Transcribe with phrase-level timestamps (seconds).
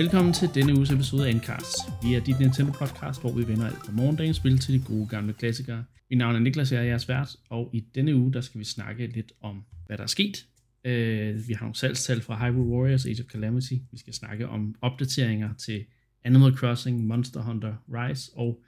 [0.00, 1.76] Velkommen til denne uges episode af Endcast.
[2.02, 5.06] Vi er dit Nintendo podcast, hvor vi vender alt fra morgendagens spil til de gode
[5.06, 5.84] gamle klassikere.
[6.10, 8.64] Mit navn er Niklas, jeg er jeres vært, og i denne uge der skal vi
[8.64, 10.46] snakke lidt om, hvad der er sket.
[10.84, 13.72] Uh, vi har nogle salgstal fra Hyrule Warriors Age of Calamity.
[13.90, 15.84] Vi skal snakke om opdateringer til
[16.24, 18.62] Animal Crossing, Monster Hunter Rise og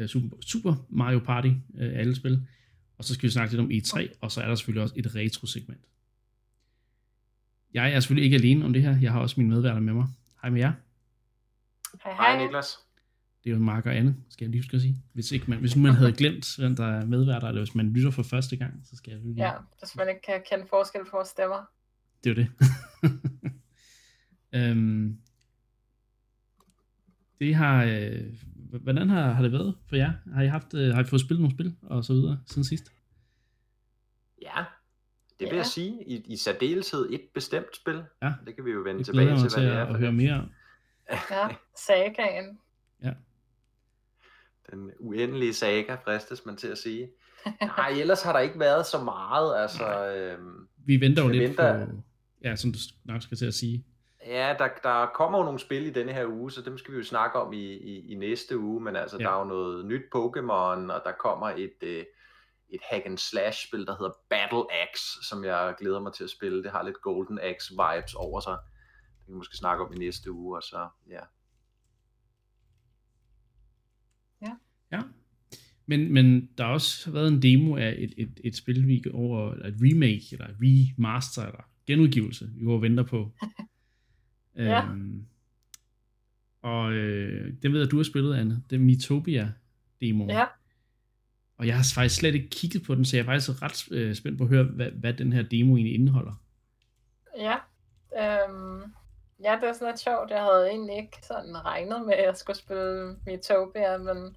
[0.00, 2.46] uh, Super, Super Mario Party, uh, alle spil.
[2.98, 5.14] Og så skal vi snakke lidt om E3, og så er der selvfølgelig også et
[5.14, 5.80] retro-segment.
[7.74, 8.98] Jeg er selvfølgelig ikke alene om det her.
[9.00, 10.06] Jeg har også mine medværter med mig.
[10.42, 10.72] Hej med jer.
[12.04, 12.44] Hej, Hej hej.
[12.44, 12.78] Niklas.
[13.44, 15.02] Det er jo Mark og Anne, skal jeg lige huske at sige.
[15.12, 17.92] Hvis, ikke man, hvis nu man havde glemt, hvem der er medværter, eller hvis man
[17.92, 19.34] lytter for første gang, så skal jeg lige...
[19.34, 21.64] Ja, hvis man ikke kan kende forskel på vores stemmer.
[22.24, 22.50] Det er jo det.
[24.70, 25.20] øhm,
[27.38, 27.84] det har...
[27.84, 28.34] Øh,
[28.82, 30.12] hvordan har, har det været for jer?
[30.34, 32.92] Har I, haft, øh, har I fået spillet nogle spil, og så videre, siden sidst?
[34.42, 34.64] Ja,
[35.40, 35.56] det vil Ja.
[35.56, 36.04] jeg sige.
[36.06, 38.04] I, I særdeleshed et bestemt spil.
[38.22, 38.32] Ja.
[38.46, 39.82] Det kan vi jo vende Jeg tilbage til, hvad det er.
[39.82, 40.50] at For høre mere om.
[41.30, 42.58] Ja, sagaen.
[44.72, 47.10] Den uendelige saga, fristes man til at sige.
[47.62, 49.62] Nej, ellers har der ikke været så meget.
[49.62, 51.92] Altså, øhm, Vi venter jo Jeg lidt venter- på...
[52.44, 53.84] Ja, som du nok skal til at sige.
[54.26, 56.98] ja, der, der kommer jo nogle spil i denne her uge, så dem skal vi
[56.98, 58.80] jo snakke om i, i, i næste uge.
[58.80, 59.24] Men altså, Ja.
[59.24, 62.04] der er jo noget nyt Pokémon, og der kommer et, øh,
[62.70, 66.30] et hack and slash spil, der hedder Battle Axe, som jeg glæder mig til at
[66.30, 66.62] spille.
[66.62, 68.58] Det har lidt Golden Axe vibes over sig.
[69.18, 71.20] Det kan vi måske snakke om i næste uge, og så, ja.
[74.92, 75.00] Ja.
[75.86, 79.18] Men, men der har også været en demo af et, et, et spil, vi går
[79.18, 83.30] over, et remake, eller et remaster, eller genudgivelse, vi går og venter på.
[84.56, 84.84] Ja.
[84.84, 85.26] Øhm,
[86.62, 88.62] og øh, den ved jeg, du har spillet, Anne.
[88.70, 90.26] Det er Metopia-demo.
[90.28, 90.44] Ja.
[91.58, 94.14] Og jeg har faktisk slet ikke kigget på den, så jeg er faktisk ret øh,
[94.14, 96.32] spændt på at høre, hvad, hvad den her demo egentlig indeholder.
[97.36, 97.56] Ja.
[98.18, 98.94] Øhm,
[99.42, 100.30] ja, det er sådan lidt sjovt.
[100.30, 104.36] Jeg havde egentlig ikke sådan regnet med, at jeg skulle spille Miitopia, men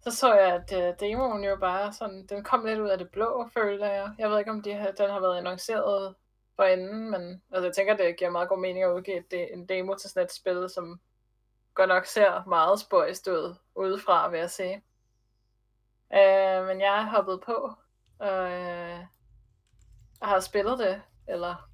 [0.00, 3.10] så så jeg, at øh, demoen jo bare sådan, den kom lidt ud af det
[3.10, 4.14] blå, følte jeg.
[4.18, 6.14] Jeg ved ikke, om de har, den har været annonceret
[6.56, 9.68] for inden, men altså, jeg tænker, det giver meget god mening at udgive et, en
[9.68, 11.00] demo til sådan et spil, som
[11.74, 14.82] godt nok ser meget spøjst ud udefra, vil jeg sige.
[16.14, 17.72] Øh, men jeg er hoppet på,
[18.18, 18.98] og øh,
[20.22, 21.68] har spillet det, eller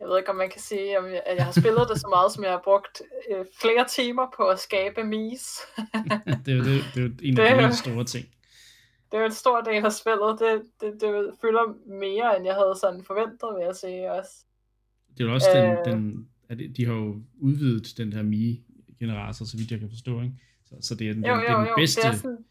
[0.00, 2.06] jeg ved ikke, om man kan sige, om jeg, at jeg har spillet det så
[2.08, 5.58] meget, som jeg har brugt øh, flere timer på at skabe mis.
[6.44, 8.26] det, er jo, det, det er jo en Det af de store ting.
[9.10, 10.38] det er jo en stor del af spillet.
[10.40, 14.30] Det, det, det fylder mere, end jeg havde sådan forventet, vil jeg sige også.
[15.18, 15.56] Det er jo også Øh.
[15.56, 16.28] den, den
[16.58, 20.34] det, de har jo udvidet den her Mi-generator, så vidt jeg kan forstå, ikke?
[20.64, 21.74] Så, så det er den, Jo, den, jo, den jo.
[21.76, 22.44] bedste Det er sådan,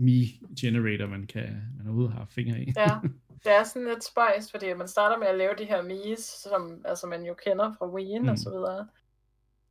[0.00, 2.72] Mi-generator, man, kan, man overhovedet har fingre i.
[2.76, 2.90] ja,
[3.44, 6.82] det er sådan lidt spøjst, fordi man starter med at lave de her mis, som
[6.84, 8.28] altså, man jo kender fra Wii'en Mm.
[8.28, 8.88] og så videre.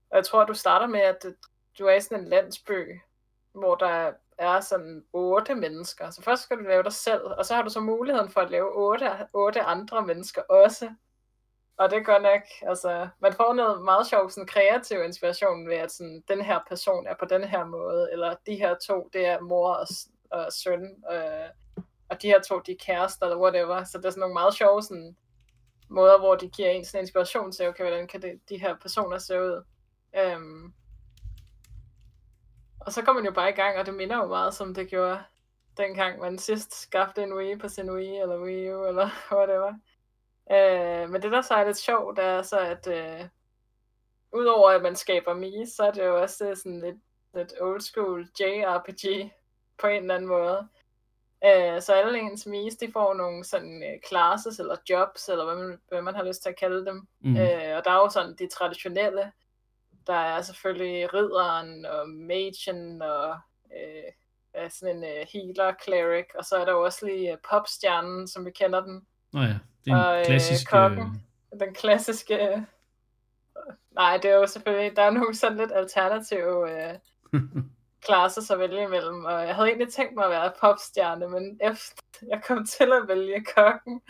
[0.09, 1.25] Og jeg tror, du starter med, at
[1.79, 2.99] du er i sådan en landsby,
[3.53, 6.09] hvor der er sådan otte mennesker.
[6.09, 8.51] Så først skal du lave dig selv, og så har du så muligheden for at
[8.51, 10.89] lave otte, otte andre mennesker også.
[11.77, 15.91] Og det godt nok, altså, man får noget meget sjovt sådan kreativ inspiration ved, at
[15.91, 19.39] sådan, den her person er på den her måde, eller de her to, det er
[19.39, 19.87] mor og,
[20.31, 21.49] og søn, øh,
[22.09, 23.83] og de her to, de er kærester, eller whatever.
[23.83, 25.15] Så det er sådan nogle meget sjove sådan,
[25.89, 29.17] måder, hvor de giver en sådan inspiration til, okay, hvordan kan det, de her personer
[29.17, 29.63] se ud.
[30.17, 30.73] Øhm,
[32.79, 34.87] og så kommer man jo bare i gang, og det minder jo meget, som det
[34.87, 35.23] gjorde
[35.77, 39.73] dengang man sidst skaffede en Wii på sin Wii, eller Wii U, eller whatever.
[40.51, 43.27] Øh, men det der så er lidt sjovt, er så, at øh,
[44.33, 46.97] udover at man skaber Mii, så er det jo også sådan lidt,
[47.33, 49.31] lidt old school JRPG
[49.81, 50.67] på en eller anden måde.
[51.45, 55.55] Øh, så alle ens Mii's, de får nogle sådan øh, classes eller jobs, eller hvad
[55.55, 57.07] man, hvad man har lyst til at kalde dem.
[57.19, 57.37] Mm.
[57.37, 59.31] Øh, og der er jo sådan de traditionelle.
[60.07, 63.37] Der er selvfølgelig ridderen og magen og
[63.75, 64.11] øh,
[64.53, 68.27] er sådan en øh, healer, cleric, og så er der jo også lige øh, popstjernen,
[68.27, 69.07] som vi kender den.
[69.33, 69.55] Nå ja,
[69.85, 70.69] det er en Og, øh, klassisk...
[70.69, 71.23] Kokken.
[71.59, 72.47] Den klassiske...
[72.47, 72.61] øh,
[73.91, 74.95] Nej, det er jo selvfølgelig...
[74.95, 76.95] Der er nogle sådan lidt alternative øh,
[78.05, 82.01] classes at vælge imellem, og jeg havde egentlig tænkt mig at være popstjerne, men efter
[82.27, 84.01] jeg kom til at vælge kokken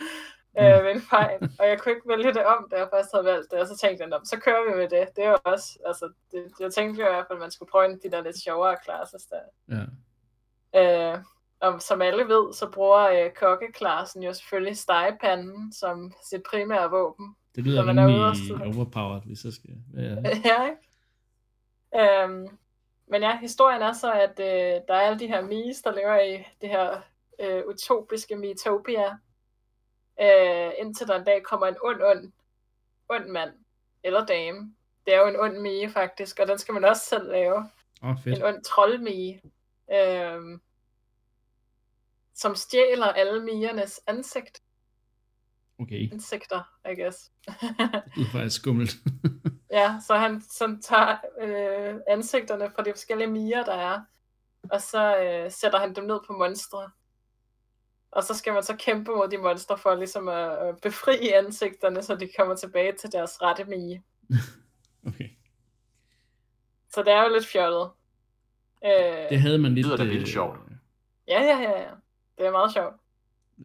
[0.58, 0.84] øh, Mm.
[0.84, 3.50] ved en fejl, og jeg kunne ikke vælge det om, da jeg først havde valgt
[3.50, 5.08] det, og så tænkte jeg, "Nå, så kører vi med det.
[5.16, 7.70] Det er jo også, altså, det, jeg tænkte jo i hvert fald, at man skulle
[7.70, 9.40] prøve en de der lidt sjovere classes der.
[9.76, 9.84] ja.
[11.12, 11.18] Øh,
[11.60, 17.36] og som alle ved, så bruger øh, kokkeklassen jo selvfølgelig stegepanden som sit primære våben.
[17.54, 19.70] Det lyder Så er rimelig overpowered, hvis jeg skal...
[19.96, 20.16] Ja,
[20.50, 20.82] ja, ikke?
[22.22, 22.46] Øhm,
[23.10, 26.20] men ja, historien er så, at øh, der er alle de her Mies, der lever
[26.20, 27.00] i det her
[27.40, 29.10] øh, utopiske Miitopia,
[30.20, 32.32] øh, indtil der en dag kommer en ond, ond,
[33.08, 33.50] ond mand,
[34.04, 34.74] eller dame,
[35.06, 37.70] det er jo en ond mige faktisk, og den skal man også selv lave.
[38.02, 38.36] Oh, fedt.
[38.38, 39.42] En ond troldmige.
[39.92, 40.60] Øhm,
[42.34, 44.62] som stjæler alle migernes ansigt.
[45.78, 47.32] Okay, Insekter, I guess.
[47.46, 48.90] det lyder faktisk skummelt.
[49.72, 54.00] ja, så han sådan tager øh, ansigterne fra de forskellige miger, der er,
[54.70, 56.90] og så øh, sætter han dem ned på monstre.
[58.12, 62.02] Og så skal man så kæmpe mod de monstre for ligesom at, at befri ansigterne,
[62.02, 64.04] så de kommer tilbage til deres rette mige.
[65.08, 65.28] okay.
[66.90, 67.90] Så det er jo lidt fjollet.
[68.84, 69.86] Øh, Det havde man lidt...
[69.86, 70.58] lyder da vildt øh, sjovt.
[71.28, 71.90] Ja, ja, ja, ja.
[72.38, 72.94] Det er meget sjovt.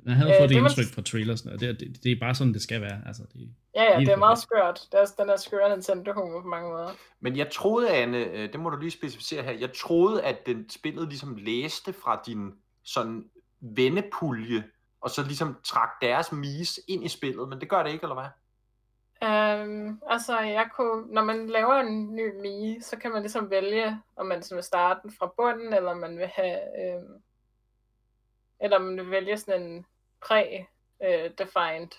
[0.04, 2.16] Man havde Øh, fået det det var- indtryk fra trailersen, og det, det, det er
[2.20, 3.02] bare sådan, det skal være.
[3.06, 4.88] Altså, det, Ja, ja, det er meget skørt.
[4.92, 6.90] Det er også den der skøre Nintendo-humor på mange måder.
[7.20, 10.70] Men jeg troede, Anne, øh, det må du lige specificere her, jeg troede, at den
[10.70, 12.52] spillet ligesom læste fra din
[12.84, 13.26] sådan
[13.62, 14.64] vennepulje,
[15.02, 18.16] og så ligesom trak deres mis ind i spillet, men det gør det ikke, eller
[18.16, 18.30] hvad?
[19.22, 23.98] Um, altså, jeg kunne, når man laver en ny mie, så kan man ligesom vælge,
[24.16, 27.14] om man sådan vil starte den fra bunden, eller om man vil have, øhm,
[28.66, 29.86] eller om man vil vælge sådan en
[30.26, 31.90] pre-defined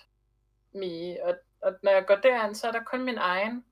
[0.73, 1.23] mie.
[1.25, 3.65] Og, og når jeg går derind, så er der kun min egen.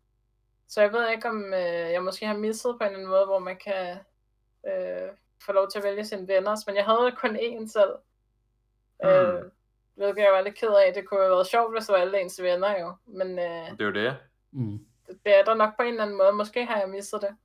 [0.68, 3.26] Så jeg ved ikke, om øh, jeg måske har misset på en eller anden måde,
[3.26, 3.98] hvor man kan
[4.68, 5.10] øh,
[5.46, 6.64] få lov til at vælge sine venner.
[6.68, 7.94] Men jeg havde kun én selv.
[9.04, 9.10] Hmm.
[9.10, 9.44] Øh,
[9.96, 10.94] hvilket jeg var lidt ked af.
[10.94, 12.94] Det kunne have været sjovt, hvis det var alle ens venner jo.
[13.06, 14.18] Men øh, Det er jo det.
[14.52, 14.86] mm.
[15.08, 16.32] det er der nok på en eller anden måde.
[16.34, 17.36] Måske har jeg misset det.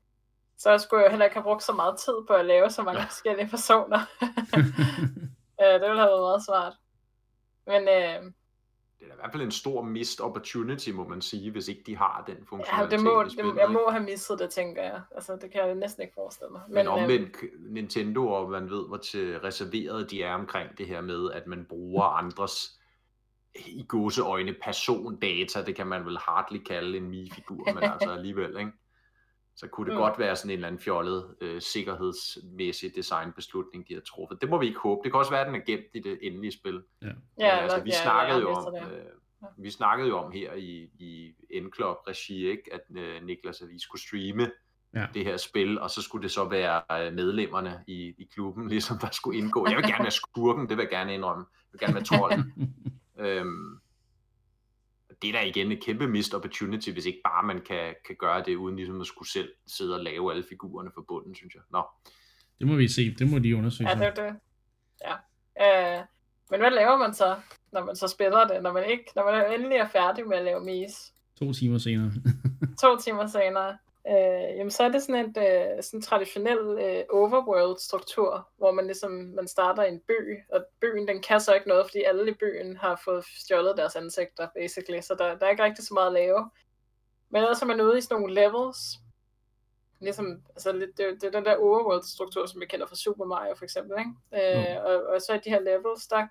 [0.59, 2.83] Så skulle jeg jo heller ikke have brugt så meget tid på at lave så
[2.83, 4.01] mange forskellige personer.
[5.61, 6.73] øh, det ville have været meget svært.
[7.67, 8.33] Men øh,
[8.99, 11.83] Det er da i hvert fald en stor missed opportunity, må man sige, hvis ikke
[11.87, 15.01] de har den ja, funktionalitet det må, det, jeg må have misset det, tænker jeg.
[15.15, 16.63] Altså, det kan jeg næsten ikke forestille mig.
[16.69, 20.79] Men, Men øh, omvendt, k- Nintendo, og man ved, hvor til reserveret de er omkring
[20.79, 22.77] det her med, at man bruger andres
[23.67, 28.73] i gåseøjne persondata, det kan man vel hardly kalde en Mii-figur, men altså alligevel, ikke?
[29.61, 30.01] Så kunne det Mm.
[30.03, 34.41] godt være sådan en eller anden fjollet øh, sikkerhedsmæssig designbeslutning, de har truffet.
[34.41, 35.01] Det må vi ikke håbe.
[35.05, 36.83] Det kan også være, at den er gemt i det endelige spil.
[37.03, 38.83] ja, Men altså, nok, vi ja, snakkede jo om, øh,
[39.43, 39.47] Ja.
[39.59, 42.63] vi snakkede jo om her i, i N-Club regi, ikke?
[42.75, 44.51] at øh, Niklas, at vi skulle streame
[44.95, 45.07] Ja.
[45.15, 48.99] det her spil, og så skulle det så være øh, medlemmerne i, i klubben, ligesom
[48.99, 49.67] der skulle indgå.
[49.69, 51.45] Jeg vil gerne være skurken, det vil jeg gerne indrømme.
[51.51, 52.53] Jeg vil gerne være trolden.
[53.25, 53.80] øhm,
[55.23, 58.43] det er da igen et kæmpe missed opportunity, hvis ikke bare man kan, kan gøre
[58.43, 61.63] det, uden ligesom at skulle selv sidde og lave alle figurerne fra bunden, synes jeg.
[61.71, 61.83] Nå,
[62.59, 63.15] det må vi se.
[63.15, 63.91] Det må de undersøge.
[63.91, 64.35] Ja, det er det.
[65.07, 65.15] Ja.
[65.99, 66.05] Øh,
[66.51, 67.37] men hvad laver man så,
[67.73, 70.45] når man så spiller det, når man ikke, når man endelig er færdig med at
[70.45, 71.13] lave mis?
[71.39, 72.13] To timer senere.
[72.83, 78.49] to timer senere, øh, jamen så er det sådan et øh, sådan traditionel øh, overworld-struktur,
[78.57, 81.87] hvor man ligesom man starter i en by, og byen den kan så ikke noget,
[81.87, 85.65] fordi alle i byen har fået stjålet deres ansigter, basically, så der, der er ikke
[85.65, 86.51] rigtig så meget at lave.
[87.31, 88.79] Men ellers er man ude i sådan nogle levels,
[90.01, 93.55] ligesom, altså lidt, det, det er den der overworld-struktur, som vi kender fra Super Mario
[93.55, 94.11] for eksempel, ikke?
[94.35, 94.81] Øh, Jo.
[94.81, 96.27] og, og så i de her levels, der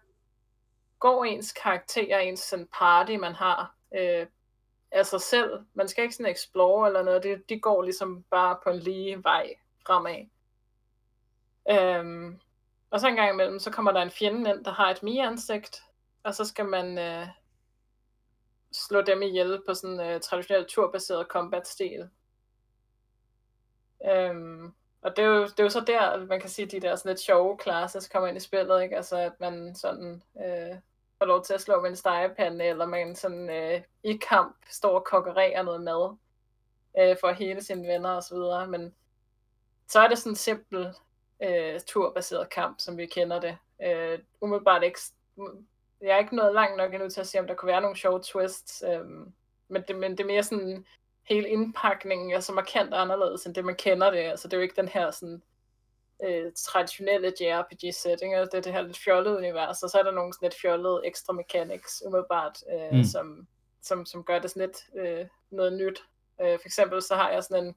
[0.99, 4.25] går ens karakter, ens sådan party, man har, øh,
[4.91, 5.65] af sig selv.
[5.73, 7.23] Man skal ikke sådan explore eller noget.
[7.23, 9.55] De, de går ligesom bare på en lige vej
[9.85, 10.25] fremad.
[11.71, 12.39] Øhm,
[12.89, 15.83] og så en gang imellem, så kommer der en fjende ind, der har et mi-ansigt,
[16.23, 17.27] og så skal man øh,
[18.71, 22.09] slå dem ihjel på sådan en øh, traditionel turbaseret combat-stil.
[24.05, 26.79] Øhm, og det er, jo, det er jo så der, man kan sige, at de
[26.79, 28.95] der sådan lidt sjove classes kommer ind i spillet, ikke?
[28.95, 30.77] Altså, at man sådan øh,
[31.19, 34.95] får lov til at slå med en stegepande, eller man sådan øh, i kamp står
[34.95, 36.15] og kokkererer noget mad
[36.99, 38.67] øh, for hele sine venner og så videre.
[38.67, 38.95] Men
[39.87, 40.93] så er det sådan en simpel
[41.43, 43.57] øh, turbaseret kamp, som vi kender det.
[43.83, 44.99] Øh, umiddelbart ikke...
[46.01, 47.97] Jeg er ikke nået langt nok endnu til at se, om der kunne være nogle
[47.97, 49.05] sjove twists, øh,
[49.67, 50.85] men, det, men det er mere sådan
[51.29, 54.19] hele indpakningen er så markant anderledes, end det man kender det.
[54.19, 55.41] Altså det er jo ikke den her sådan
[56.23, 60.11] øh, traditionelle JRPG-setting, og det er det her lidt fjollede univers, og så er der
[60.11, 63.03] nogle sådan lidt fjollede ekstra mechanics, umiddelbart, øh, Mm.
[63.03, 63.47] som,
[63.81, 66.03] som, som gør det sådan lidt øh, noget nyt.
[66.41, 67.75] Øh, for eksempel så har jeg sådan en,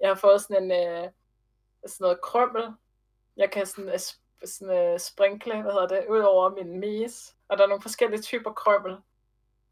[0.00, 1.10] jeg har fået sådan en, øh,
[1.86, 2.64] sådan noget krømmel,
[3.36, 3.98] jeg kan sådan, øh,
[4.44, 8.22] sådan øh, sprinkle, hvad hedder det, ud over min mis, og der er nogle forskellige
[8.22, 8.96] typer krømmel.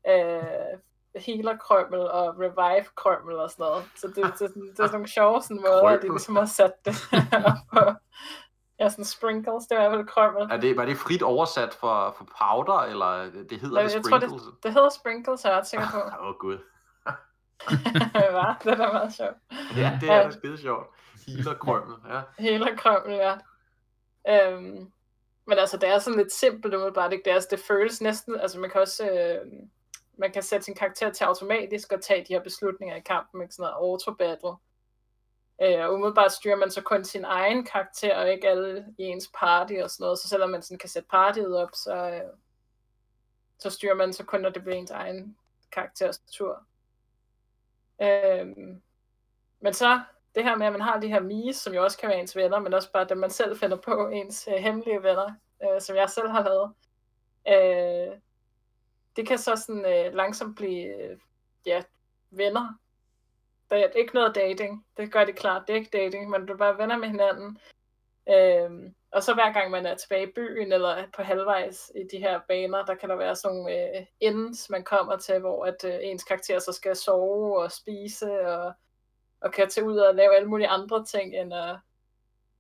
[0.09, 0.79] Øh,
[1.17, 3.85] healer krømmel og revive krømmel og sådan noget.
[3.97, 6.47] Så det, det, det, det er sådan nogle sjove sådan måder, at de ligesom har
[6.47, 6.95] sat det
[7.73, 7.81] på.
[8.79, 10.43] Ja, sådan sprinkles, det hvert fald krømmel.
[10.51, 14.03] er det, var det frit oversat for, for powder, eller det hedder Jeg, det jeg
[14.05, 14.43] tror, sprinkles?
[14.43, 15.99] det, det hedder sprinkles, er jeg ret sikker på.
[16.21, 16.59] Åh, oh, gud.
[18.35, 18.55] Hva?
[18.65, 19.37] Det er da meget sjovt.
[19.77, 20.87] Ja, det er da skide sjovt.
[21.27, 22.21] Healer krømmel, ja.
[22.39, 23.35] Hele krømmel, ja.
[24.29, 24.91] Øhm,
[25.47, 27.25] men altså, det er sådan lidt simpelt umiddelbart, ikke?
[27.25, 29.51] Det, er, altså, det føles næsten, altså man kan også, øh,
[30.19, 33.55] man kan sætte sin karakter til automatisk og tage de her beslutninger i kampen, ikke
[33.55, 34.57] sådan noget auto-battle.
[35.63, 39.31] Øh, og umiddelbart styrer man så kun sin egen karakter, og ikke alle i ens
[39.39, 40.19] party og sådan noget.
[40.19, 42.31] Så selvom man sådan kan sætte partiet op, så, øh,
[43.59, 45.37] så styrer man så kun, når det bliver ens egen
[45.73, 46.63] karakters tur.
[48.03, 48.47] Øh,
[49.61, 50.01] men så
[50.35, 52.37] det her med, at man har de her mies, som jo også kan være ens
[52.37, 55.97] venner, men også bare dem, man selv finder på, ens øh, hemmelige venner, øh, som
[55.97, 56.73] jeg selv har lavet.
[57.49, 58.19] Øh,
[59.17, 61.19] det kan så sådan øh, langsomt blive øh,
[61.67, 61.83] ja,
[62.31, 62.79] venner.
[63.71, 64.87] Der er ikke noget dating.
[64.97, 65.63] Det gør det klart.
[65.67, 66.31] Det er ikke dating.
[66.31, 67.59] Man bliver bare venner med hinanden.
[68.29, 72.19] Øh, og så hver gang man er tilbage i byen, eller på halvvejs i de
[72.19, 75.85] her baner, der kan der være sådan nogle øh, ends, man kommer til, hvor at
[75.85, 78.73] øh, ens karakter så skal sove og spise, og,
[79.41, 81.77] og kan tage ud og lave alle mulige andre ting, end at,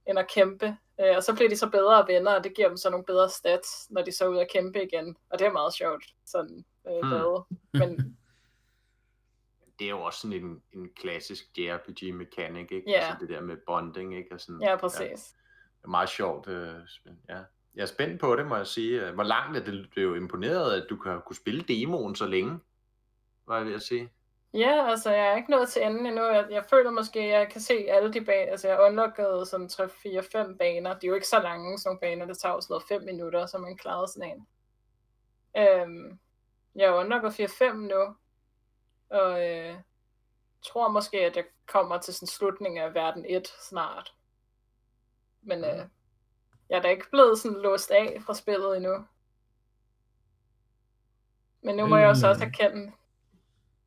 [0.06, 0.76] end at kæmpe.
[1.00, 3.30] Øh, og så bliver de så bedre venner, og det giver dem så nogle bedre
[3.30, 5.16] stats, når de så er ude at kæmpe igen.
[5.30, 7.58] Og det er meget sjovt, sådan øh, hmm.
[7.72, 7.90] Men
[9.78, 12.90] det er jo også sådan en, en klassisk JRPG-mekanik, ikke?
[12.90, 12.98] Ja.
[12.98, 14.34] Altså det der med bonding, ikke?
[14.34, 15.00] Og sådan, ja, præcis.
[15.00, 15.06] Ja,
[15.78, 16.48] det er meget sjovt.
[16.48, 16.74] Øh,
[17.28, 17.38] ja.
[17.74, 19.10] Jeg er spændt på det, må jeg sige.
[19.10, 22.26] Hvor langt er det, det er jo imponeret, at du kan kunne spille demoen så
[22.26, 22.58] længe,
[23.46, 24.12] var jeg ved at sige.
[24.54, 26.22] Ja, altså jeg er ikke nået til enden endnu.
[26.22, 28.52] Jeg, jeg føler måske, at jeg kan se alle de baner.
[28.52, 30.98] Altså jeg har unlocket sådan 3, 4, 5 baner.
[30.98, 32.26] De er jo ikke så lange, sådan nogle baner.
[32.26, 34.46] Det tager jo sådan 5 minutter, så man klarer sådan en.
[35.56, 36.18] Øhm,
[36.74, 38.16] jeg har unlocket 4-5 nu.
[39.10, 39.76] Og øh,
[40.62, 44.14] tror måske, at jeg kommer til sådan slutningen af verden 1 snart.
[45.42, 45.86] Men øh,
[46.68, 49.06] jeg er da ikke blevet sådan låst af fra spillet endnu.
[51.62, 52.92] Men nu må jeg også også erkende,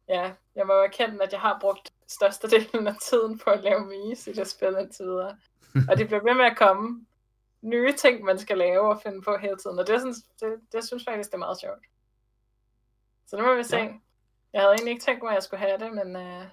[0.09, 3.85] ja, jeg må jo erkende, at jeg har brugt størstedelen af tiden på at lave
[3.85, 5.37] mise i det spil indtil videre.
[5.89, 7.05] Og det bliver ved med at komme
[7.61, 9.79] nye ting, man skal lave og finde på hele tiden.
[9.79, 11.85] Og det, er sådan, det, det synes jeg faktisk, det er meget sjovt.
[13.27, 13.77] Så nu må vi se.
[13.77, 13.93] Ja.
[14.53, 16.15] Jeg havde egentlig ikke tænkt mig, at jeg skulle have det, men...
[16.15, 16.43] Uh...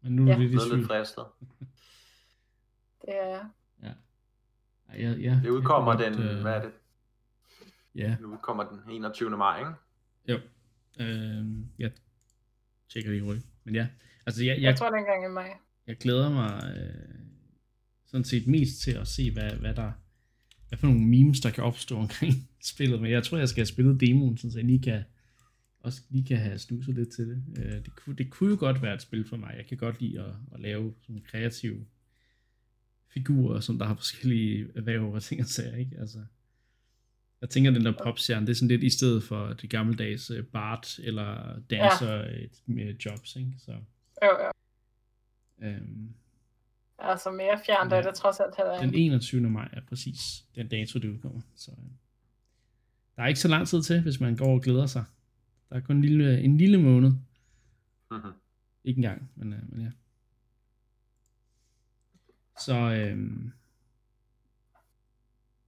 [0.00, 0.32] Men nu er ja.
[0.38, 1.24] det lidt, lidt fristet.
[3.06, 3.48] Det er
[3.82, 3.92] Ja.
[4.92, 5.40] Ja, ja.
[5.42, 6.40] Det udkommer den, øh...
[6.40, 6.72] hvad er det?
[7.94, 8.16] Ja.
[8.20, 9.30] Nu udkommer den 21.
[9.30, 9.72] maj, ikke?
[10.28, 10.38] Jo.
[11.00, 11.46] Øh,
[11.78, 11.92] jeg
[12.94, 13.46] tjekker lige hurtigt.
[13.64, 13.86] Men ja,
[14.26, 15.50] altså jeg, jeg, jeg tror den gang i maj.
[15.86, 17.24] Jeg glæder mig øh,
[18.06, 19.92] sådan set mest til at se, hvad, hvad der
[20.68, 23.02] hvad for nogle memes, der kan opstå omkring spillet.
[23.02, 25.02] Men jeg tror, jeg skal have spillet demoen, så jeg lige kan,
[25.80, 27.42] også lige kan have snuset lidt til det.
[27.58, 29.54] Øh, det, kunne, det kunne jo godt være et spil for mig.
[29.56, 31.86] Jeg kan godt lide at, at lave sådan kreative
[33.08, 35.96] figurer, som der har forskellige erhverv og ting og sager, ikke?
[36.00, 36.18] Altså,
[37.40, 40.44] jeg tænker, den der popstjerne, det er sådan lidt i stedet for de gammeldags uh,
[40.44, 42.46] Bart eller dancer ja.
[42.66, 43.52] med jobs, ikke?
[43.58, 43.72] Så,
[44.22, 44.50] jo, jo.
[45.62, 46.14] Øhm,
[46.98, 49.40] altså mere fjernt ja, er det trods alt heller Den 21.
[49.40, 51.40] maj er præcis den dato, det udkommer.
[51.56, 51.90] Så, øh,
[53.16, 55.04] der er ikke så lang tid til, hvis man går og glæder sig.
[55.68, 57.10] Der er kun en lille, en lille måned.
[58.10, 58.32] Mm-hmm.
[58.84, 59.90] Ikke engang, men, øh, men ja.
[62.60, 63.52] Så øhm,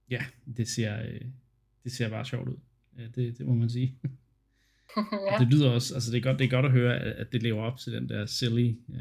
[0.09, 0.25] ja,
[0.57, 1.21] det ser, øh,
[1.87, 2.57] det ser bare sjovt ud.
[3.15, 3.99] Det, det må man sige.
[5.31, 5.37] ja.
[5.39, 7.63] Det lyder også, altså det er, godt, det er godt at høre, at det lever
[7.63, 8.95] op til den der silly uh,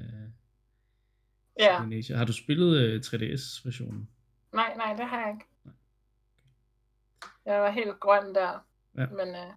[1.59, 2.17] ja.
[2.17, 4.09] Har du spillet uh, 3DS-versionen?
[4.53, 5.45] Nej, nej, det har jeg ikke.
[7.47, 8.67] Jeg var helt grøn der.
[8.99, 9.07] Ja.
[9.07, 9.55] Men uh,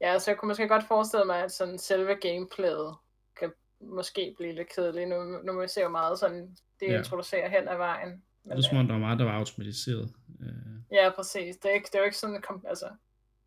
[0.00, 2.94] ja, så jeg kunne måske godt forestille mig, at sådan selve gameplayet
[3.40, 5.08] kan måske blive lidt kedeligt.
[5.08, 6.98] Nu, nu må vi se, hvor meget sådan det ja.
[6.98, 8.22] introducerer hen ad vejen.
[8.44, 10.14] Men, det er som om, der var meget, der var automatiseret.
[10.40, 10.77] Øh.
[10.92, 11.56] Ja, præcis.
[11.56, 12.88] Det er, ikke, det er jo ikke sådan, kom, altså,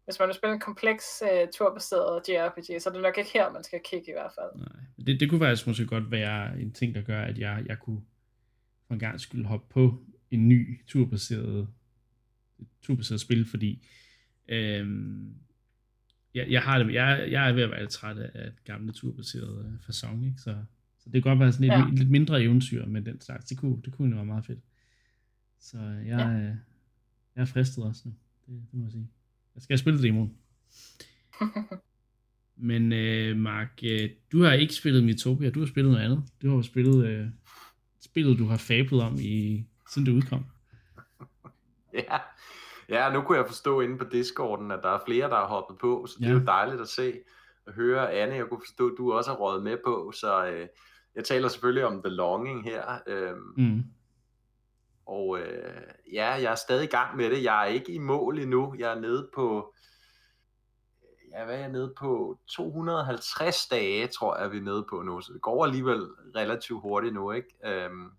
[0.06, 3.52] hvis man vil spille en kompleks uh, turbaseret JRPG, så er det nok ikke her,
[3.52, 4.52] man skal kigge i hvert fald.
[4.56, 7.80] Nej, det, det kunne faktisk måske godt være en ting, der gør, at jeg, jeg
[7.80, 8.02] kunne
[8.88, 11.68] for en gang skulle hoppe på en ny turbaseret,
[12.82, 13.88] turbaseret spil, fordi
[14.48, 15.36] øhm,
[16.34, 19.80] jeg, jeg, har det, jeg, jeg er ved at være lidt træt af gamle turbaserede
[19.86, 20.42] fasong, ikke?
[20.42, 20.56] Så,
[21.00, 21.86] så det kan godt være sådan et, ja.
[21.92, 23.46] lidt mindre eventyr med den slags.
[23.46, 24.60] Det kunne, det kunne være meget fedt.
[25.60, 26.56] Så jeg, ja.
[27.36, 28.14] Jeg er fristet også nu.
[28.48, 29.10] Det, det må jeg sige.
[29.56, 30.38] Jeg skal spille demoen.
[32.56, 36.24] Men øh, Mark, øh, du har ikke spillet Mitopia, du har spillet noget andet.
[36.42, 37.28] Du har spillet øh,
[38.02, 40.46] spillet, du har fablet om, i, siden det udkom.
[41.94, 42.18] Ja,
[42.90, 45.78] ja, nu kunne jeg forstå inde på Discorden, at der er flere, der har hoppet
[45.78, 46.30] på, så det ja.
[46.30, 47.14] er jo dejligt at se
[47.68, 48.14] og høre.
[48.14, 50.68] Anne, jeg kunne forstå, at du også har rådet med på, så øh,
[51.16, 53.00] jeg taler selvfølgelig om The Longing her.
[53.08, 53.84] Øh, mm.
[55.12, 55.82] Og øh,
[56.14, 57.44] ja, jeg er stadig i gang med det.
[57.44, 58.76] Jeg er ikke i mål endnu.
[58.78, 59.74] Jeg er nede på,
[61.32, 62.40] ja, hvad er jeg nede på?
[62.48, 65.22] 250 dage, tror jeg, vi er nede på nu.
[65.22, 66.02] Så det går alligevel
[66.36, 67.48] relativt hurtigt nu, ikke?
[67.66, 68.12] Øhm,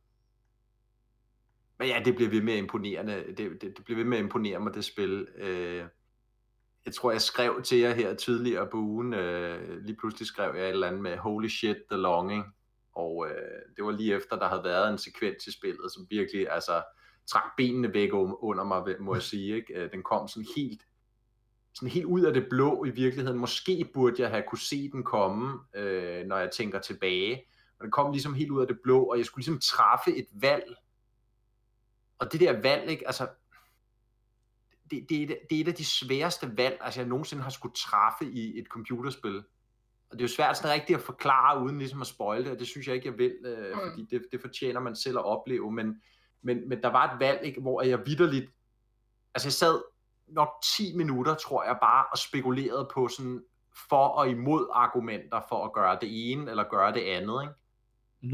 [1.79, 3.25] men ja, det bliver ved med at imponerende.
[3.37, 5.29] Det, det, det bliver ved med at imponere mig, det spil.
[5.37, 5.85] Øh,
[6.87, 10.65] jeg tror, jeg skrev til jer her tidligere på ugen, øh, lige pludselig skrev jeg
[10.65, 12.55] et eller andet med Holy shit, the longing,
[12.95, 16.51] og øh, det var lige efter, der havde været en sekvens i spillet, som virkelig
[16.51, 16.83] altså,
[17.27, 19.57] trak benene væk under mig, må jeg sige.
[19.57, 19.75] Ikke?
[19.75, 20.87] Øh, den kom sådan helt,
[21.75, 23.39] sådan helt ud af det blå i virkeligheden.
[23.39, 27.45] Måske burde jeg have kunne se den komme, øh, når jeg tænker tilbage.
[27.79, 30.27] Og den kom ligesom helt ud af det blå, og jeg skulle ligesom træffe et
[30.33, 30.77] valg.
[32.19, 33.29] Og det der valg, ikke, altså,
[34.91, 37.75] det, det, er, det er et af de sværeste valg, altså jeg nogensinde har skulle
[37.75, 39.45] træffe i et computerspil.
[40.13, 42.59] Og det er jo svært sådan rigtigt at forklare, uden ligesom at spoil det, og
[42.59, 43.81] det synes jeg ikke, jeg vil, øh, mm.
[43.91, 46.03] fordi det, det fortjener man selv at opleve, men,
[46.43, 48.51] men, men der var et valg, ikke, hvor jeg vidderligt,
[49.35, 49.83] altså jeg sad
[50.29, 53.43] nok 10 minutter, tror jeg, bare og spekulerede på sådan
[53.89, 57.55] for og imod argumenter for at gøre det ene eller gøre det andet, ikke?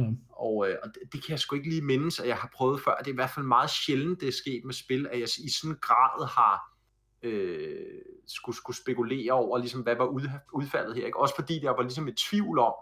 [0.02, 0.08] Ja.
[0.28, 2.80] Og, øh, og det, det kan jeg sgu ikke lige mindes, at jeg har prøvet
[2.80, 2.96] før.
[2.96, 5.50] Det er i hvert fald meget sjældent, det er sket med spil, at jeg i
[5.50, 6.77] sådan en grad har
[7.22, 11.06] øh, skulle, skulle spekulere over, ligesom, hvad var ud, udfaldet her.
[11.06, 11.20] Ikke?
[11.20, 12.72] Også fordi der var ligesom et tvivl om,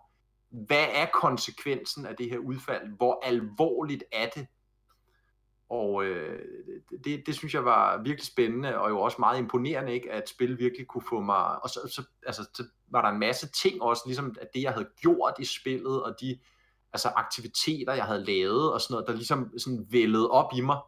[0.50, 2.96] hvad er konsekvensen af det her udfald?
[2.96, 4.46] Hvor alvorligt er det?
[5.70, 6.38] Og øh,
[7.04, 10.58] det, det synes jeg var virkelig spændende, og jo også meget imponerende, ikke, at spil
[10.58, 11.62] virkelig kunne få mig...
[11.62, 14.72] Og så, så, altså, så var der en masse ting også, ligesom at det, jeg
[14.72, 16.38] havde gjort i spillet, og de
[16.92, 20.78] altså, aktiviteter, jeg havde lavet, og sådan noget, der ligesom sådan vældede op i mig,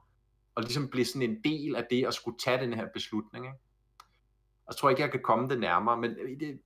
[0.58, 3.46] og ligesom blev sådan en del af det, at skulle tage den her beslutning.
[3.46, 3.58] Ikke?
[4.66, 6.10] Og så tror jeg ikke, jeg kan komme det nærmere, men
[6.40, 6.60] det,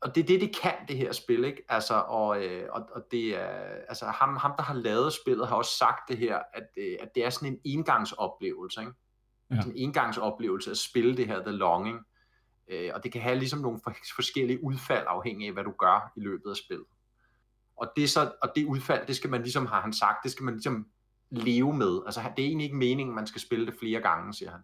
[0.00, 1.64] og det er det, det kan, det her spil, ikke?
[1.68, 3.46] Altså, og, øh, og, og det er,
[3.88, 7.08] altså ham, ham, der har lavet spillet, har også sagt det her, at, øh, at
[7.14, 8.92] det er sådan en engangsoplevelse, ikke?
[9.50, 9.56] Ja.
[9.56, 12.00] Sådan en engangsoplevelse at spille det her The Longing.
[12.68, 13.80] Øh, og det kan have ligesom nogle
[14.16, 16.86] forskellige udfald, afhængig af, hvad du gør i løbet af spillet.
[17.76, 20.44] Og det, så, og det udfald, det skal man ligesom, har han sagt, det skal
[20.44, 20.86] man ligesom
[21.30, 22.00] leve med.
[22.06, 24.60] Altså, det er egentlig ikke meningen, man skal spille det flere gange, siger han.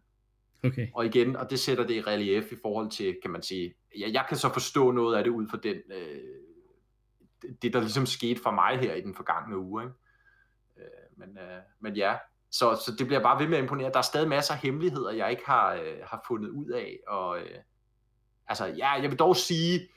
[0.64, 0.88] Okay.
[0.94, 4.10] Og igen, og det sætter det i relief i forhold til, kan man sige, ja,
[4.12, 8.42] jeg kan så forstå noget af det ud fra den, øh, det der ligesom skete
[8.42, 9.82] for mig her i den forgangne uge.
[9.82, 9.94] Ikke?
[10.76, 12.16] Øh, men, øh, men ja,
[12.50, 13.90] så, så det bliver bare ved med at imponere.
[13.90, 16.98] Der er stadig masser af hemmeligheder, jeg ikke har, øh, har fundet ud af.
[17.08, 17.58] Og, øh,
[18.46, 19.88] altså, ja, jeg vil dog sige,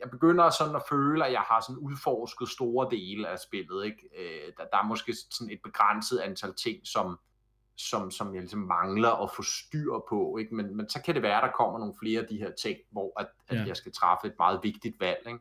[0.00, 3.84] jeg begynder sådan at føle, at jeg har sådan udforsket store dele af spillet.
[3.84, 4.08] Ikke?
[4.18, 7.18] Øh, der, der er måske sådan et begrænset antal ting, som,
[7.76, 10.36] som, som jeg ligesom mangler at få styr på.
[10.40, 10.54] Ikke?
[10.54, 12.78] Men, men så kan det være, at der kommer nogle flere af de her ting,
[12.90, 13.64] hvor at, at ja.
[13.66, 15.22] jeg skal træffe et meget vigtigt valg.
[15.26, 15.40] Ikke?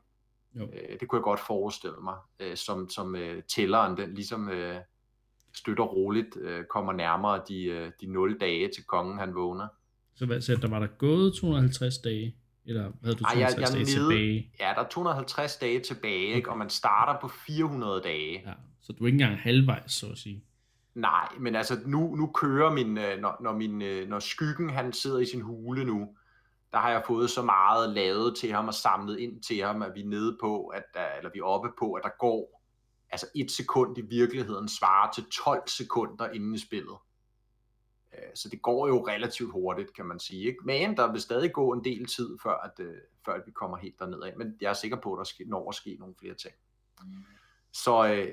[0.55, 0.63] Jo.
[0.63, 4.81] Øh, det kunne jeg godt forestille mig, øh, som, som øh, tælleren den ligesom øh,
[5.53, 9.67] støtter roligt, øh, kommer nærmere de, øh, de 0 dage til kongen han vågner.
[10.15, 12.35] Så hvad så der var der gået 250 dage?
[12.65, 14.51] Eller havde du 250 Ej, jeg, jeg dage nede, tilbage?
[14.59, 16.35] Ja, der er 250 dage tilbage, okay.
[16.35, 16.51] ikke?
[16.51, 18.43] og man starter på 400 dage.
[18.45, 20.43] Ja, så du er ikke engang halvvejs, så at sige.
[20.95, 24.93] Nej, men altså nu, nu kører min, øh, når, når, min, øh, når skyggen han
[24.93, 26.07] sidder i sin hule nu,
[26.71, 29.91] der har jeg fået så meget lavet til ham og samlet ind til ham, at
[29.95, 32.61] vi er nede på, at der, eller vi er oppe på, at der går
[33.09, 36.95] altså et sekund i virkeligheden svarer til 12 sekunder inden i spillet.
[38.17, 40.41] Øh, så det går jo relativt hurtigt, kan man sige.
[40.41, 40.59] Ikke?
[40.63, 42.85] Men der vil stadig gå en del tid, før at,
[43.25, 44.33] før at vi kommer helt derned af.
[44.37, 46.53] Men jeg er sikker på, at der når at ske nogle flere ting.
[47.71, 48.27] Så øh,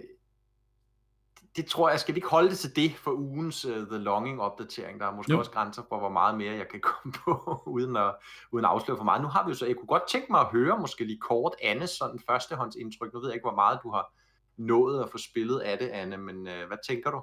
[1.57, 5.01] det tror jeg, skal ikke holde det til det for ugens uh, The Longing opdatering.
[5.01, 5.39] Der er måske jo.
[5.39, 8.15] også grænser for, hvor meget mere jeg kan komme på, uden at,
[8.53, 9.23] uden at afsløre for meget.
[9.23, 11.55] Nu har vi jo så, jeg kunne godt tænke mig at høre måske lige kort
[11.63, 13.13] Anne sådan førstehåndsindtryk.
[13.13, 14.13] Nu ved jeg ikke, hvor meget du har
[14.57, 17.23] nået at få spillet af det, Anne, men uh, hvad tænker du?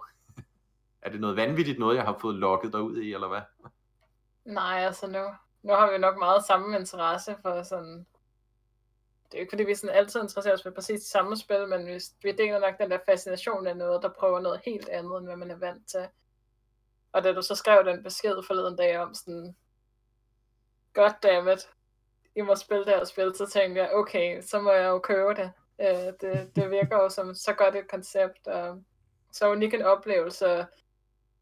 [1.02, 3.42] Er det noget vanvittigt noget, jeg har fået lukket dig ud i, eller hvad?
[4.46, 5.24] Nej, altså nu,
[5.64, 8.06] nu har vi nok meget samme interesse for sådan
[9.32, 11.68] det er jo ikke fordi, vi sådan altid interesserer os for præcis det samme spil,
[11.68, 15.18] men vi, vi deler nok den der fascination af noget, der prøver noget helt andet,
[15.18, 16.08] end hvad man er vant til.
[17.12, 19.56] Og da du så skrev den besked forleden dag om sådan,
[20.94, 21.70] goddammit,
[22.36, 25.30] I må spille det her spil, så tænkte jeg, okay, så må jeg jo købe
[25.30, 25.52] det.
[25.82, 28.84] Øh, det, det virker jo som så godt et koncept, og
[29.32, 30.68] så unik en oplevelse.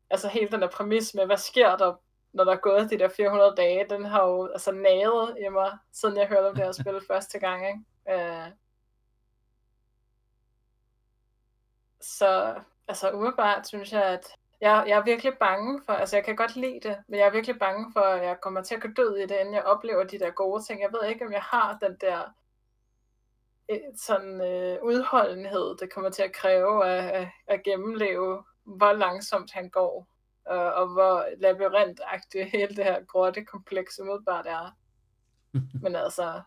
[0.09, 1.95] Altså helt den der præmis med, hvad sker der
[2.33, 5.77] når der er gået de der 400 dage, den har jo altså naget i mig,
[5.91, 7.67] siden jeg hørte om det her spil første gang.
[7.67, 7.79] Ikke?
[8.09, 8.51] Øh.
[12.01, 12.55] Så
[12.87, 14.27] altså umiddelbart synes jeg, at
[14.61, 17.31] jeg, jeg er virkelig bange for, altså jeg kan godt lide det, men jeg er
[17.31, 20.03] virkelig bange for, at jeg kommer til at gå død i det, inden jeg oplever
[20.03, 20.81] de der gode ting.
[20.81, 22.33] Jeg ved ikke, om jeg har den der
[23.69, 29.51] øh, sådan øh, udholdenhed, det kommer til at kræve at, at, at gennemleve, hvor langsomt
[29.51, 30.07] han går
[30.45, 34.77] og, og hvor labyrintagtigt hele det her grotte kompleks umiddelbart er.
[35.83, 36.41] Men altså,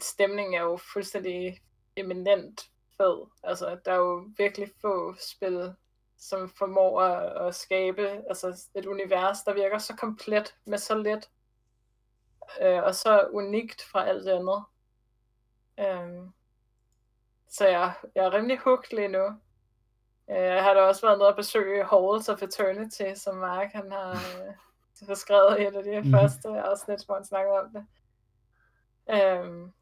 [0.00, 1.60] stemningen er jo fuldstændig
[1.96, 3.26] eminent fed.
[3.42, 5.74] Altså, der er jo virkelig få spil,
[6.18, 11.30] som formår at, at skabe altså, et univers, der virker så komplet med så lidt.
[12.62, 14.64] øh, og så unikt fra alt det andet.
[15.80, 16.32] Øhm,
[17.48, 19.40] så jeg, jeg er rimelig hooked lige nu.
[20.32, 23.92] Øh, jeg har da også været nede og besøge Halls of Eternity, som Mark han
[23.92, 26.12] har øh, beskrevet i et af de Mhm.
[26.12, 27.86] første afsnit, hvor han snakkede om det.
[29.10, 29.72] Øhm,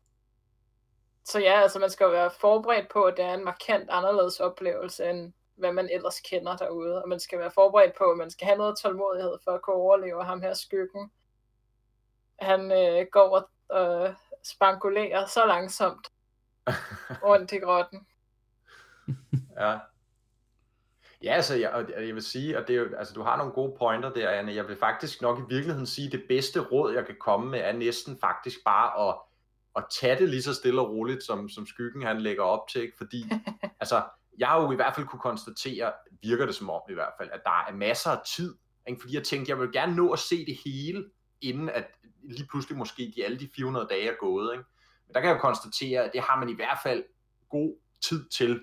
[1.25, 4.41] så ja, altså man skal jo være forberedt på, at det er en markant anderledes
[4.41, 7.03] oplevelse, end hvad man ellers kender derude.
[7.03, 9.77] Og man skal være forberedt på, at man skal have noget tålmodighed for at kunne
[9.77, 11.13] overleve ham her skyggen.
[12.39, 16.13] Han øh, går og øh, spankulerer så langsomt
[17.25, 18.07] rundt i grotten.
[19.57, 19.79] Ja.
[21.23, 23.53] Ja, altså, jeg, og jeg vil sige, og det er jo, altså, du har nogle
[23.53, 24.55] gode pointer der, Anne.
[24.55, 27.61] Jeg vil faktisk nok i virkeligheden sige, at det bedste råd, jeg kan komme med,
[27.61, 29.17] er næsten faktisk bare at,
[29.77, 32.83] at tage det lige så stille og roligt, som, som skyggen han lægger op til.
[32.83, 32.97] Ikke?
[32.97, 33.25] Fordi,
[33.81, 34.03] altså,
[34.39, 37.31] jeg har jo i hvert fald kunne konstatere, virker det som om i hvert fald,
[37.33, 38.55] at der er masser af tid.
[38.89, 39.01] Ikke?
[39.01, 41.05] Fordi jeg tænkte, jeg vil gerne nå at se det hele,
[41.41, 41.87] inden at
[42.23, 44.53] lige pludselig måske de alle de 400 dage er gået.
[44.53, 44.65] Ikke?
[45.07, 47.05] Men der kan jeg jo konstatere, at det har man i hvert fald
[47.51, 48.61] god tid til.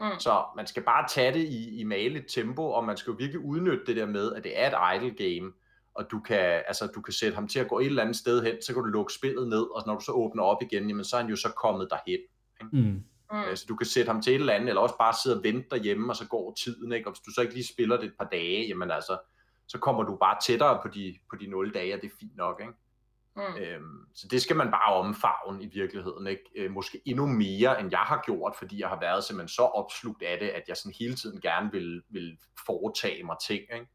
[0.00, 0.06] Mm.
[0.18, 3.40] Så man skal bare tage det i, i maligt tempo, og man skal jo virkelig
[3.40, 5.52] udnytte det der med, at det er et idle game,
[5.94, 8.42] og du kan, altså, du kan sætte ham til at gå et eller andet sted
[8.42, 11.04] hen, så kan du lukke spillet ned, og når du så åbner op igen, jamen,
[11.04, 12.20] så er han jo så kommet derhen.
[12.72, 13.02] Mm.
[13.32, 13.38] Mm.
[13.38, 15.44] Øh, Så du kan sætte ham til et eller andet, eller også bare sidde og
[15.44, 17.08] vente derhjemme, og så går tiden, ikke?
[17.08, 19.18] og hvis du så ikke lige spiller det et par dage, jamen altså,
[19.68, 22.36] så kommer du bare tættere på de, på de 0 dage, og det er fint
[22.36, 22.72] nok, ikke?
[23.36, 23.56] Mm.
[23.58, 26.42] Øhm, så det skal man bare omfavne i virkeligheden, ikke?
[26.56, 30.22] Øh, måske endnu mere, end jeg har gjort, fordi jeg har været simpelthen så opslugt
[30.22, 33.86] af det, at jeg sådan hele tiden gerne vil, vil foretage mig ting, ikke?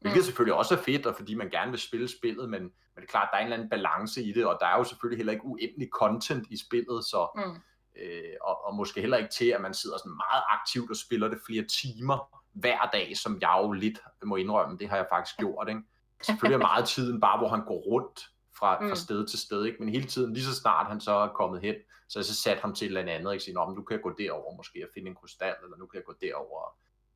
[0.00, 0.24] Hvilket Mm.
[0.24, 3.06] selvfølgelig også er fedt, og fordi man gerne vil spille spillet, men, men det er
[3.06, 5.32] klart, der er en eller anden balance i det, og der er jo selvfølgelig heller
[5.32, 7.56] ikke uendelig content i spillet, så, Mm.
[8.02, 11.28] øh, og, og måske heller ikke til, at man sidder sådan meget aktivt og spiller
[11.28, 15.36] det flere timer hver dag, som jeg jo lidt må indrømme, det har jeg faktisk
[15.38, 15.80] gjort, ikke?
[16.22, 18.20] Selvfølgelig er meget tiden bare, hvor han går rundt
[18.62, 18.94] fra, fra Mm.
[18.96, 19.78] sted til sted, ikke?
[19.80, 21.74] men hele tiden, lige så snart han så er kommet hen,
[22.08, 23.44] så jeg så sat ham til et eller andet, ikke?
[23.44, 25.86] Sige, Nå, men nu kan jeg gå derover måske og finde en krystal, eller nu
[25.86, 26.74] kan jeg gå derover og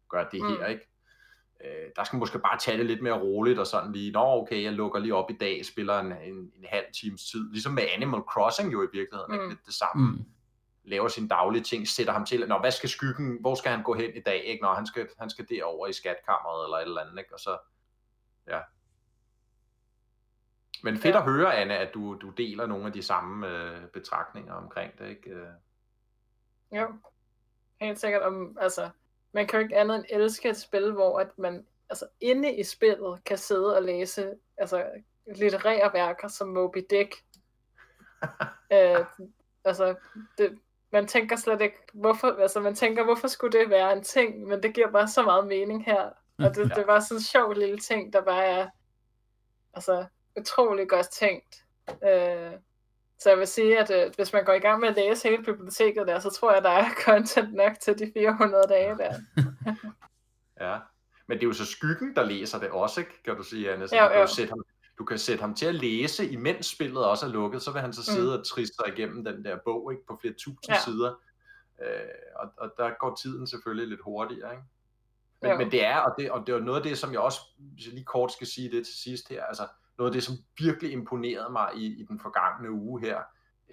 [0.09, 0.49] gøre det Mm.
[0.49, 0.89] her, ikke?
[1.65, 4.21] Øh, der skal man måske bare tage det lidt mere roligt, og sådan lige, nå
[4.43, 7.73] okay, jeg lukker lige op i dag, spiller en, en, en halv times tid, ligesom
[7.73, 9.45] med Animal Crossing jo i virkeligheden, ikke?
[9.45, 9.49] Mm.
[9.51, 10.25] Lidt det samme Mm.
[10.85, 13.95] laver sine daglige ting, sætter ham til, nå, hvad skal skyggen, hvor skal han gå
[13.95, 14.63] hen i dag, ikke?
[14.63, 17.35] Nå, han skal, han skal derover i skatkammeret, eller et eller andet, ikke?
[17.35, 17.59] Og så,
[18.49, 18.61] ja.
[20.83, 21.19] Men fedt Ja.
[21.19, 25.09] at høre, Anne, at du, du deler nogle af de samme øh, betragtninger omkring det,
[25.09, 25.31] ikke?
[25.31, 25.47] Øh,
[26.73, 26.87] Jo,
[27.81, 28.23] helt sikkert.
[28.23, 28.91] Om, altså,
[29.33, 32.63] man kan jo ikke andet end elske et spil, hvor at man altså, inde i
[32.65, 34.87] spillet kan sidde og læse altså,
[35.37, 37.15] litterære værker som Moby Dick.
[38.73, 39.05] øh,
[39.65, 39.95] altså,
[40.39, 40.59] det,
[40.93, 44.63] man tænker slet ikke, hvorfor, altså, man tænker, hvorfor skulle det være en ting, men
[44.63, 46.11] det giver bare så meget mening her.
[46.39, 46.75] Og det, Ja.
[46.75, 48.69] det var sådan en sjov lille ting, der bare er
[49.75, 50.07] altså,
[50.41, 51.65] utrolig godt tænkt.
[51.89, 52.53] Øh,
[53.19, 55.43] så jeg vil sige, at øh, hvis man går i gang med at læse hele
[55.45, 59.15] biblioteket der, så tror jeg, der er content nok til de 400 dage der.
[60.67, 60.79] ja.
[61.27, 63.23] Men det er jo så skyggen, der læser det også, ikke?
[63.23, 63.89] Kan du sige, Anne?
[63.89, 64.65] Så Jo, du, kan jo sætte ham,
[64.99, 67.93] du kan sætte ham til at læse, imens spillet også er lukket, så vil han
[67.93, 68.15] så Mm.
[68.17, 70.07] sidde og triste sig igennem den der bog, ikke?
[70.07, 70.81] På flere tusind Ja.
[70.85, 71.15] sider.
[71.83, 71.89] Øh,
[72.37, 74.65] og, og der går tiden selvfølgelig lidt hurtigere, ikke?
[75.43, 75.57] Men, Jo.
[75.59, 77.87] men det er, og det, og det er noget af det, som jeg også, hvis
[77.87, 79.67] jeg lige kort skal sige det til sidst her, altså
[79.99, 83.21] noget af det, som virkelig imponerede mig i, i den forgangne uge her,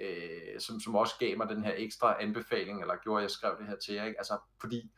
[0.01, 3.55] øh, som, som også gav mig den her ekstra anbefaling, eller gjorde, at jeg skrev
[3.59, 4.19] det her til jer, ikke?
[4.19, 4.91] Altså, fordi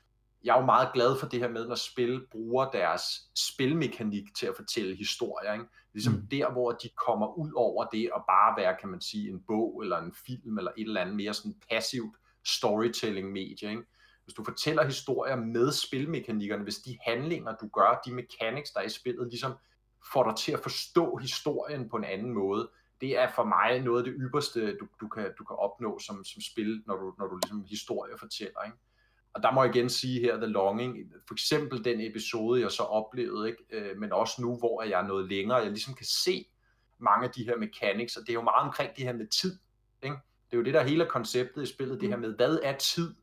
[0.44, 3.02] jeg er jo meget glad for det her med, når spil bruger deres
[3.36, 5.66] spilmekanik til at fortælle historier, ikke?
[5.94, 6.28] Ligesom Mm.
[6.28, 9.84] der, hvor de kommer ud over det og bare være, kan man sige, en bog
[9.84, 13.84] eller en film eller et eller andet mere sådan passivt storytelling-medie, ikke?
[14.24, 18.86] hvis du fortæller historier med spilmekanikkerne, hvis de handlinger, du gør, de mechanics, der er
[18.86, 19.54] i spillet, ligesom
[20.12, 22.70] får dig til at forstå historien på en anden måde,
[23.02, 26.24] det er for mig noget af det ypperste, du, du, kan, du kan opnå som,
[26.24, 28.63] som spil, når du, når du ligesom historie fortæller.
[28.65, 28.78] Ikke?
[29.34, 32.84] Og der må jeg igen sige her, The Longing, for eksempel den episode, jeg så
[32.84, 33.63] oplevede, ikke?
[33.72, 36.46] Øh, men også nu, hvor jeg er noget længere, jeg ligesom kan se
[37.00, 39.60] mange af de her mechanics, og det er jo meget omkring det her med tid.
[40.04, 40.15] Ikke?
[40.46, 42.78] Det er jo det, der er hele konceptet i spillet, det her med, hvad er
[42.78, 43.15] tid?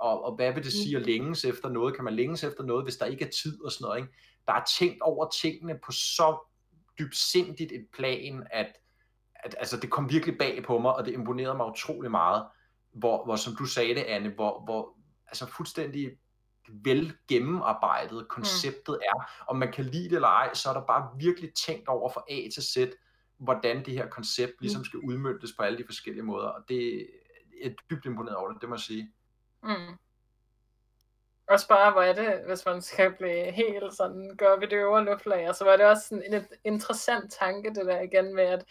[0.00, 1.94] og, og hvad vil det sige at længes efter noget?
[1.94, 3.98] Kan man længes efter noget, hvis der ikke er tid og sådan noget?
[3.98, 4.12] Ikke?
[4.46, 6.38] Der er tænkt over tingene på så
[6.98, 8.72] dybsindigt et plan, at,
[9.34, 12.46] at altså, det kom virkelig bag på mig, og det imponerede mig utrolig meget,
[12.92, 16.10] hvor, hvor som du sagde det, Anne, hvor, hvor altså fuldstændig
[16.68, 19.04] vel gennemarbejdet konceptet mm.
[19.04, 19.30] er.
[19.48, 22.24] Om man kan lide det eller ej, så er der bare virkelig tænkt over fra
[22.30, 22.76] A til Z,
[23.38, 27.08] hvordan det her koncept ligesom skal udmyndtes på alle de forskellige måder, og det
[27.64, 29.12] er dybt imponeret over det, det må jeg sige.
[29.62, 29.98] Mm.
[31.50, 34.72] Også bare, hvor er det, hvis man skal blive helt sådan, gå op i det
[34.72, 38.44] øvre luftlager, altså, så var det også sådan en interessant tanke, det der igen med,
[38.44, 38.64] at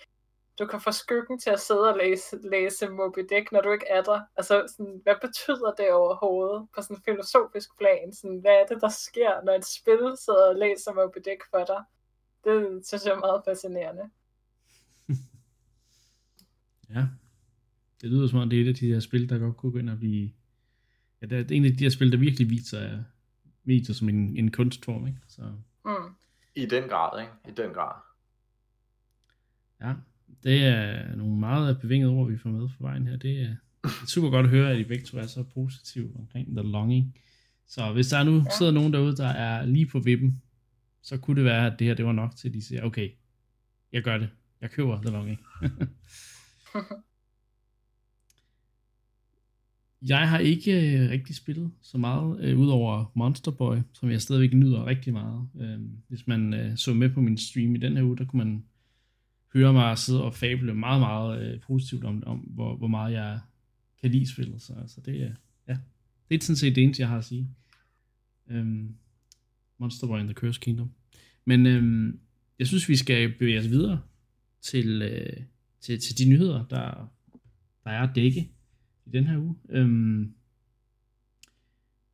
[0.59, 3.87] du kan få skyggen til at sidde og læse, læse Moby Dick, når du ikke
[3.89, 4.19] er der.
[4.37, 8.13] Altså, sådan, hvad betyder det overhovedet på sådan en filosofisk plan?
[8.13, 11.63] Sådan, hvad er det, der sker, når et spil sidder og læser Moby Dick for
[11.71, 11.81] dig?
[12.43, 14.05] Det synes jeg er meget fascinerende.
[16.95, 17.03] ja,
[18.01, 19.77] det lyder som om, det er et af de her spil, der godt kunne gå
[19.77, 20.31] ind og blive...
[21.21, 23.03] Ja, det er en af de her spil, der virkelig viser,
[23.63, 25.19] viser som en, en kunstform, ikke?
[25.27, 25.41] Så...
[25.85, 25.91] Mm.
[26.55, 27.31] I den grad, ikke?
[27.47, 27.93] I den grad.
[29.81, 29.93] Ja,
[30.43, 33.17] det er nogle meget bevingede ord, vi får med for vejen her.
[33.17, 33.55] Det er,
[34.07, 37.15] super godt at høre, at I begge to er så positive omkring The Longing.
[37.67, 38.43] Så hvis der nu ja.
[38.57, 40.41] sidder nogen derude, der er lige på vippen,
[41.01, 43.09] så kunne det være, at det her det var nok til, at de siger, okay,
[43.91, 44.29] jeg gør det.
[44.61, 45.39] Jeg køber The Longing.
[50.01, 54.53] jeg har ikke øh, rigtig spillet så meget, øh, udover Monster Boy, som jeg stadigvæk
[54.53, 55.49] nyder rigtig meget.
[55.59, 58.45] Øh, hvis man øh, så med på min stream i den her uge, der kunne
[58.45, 58.63] man
[59.53, 63.39] høre mig sidde og fable meget, meget øh, positivt om, om hvor, hvor meget jeg
[64.01, 64.61] kan lide spillet.
[64.61, 65.31] Så altså, det, er,
[65.67, 65.77] ja,
[66.29, 67.47] det er sådan set det eneste, jeg har at sige.
[68.49, 68.65] Øh,
[69.77, 70.91] Monster Boy and the Cursed Kingdom.
[71.45, 72.13] Men øh,
[72.59, 74.01] jeg synes, vi skal bevæge os videre
[74.61, 75.43] til, øh,
[75.81, 77.11] til, til de nyheder, der,
[77.83, 78.51] der er at dække
[79.09, 79.55] i den her uge.
[79.83, 80.33] Um,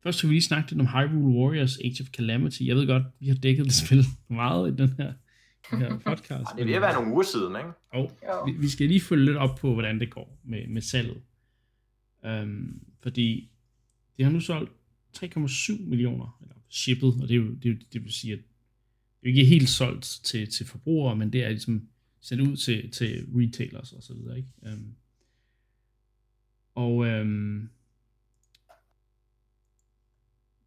[0.02, 2.62] først skal vi lige snakke lidt om Hyrule Warriors Age of Calamity.
[2.62, 5.12] Jeg ved godt, vi har dækket det spil meget i den her
[5.72, 6.46] her podcast.
[6.56, 7.68] det vil være nogle uger siden, ikke?
[7.92, 11.22] Og vi, vi skal lige følge lidt op på, hvordan det går med, med salget.
[12.24, 13.50] Um, fordi
[14.16, 14.72] det har nu solgt
[15.16, 18.38] 3,7 millioner, eller shippet, og det, er jo, det, er jo, det vil sige, at
[19.20, 21.88] det er ikke helt solgt til, til forbrugere, men det er ligesom
[22.20, 24.48] sendt ud til, til retailers og så videre, ikke?
[24.62, 24.94] Um,
[26.76, 27.68] og øhm,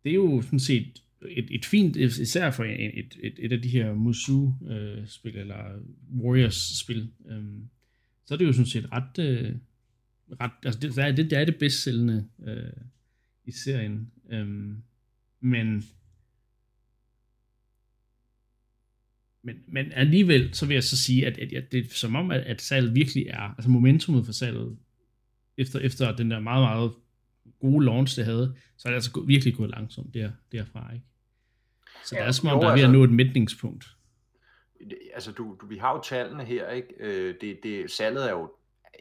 [0.03, 3.61] det er jo sådan set et, et fint, især for et, et, et, et af
[3.61, 5.79] de her Musu-spil, øh, eller
[6.17, 7.43] Warriors-spil, øh,
[8.25, 9.55] så er det jo sådan set ret, øh,
[10.41, 12.83] ret altså det, det, er, det, det er det bedst sælgende øh,
[13.45, 14.47] i serien, øh,
[15.39, 15.83] men
[19.41, 22.31] men, men alligevel, så vil jeg så sige, at, at, at det er som om,
[22.31, 24.77] at, at salget virkelig er, altså momentumet for salget,
[25.59, 26.91] efter, efter den der meget, meget
[27.61, 31.05] gode launch, det havde, så er det altså virkelig gået langsomt der, derfra, ikke?
[32.05, 33.85] Så ja, det er som om, jo, der er ved at altså- nå et mætningspunkt.
[35.13, 36.93] Altså, du, du, vi har jo tallene her, ikke?
[36.99, 38.51] Øh, det, det, salget er jo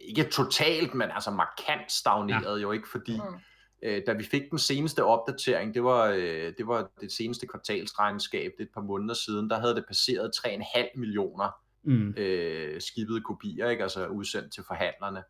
[0.00, 2.62] ikke totalt, men altså markant stagneret ja.
[2.62, 2.88] jo, ikke?
[2.88, 3.38] Fordi mm.
[3.82, 8.52] øh, da vi fik den seneste opdatering, det var, øh, det var det seneste kvartalsregnskab,
[8.58, 11.50] det et par måneder siden, der havde det passeret 3,5 millioner
[11.82, 12.14] mm.
[12.16, 13.82] øh, skibede kopier, ikke?
[13.82, 15.22] Altså udsendt til forhandlerne.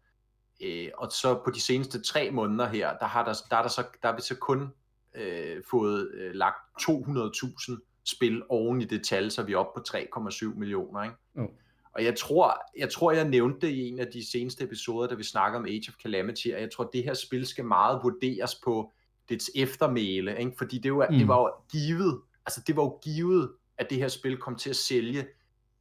[0.60, 3.68] Øh, og så på de seneste tre måneder her, der har der, der, er der
[3.68, 4.72] så, der er vi så kun
[5.14, 9.84] øh, fået øh, lagt 200.000 spil oven i det tal, så vi er oppe på
[9.96, 11.02] 3,7 millioner.
[11.02, 11.16] Ikke?
[11.36, 11.48] Oh.
[11.92, 15.14] Og jeg tror, jeg tror, jeg nævnte det i en af de seneste episoder, da
[15.14, 18.00] vi snakker om Age of Calamity, og jeg tror, at det her spil skal meget
[18.02, 18.92] vurderes på
[19.28, 20.52] dets eftermæle, ikke?
[20.58, 21.18] fordi det, var, mm.
[21.18, 24.70] det var jo givet, altså det var jo givet, at det her spil kom til
[24.70, 25.26] at sælge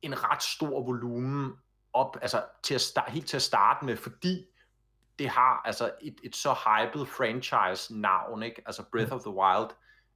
[0.01, 1.51] en ret stor volumen
[1.93, 4.45] op, altså til at starte, helt til at starte med, fordi
[5.19, 8.61] det har altså et, et så hyped franchise-navn, ikke?
[8.65, 9.69] Altså Breath of the Wild,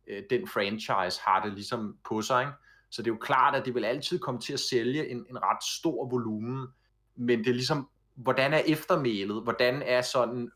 [0.07, 2.53] øh, den franchise har det ligesom på sig, ikke?
[2.91, 5.43] Så det er jo klart, at det vil altid komme til at sælge en, en
[5.43, 6.67] ret stor volumen,
[7.15, 10.51] men det er ligesom, hvordan er eftermælet, hvordan er sådan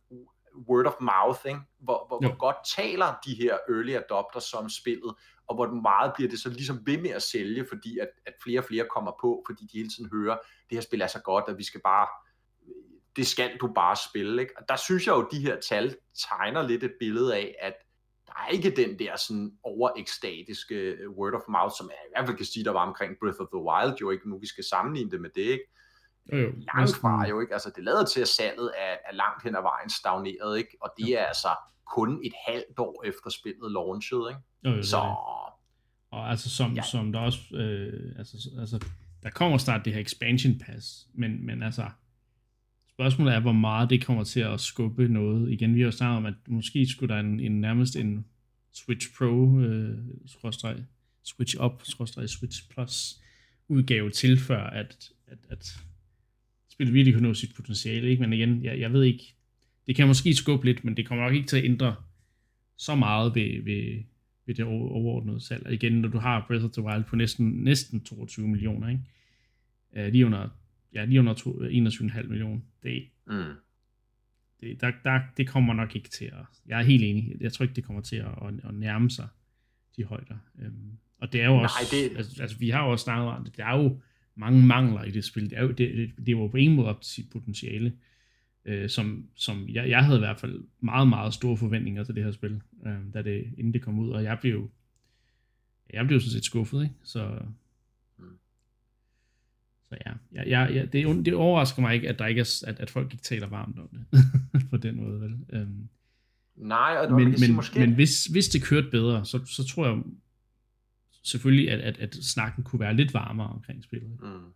[0.69, 1.59] word of mouth, ikke?
[1.79, 2.27] Hvor, hvor, ja.
[2.27, 5.15] hvor godt taler de her early adopters som spillet,
[5.47, 8.59] og hvor meget bliver det så ligesom ved med at sælge, fordi at, at flere
[8.59, 10.37] og flere kommer på, fordi de hele tiden hører,
[10.69, 12.07] det her spil er så godt, at vi skal bare
[13.15, 14.41] det skal du bare spille.
[14.41, 14.53] Ikke?
[14.57, 15.95] Og der synes jeg jo, at de her tal
[16.29, 17.73] tegner lidt et billede af, at
[18.27, 22.27] der er ikke den der sådan overekstatiske øh, word of mouth, som jeg i hvert
[22.27, 24.63] fald kan sige, der var omkring Breath of the Wild, jo ikke nu vi skal
[24.63, 25.63] sammenligne det med det, ikke?
[26.31, 26.51] Jo, jo.
[26.73, 29.61] Langt fra jo ikke, altså det lader til, at salget er, er langt hen ad
[29.61, 30.77] vejen stagneret, ikke?
[30.81, 31.47] Og det er altså
[31.95, 34.41] kun et halvt år efter spillet launchet, ikke?
[34.65, 34.97] Jo, jo, Så...
[36.11, 36.81] Og altså som, ja.
[36.81, 38.85] som der også, øh, altså, altså
[39.23, 41.85] der kommer snart det her expansion pass, men, men altså,
[42.97, 45.51] Spørgsmålet er, hvor meget det kommer til at skubbe noget.
[45.51, 48.25] Igen, vi har jo snakket om, at måske skulle der en, en nærmest en
[48.73, 49.97] Switch Pro, øh,
[51.23, 51.83] Switch Up,
[52.27, 53.21] Switch Plus
[53.67, 55.79] udgave til, før at, at, at
[56.69, 58.09] spillet virkelig kunne nå sit potentiale.
[58.09, 58.21] Ikke?
[58.21, 59.35] Men igen, jeg, jeg ved ikke,
[59.87, 61.95] det kan måske skubbe lidt, men det kommer nok ikke til at ændre
[62.77, 64.03] så meget ved, ved,
[64.45, 65.65] ved det overordnede salg.
[65.65, 69.01] Og igen, når du har Breath of the Wild på næsten, næsten 22 millioner, ikke?
[70.07, 70.49] Uh, lige under
[70.95, 72.61] ja, lige under 21,5 millioner.
[72.83, 73.53] Det, mm.
[74.61, 76.45] det, der, der, det kommer nok ikke til at...
[76.65, 77.35] Jeg er helt enig.
[77.39, 79.27] Jeg tror ikke, det kommer til at, at, at nærme sig
[79.97, 80.35] de højder.
[80.59, 81.75] Øhm, og det er jo også...
[81.81, 82.17] Nej, det...
[82.17, 83.57] Altså, altså, vi har jo også snakket om det.
[83.57, 84.01] Det er jo
[84.35, 85.49] mange mangler i det spil.
[85.49, 87.93] Det, er jo, det, det, var på ingen måde op til sit potentiale,
[88.65, 92.23] øh, som, som jeg, jeg havde i hvert fald meget, meget store forventninger til det
[92.23, 94.71] her spil, øh, da det, inden det kom ud, og jeg blev
[95.93, 96.95] jeg blev sådan set skuffet, ikke?
[97.03, 97.39] Så.
[99.89, 102.79] Så ja, ja, ja, ja det, det overrasker mig ikke, at der ikke er, at,
[102.79, 104.05] at folk ikke taler varmt om det,
[104.71, 105.61] på den måde, vel?
[105.61, 105.89] Um,
[106.55, 107.79] Nej, og men, man men, sige, måske...
[107.79, 110.03] men hvis, hvis det kørte bedre, så, så tror jeg
[111.23, 114.21] selvfølgelig, at, at, at snakken kunne være lidt varmere omkring spillet.
[114.21, 114.53] Mm.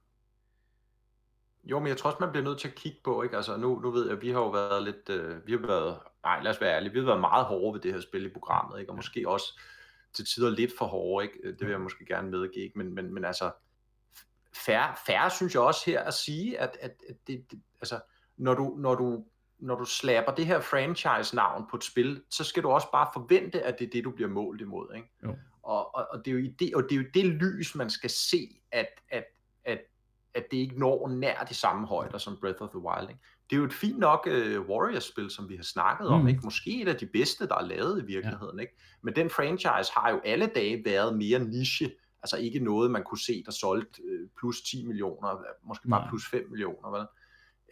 [1.63, 3.35] Jo, men jeg tror også, man bliver nødt til at kigge på, ikke?
[3.35, 5.97] Altså, nu, nu ved jeg, at vi har jo været lidt, øh, vi har været,
[6.23, 8.29] nej, lad os være ærlige, vi har været meget hårde ved det her spil i
[8.29, 8.91] programmet, ikke?
[8.91, 9.59] Og måske også
[10.13, 11.51] til tider lidt for hårde, ikke?
[11.51, 12.77] Det vil jeg måske gerne medgive, ikke?
[12.77, 13.51] Men, men, men altså,
[14.65, 17.99] færre, færre synes jeg også her at sige, at, at, at det, det, altså,
[18.37, 19.25] når du, når du
[19.59, 23.61] når du slapper det her franchise-navn på et spil, så skal du også bare forvente,
[23.61, 24.93] at det er det, du bliver målt imod.
[24.95, 25.07] Ikke?
[25.23, 25.35] Jo.
[25.63, 27.89] Og, og, og, det er jo i det, og det er jo det lys, man
[27.89, 29.23] skal se, at, at,
[29.65, 29.79] at,
[30.33, 33.09] at det ikke når nær de samme højder som Breath of the Wild.
[33.09, 33.21] Ikke?
[33.49, 36.13] Det er jo et fint nok uh, Warriors-spil, som vi har snakket mm.
[36.13, 36.27] om.
[36.27, 36.41] Ikke?
[36.43, 38.59] Måske et af de bedste, der er lavet i virkeligheden.
[38.59, 38.61] Ja.
[38.61, 38.77] Ikke?
[39.01, 41.91] Men den franchise har jo alle dage været mere niche.
[42.23, 46.10] Altså ikke noget, man kunne se, der solgte uh, plus 10 millioner, måske bare Nej.
[46.10, 46.89] plus 5 millioner.
[46.89, 47.05] Vel?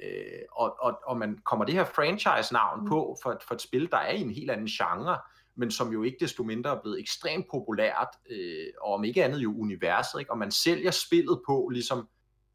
[0.04, 2.88] Øh, og, og, og man kommer det her franchise-navn mm.
[2.88, 5.18] på for, for et spil, der er i en helt anden genre,
[5.56, 9.40] men som jo ikke desto mindre er blevet ekstremt populært, øh, og om ikke andet
[9.40, 10.32] jo universet, ikke?
[10.32, 12.10] og man sælger spillet på ligesom,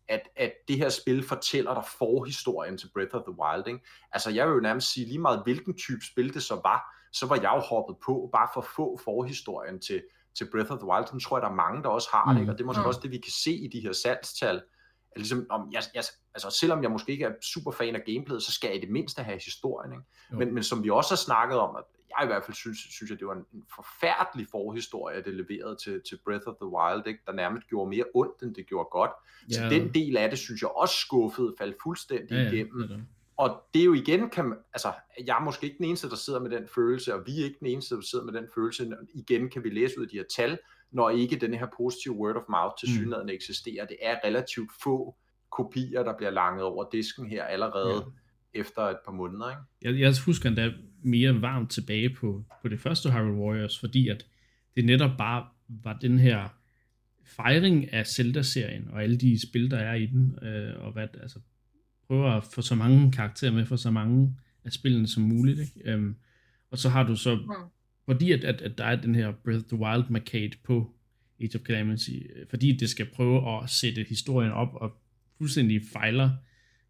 [0.09, 3.67] at, at det her spil fortæller dig forhistorien til Breath of the Wild.
[3.67, 3.81] Ikke?
[4.13, 7.27] Altså jeg vil jo nærmest sige lige meget hvilken type spil det så var, så
[7.27, 10.03] var jeg jo hoppet på bare for at få forhistorien til,
[10.35, 11.07] til Breath of the Wild.
[11.13, 12.41] Den tror jeg, der er mange, der også har det, mm.
[12.41, 12.53] ikke?
[12.53, 12.87] og det er måske mm.
[12.87, 14.57] også det, vi kan se i de her salgstal,
[15.13, 18.43] at ligesom, om jeg, jeg, altså selvom jeg måske ikke er super fan af gameplayet,
[18.43, 19.93] så skal jeg i det mindste have historien.
[19.93, 20.05] Ikke?
[20.31, 21.85] Men, men som vi også har snakket om, at
[22.19, 25.77] jeg i hvert fald synes, synes at det var en, en forfærdelig forhistorie, det leverede
[25.77, 27.21] til, til Breath of the Wild, ikke?
[27.27, 29.11] der nærmest gjorde mere ondt, end det gjorde godt.
[29.51, 29.55] Ja.
[29.55, 32.89] Så den del af det, synes jeg også skuffede, faldt fuldstændig ja, ja, igennem.
[32.89, 34.93] Det og det er jo igen, kan altså,
[35.27, 37.57] jeg er måske ikke den eneste, der sidder med den følelse, og vi er ikke
[37.61, 38.93] den eneste, der sidder med den følelse.
[39.15, 40.59] Igen kan vi læse ud af de her tal,
[40.91, 42.95] når ikke den her positive word of mouth til mm.
[42.97, 43.87] synligheden eksisterer.
[43.87, 45.17] Det er relativt få
[45.53, 48.61] kopier, der bliver langet over disken her allerede ja.
[48.61, 49.51] efter et par måneder.
[49.51, 49.63] Ikke?
[49.83, 54.27] Jeg, jeg husker endda mere varmt tilbage på, på det første Hyrule Warriors, fordi at
[54.77, 56.49] det netop bare var den her
[57.25, 61.41] fejring af Zelda-serien, og alle de spil, der er i den, øh, og hvad, altså,
[62.13, 65.61] prøver at få så mange karakterer med for så mange af spillene som muligt.
[65.61, 65.91] Ikke?
[65.91, 66.17] Øhm,
[66.71, 67.53] og så har du så, mm.
[68.05, 70.95] fordi at, at, at der er den her Breath of the Wild markade på
[71.41, 74.97] Age of Calamity, øh, fordi det skal prøve at sætte historien op og
[75.39, 76.31] fuldstændig fejler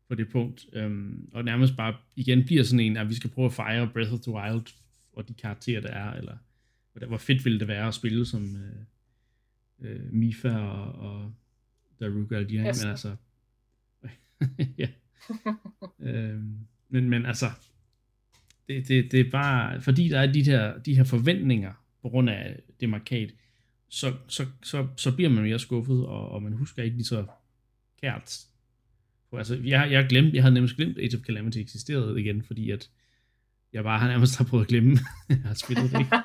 [0.08, 3.46] på det punkt, øhm, og nærmest bare igen bliver sådan en, at vi skal prøve
[3.46, 4.66] at fejre Breath of the Wild
[5.12, 6.36] og de karakterer, der er, eller
[7.06, 11.32] hvor fedt ville det være at spille som øh, øh, Mifa og, og
[12.00, 12.82] Daruga og de her, yes.
[12.82, 13.16] men altså
[14.78, 14.88] ja.
[16.00, 16.58] Øhm,
[16.88, 17.46] men, men altså
[18.68, 22.30] det, det, det er bare, fordi der er de her, de her forventninger på grund
[22.30, 23.34] af det markat,
[23.88, 27.26] så, så, så, så bliver man mere skuffet, og, og man husker ikke lige så
[28.00, 28.38] kært.
[29.32, 32.90] Altså, jeg, jeg, glemt, jeg havde nemlig glemt Age of Calamity eksisterede igen, fordi at
[33.72, 34.90] jeg bare har nærmest har prøvet at glemme,
[35.28, 36.16] jeg har spillet det ikke.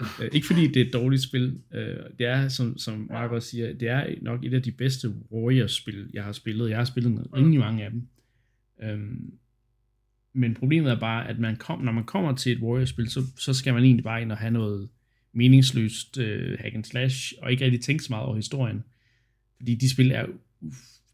[0.00, 1.60] uh, ikke fordi det er et dårligt spil.
[1.70, 1.78] Uh,
[2.18, 6.10] det er, som, som Mark også siger, det er nok et af de bedste Warriors-spil,
[6.12, 6.70] jeg har spillet.
[6.70, 8.08] Jeg har spillet rimelig mange af dem.
[8.82, 9.38] Øhm,
[10.32, 13.54] men problemet er bare, at man kom, når man kommer til et Warriors-spil, så, så
[13.54, 14.88] skal man egentlig bare ind og have noget
[15.32, 18.84] meningsløst øh, hack and slash, og ikke rigtig tænke så meget over historien.
[19.56, 20.26] Fordi de spil er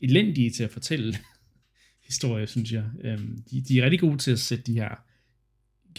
[0.00, 1.14] elendige til at fortælle
[2.08, 2.84] historie, synes jeg.
[3.00, 5.04] Øhm, de, de er rigtig gode til at sætte de her,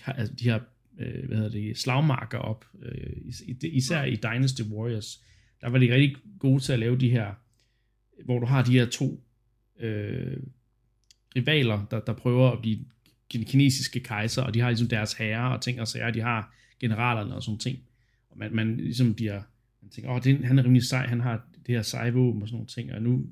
[0.07, 0.59] altså de her
[0.99, 2.65] øh, hvad hedder det, slagmarker op.
[2.81, 3.33] Øh,
[3.63, 5.23] især i Dynasty Warriors,
[5.61, 7.33] der var de rigtig gode til at lave de her,
[8.25, 9.23] hvor du har de her to
[9.79, 10.37] øh,
[11.35, 12.85] rivaler, der, der prøver at blive
[13.33, 16.55] den kinesiske kejser, og de har ligesom deres herrer og ting og sager, de har
[16.79, 17.79] generalerne og sådan ting.
[18.29, 19.41] Og man, man ligesom bliver,
[19.81, 22.47] man tænker, åh, oh, han er rimelig sej, han har det her seje våben og
[22.47, 23.25] sådan nogle ting, og nu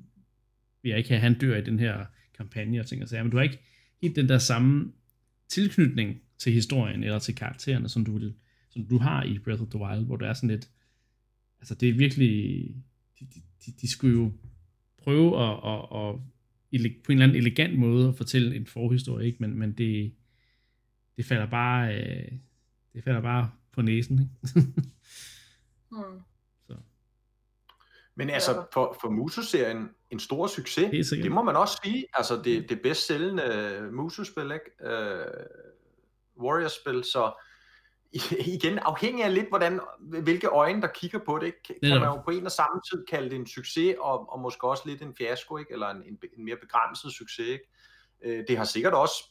[0.82, 2.06] vil jeg ikke have, at han dør i den her
[2.38, 3.60] kampagne og ting og sager, men du har ikke
[4.02, 4.92] helt den der samme
[5.50, 8.34] tilknytning til historien eller til karaktererne, som du, vil,
[8.70, 10.70] som du har i Breath of the Wild, hvor du er sådan lidt,
[11.60, 12.66] altså det er virkelig,
[13.20, 13.26] de,
[13.66, 14.32] de, de skulle jo
[14.98, 16.16] prøve at, at, at,
[16.74, 19.38] at på en eller anden elegant måde at fortælle en forhistorie, ikke?
[19.40, 20.14] Men, men det,
[21.18, 22.32] det falder bare, øh,
[22.94, 24.70] det falder bare på næsen, ikke?
[25.92, 26.22] mm.
[28.16, 32.06] Men altså, for, for Muso-serien, en stor succes, det må man også sige.
[32.14, 34.72] Altså, det, det bedst sælgende Muso-spil, ikke?
[34.86, 37.44] Uh, Warriors-spil, så
[38.56, 42.02] igen, afhængig af lidt, hvordan, hvilke øjne, der kigger på det, kan Netop.
[42.02, 44.84] man jo på en og samme tid kalde det en succes, og, og måske også
[44.86, 45.74] lidt en fiasko, ikke?
[45.74, 47.48] eller en, en, en mere begrænset succes.
[47.48, 47.70] Ikke?
[48.24, 49.24] Øh, det har sikkert også,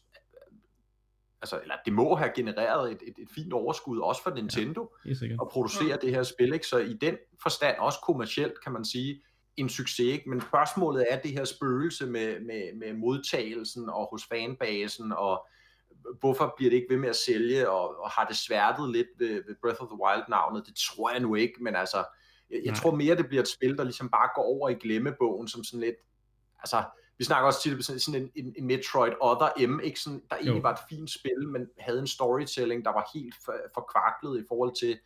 [1.42, 5.38] altså, eller det må have genereret et, et, et fint overskud, også for Nintendo, sikkert.
[5.42, 6.54] at producere det her spil.
[6.54, 6.66] Ikke?
[6.66, 9.22] Så i den forstand, også kommercielt, kan man sige,
[9.56, 10.06] en succes.
[10.06, 10.30] Ikke?
[10.30, 15.46] Men spørgsmålet er det her spøgelse med, med, med modtagelsen og hos fanbasen, og
[16.20, 19.42] hvorfor bliver det ikke ved med at sælge, og, og har det sværtet lidt ved,
[19.46, 20.66] ved Breath of the Wild-navnet?
[20.66, 22.04] Det tror jeg nu ikke, men altså,
[22.50, 25.48] jeg, jeg tror mere, det bliver et spil, der ligesom bare går over i glemmebogen,
[25.48, 25.96] som sådan lidt,
[26.58, 26.82] altså,
[27.18, 30.00] vi snakker også tit om sådan, en, en, en Metroid Other M, ikke?
[30.00, 30.62] Sådan, der egentlig Jo.
[30.62, 34.74] var et fint spil, men havde en storytelling, der var helt for, forkvaklet i forhold
[34.80, 34.98] til,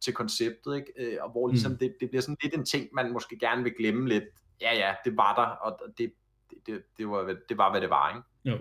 [0.00, 0.92] til konceptet, ikke?
[0.96, 1.78] Øh, og hvor ligesom Mm.
[1.78, 4.24] det, det bliver sådan lidt en ting, man måske gerne vil glemme lidt.
[4.60, 6.12] Ja, ja, det var der, og det,
[6.50, 8.22] det, det, det, var, det var, hvad det var, ikke?
[8.44, 8.58] Jo.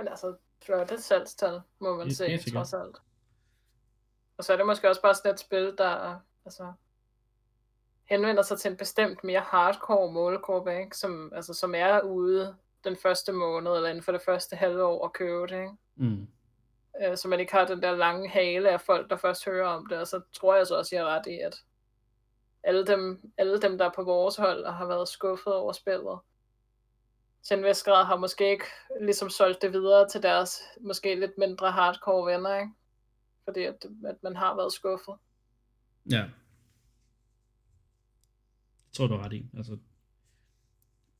[0.00, 2.52] Men altså, flotte salgstal, må man se, sikkert.
[2.52, 2.96] trods alt.
[4.38, 6.72] Og så er det måske også bare sådan et spil, der altså,
[8.04, 10.96] henvender sig til en bestemt mere hardcore målgruppe, ikke?
[10.96, 15.04] Som, altså, som er ude den første måned, eller inden for det første halve år
[15.04, 15.74] at købe det, ikke?
[15.96, 16.28] Mm.
[17.02, 19.86] Øh, så man ikke har den der lange hale af folk, der først hører om
[19.86, 21.56] det, og så tror jeg så også, jeg er ret i, at
[22.62, 26.18] alle dem, alle dem, der er på vores hold, og har været skuffet over spillet,
[27.42, 28.64] til en vis grad har måske ikke
[29.00, 32.72] ligesom solgt det videre til deres måske lidt mindre hardcore venner, ikke?
[33.44, 35.14] Fordi at, at man har været skuffet.
[36.10, 36.22] Ja.
[38.86, 39.46] Jeg tror, du har ret i.
[39.56, 39.78] Altså,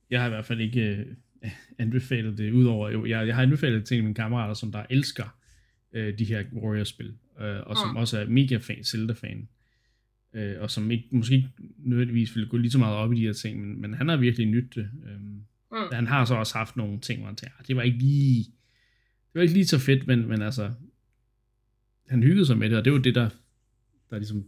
[0.09, 3.79] jeg har i hvert fald ikke øh, anbefalet det, udover, jo, jeg, jeg har anbefalet
[3.79, 5.37] det til mine kammerater, som der elsker
[5.93, 7.95] øh, de her Warriors-spil, øh, og som Mm.
[7.95, 9.49] også er mega fan, Zelda-fan,
[10.33, 13.21] øh, og som ikke, måske ikke nødvendigvis ville gå lige så meget op i de
[13.25, 14.89] her ting, men, men han har virkelig nydt det.
[15.05, 15.19] Øh,
[15.71, 15.77] Mm.
[15.91, 18.43] han har så også haft nogle ting, hvor han tænker, "Ah, det var ikke lige,
[19.33, 20.71] det var ikke lige så fedt, men, men altså,
[22.09, 23.29] han hyggede sig med det, og det er jo det, der,
[24.09, 24.45] der ligesom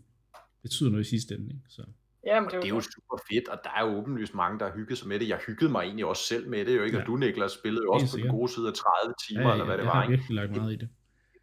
[0.61, 1.45] betyder noget i sidste ende.
[1.45, 1.65] Ikke?
[1.69, 1.83] Så,
[2.25, 4.65] Jamen, det er Det er jo super fedt, og der er jo åbenlyst mange, der
[4.69, 5.27] har hygget sig med det.
[5.29, 6.97] Jeg hyggede mig egentlig også selv med det, jo ikke?
[6.97, 7.01] Ja.
[7.03, 9.77] Og du, Niklas, spillede jo også på den gode side af 30 timer, eller hvad
[9.77, 10.11] det jeg var, har ikke?
[10.11, 10.89] virkelig lagt meget i det.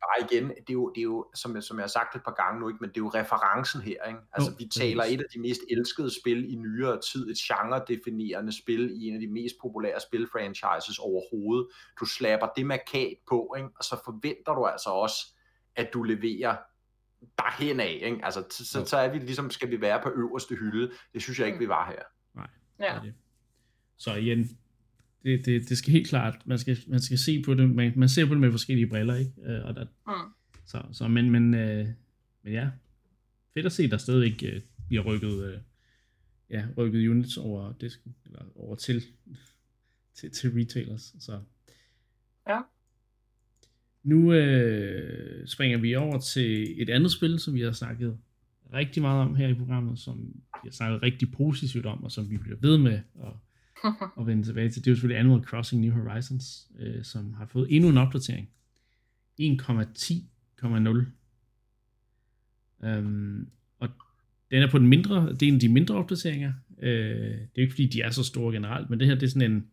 [0.02, 2.22] Bare igen, det er jo, det er jo som, jeg- som jeg har sagt et
[2.24, 4.04] par gange nu, ikke, men det er jo referencen her.
[4.08, 4.18] Ikke?
[4.32, 8.90] Altså, vi taler et af de mest elskede spil i nyere tid, et genre-definerende spil
[9.02, 11.66] i en af de mest populære spilfranchises overhovedet.
[12.00, 13.68] Du slapper det markat på, ikke?
[13.78, 15.34] og så forventer du altså også,
[15.76, 16.56] at du leverer
[17.38, 18.00] derhen af.
[18.02, 18.20] Ikke?
[18.24, 20.92] Altså, så, så, er vi ligesom, skal vi være på øverste hylde.
[21.12, 22.02] Det synes jeg ikke, vi var her.
[22.80, 22.94] Ja.
[22.96, 23.14] er det.
[23.96, 24.58] Så igen,
[25.24, 28.08] det, det, det skal helt klart, man skal, man skal se på det, man, man
[28.08, 29.32] ser på det med forskellige briller, ikke?
[29.44, 30.32] Øh, og der, Mm.
[30.66, 31.86] så, så, men, men, øh,
[32.42, 32.70] men ja,
[33.54, 35.58] fedt at se, der stadigvæk øh, bliver rykket, øh,
[36.50, 39.02] ja, rykket units over disken, eller over til,
[40.14, 41.40] til, til retailers, så.
[42.48, 42.60] Ja.
[44.02, 48.18] Nu øh, springer vi over til et andet spil, som vi har snakket
[48.72, 50.18] rigtig meget om her i programmet, som
[50.62, 53.32] vi har snakket rigtig positivt om, og som vi bliver ved med at,
[54.20, 54.84] at vende tilbage til.
[54.84, 58.50] Det er jo selvfølgelig Animal Crossing New Horizons, øh, som har fået endnu en opdatering.
[59.40, 61.04] 1,10,0.
[62.84, 63.88] Øhm, og
[64.50, 66.52] den er på den mindre, det er en af de mindre opdateringer.
[66.78, 69.30] Øh, det er ikke fordi, de er så store generelt, men det her det er
[69.30, 69.66] sådan en,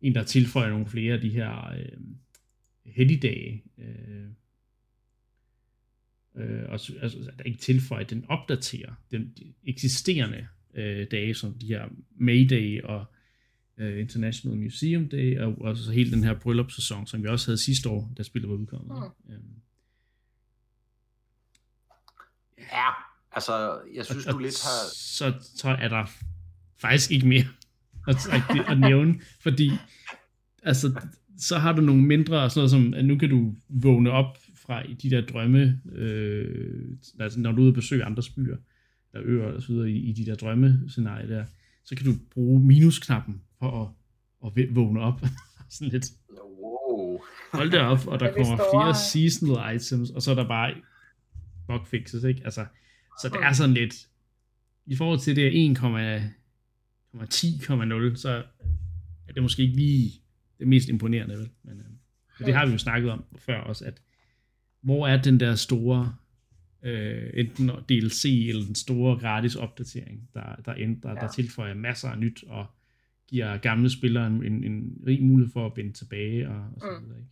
[0.00, 1.98] en der tilføjer nogle flere af de her øh,
[2.86, 3.62] helligdage.
[3.78, 4.26] Øh,
[6.36, 11.66] øh, og, altså, der ikke tilføjer, den opdaterer den de eksisterende øh, dage, som de
[11.66, 13.06] her Mayday og
[13.78, 17.64] øh, International Museum Day, og, og så hele den her bryllupssæson, som vi også havde
[17.64, 19.12] sidste år, da spillet var udkommet.
[19.26, 19.32] Mm.
[19.32, 19.42] Øhm,
[22.58, 22.88] Ja,
[23.32, 24.94] altså, jeg synes, og, du lidt har...
[24.94, 26.06] Så, så er der
[26.76, 27.44] faktisk ikke mere
[28.08, 29.70] at, at, at nævne, fordi
[30.62, 31.00] altså,
[31.38, 34.82] så har du nogle mindre, sådan noget som, at nu kan du vågne op fra
[34.82, 38.56] i de der drømme, øh, altså når du er ude og besøge andres byer,
[39.12, 41.44] der øer og så videre i, i de der drømmescenarier der,
[41.84, 43.94] så kan du bruge minusknappen for
[44.44, 45.20] at, at vågne op.
[45.70, 46.06] sådan lidt,
[46.60, 47.20] Wow.
[47.52, 48.82] hold det op, og der Er kommer store?
[48.82, 50.74] flere seasonal items, og så er der bare
[51.66, 52.40] bugfixes, ikke?
[52.44, 52.66] Altså,
[53.22, 53.94] så det er sådan lidt,
[54.86, 58.42] i forhold til det er 1,10,0, så
[59.28, 60.12] er det måske ikke lige
[60.58, 61.50] det mest imponerende, vel?
[61.62, 61.78] Men,
[62.40, 64.02] øh, det har vi jo snakket om før også, at
[64.80, 66.14] hvor er den der store,
[66.82, 71.16] øh, enten DLC eller den store gratis opdatering, der, der, ændrer, ja.
[71.16, 71.20] Ja.
[71.20, 72.66] der tilføjer masser af nyt, og
[73.28, 76.86] giver gamle spillere en, en, en rig mulighed for at vende tilbage, og, og så
[76.90, 77.04] Mm.
[77.04, 77.30] videre, ikke?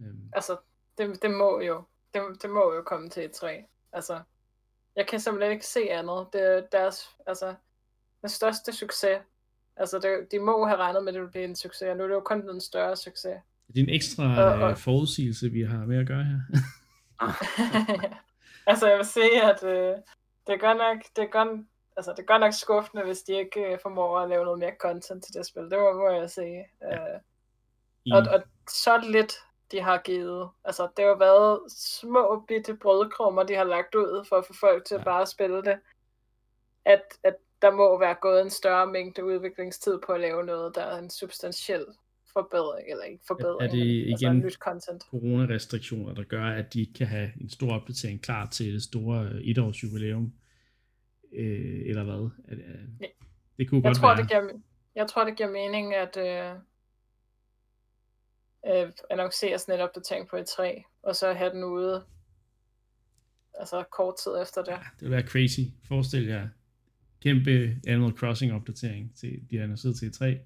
[0.00, 0.56] Øhm, Altså,
[0.98, 1.82] det, det må jo,
[2.14, 3.60] det, det må jo komme til et træ.
[3.92, 4.20] Altså,
[4.96, 6.26] jeg kan simpelthen ikke se andet.
[6.32, 7.54] Det er deres, altså,
[8.20, 9.18] den største succes.
[9.76, 12.02] Altså, det, de må have regnet med, at det ville blive en succes, og nu
[12.02, 13.34] er det jo kun blevet en større succes.
[13.68, 16.40] Det er en ekstra Og- og- øh, forudsigelse, vi har med at gøre her.
[18.70, 19.96] altså, jeg vil sige, at øh,
[20.46, 21.66] det er godt nok, det er godt,
[21.96, 24.72] altså, det er godt nok skuffende, hvis de ikke øh, formår at lave noget mere
[24.80, 25.62] content til det spil.
[25.62, 26.64] Det må, må jeg sige.
[26.84, 27.20] Øh,
[28.04, 29.32] I, og, og så lidt,
[29.72, 30.48] de har givet.
[30.64, 34.84] Altså, det har været små bitte brødkrummer, de har lagt ud for at få folk
[34.84, 34.98] til Ja.
[35.00, 35.78] at bare spille det.
[36.84, 40.82] At, at der må være gået en større mængde udviklingstid på at lave noget, der
[40.82, 41.84] er en substantiel
[42.32, 45.02] forbedring, eller ikke forbedring, det men, altså igen- nyt content.
[45.10, 49.24] coronarestriktioner, der gør, at de ikke kan have en stor opdatering klar til det store
[49.32, 50.32] øh, etårs jubilæum.
[51.32, 52.30] Øh, eller hvad?
[52.48, 52.64] At, øh,
[53.00, 53.06] Ja.
[53.58, 54.16] det kunne Jeg godt tror, være.
[54.16, 54.60] det giver,
[54.94, 56.58] jeg tror, det giver mening at øh,
[58.86, 62.04] øh, annoncere sådan et opdatering på E3, og så have den ude
[63.54, 64.70] altså kort tid efter det.
[64.72, 65.60] Ja, det vil være crazy.
[65.88, 66.48] Forestil jer
[67.22, 70.24] kæmpe Animal Crossing opdatering til de har annonceret til E3.
[70.24, 70.36] Øh,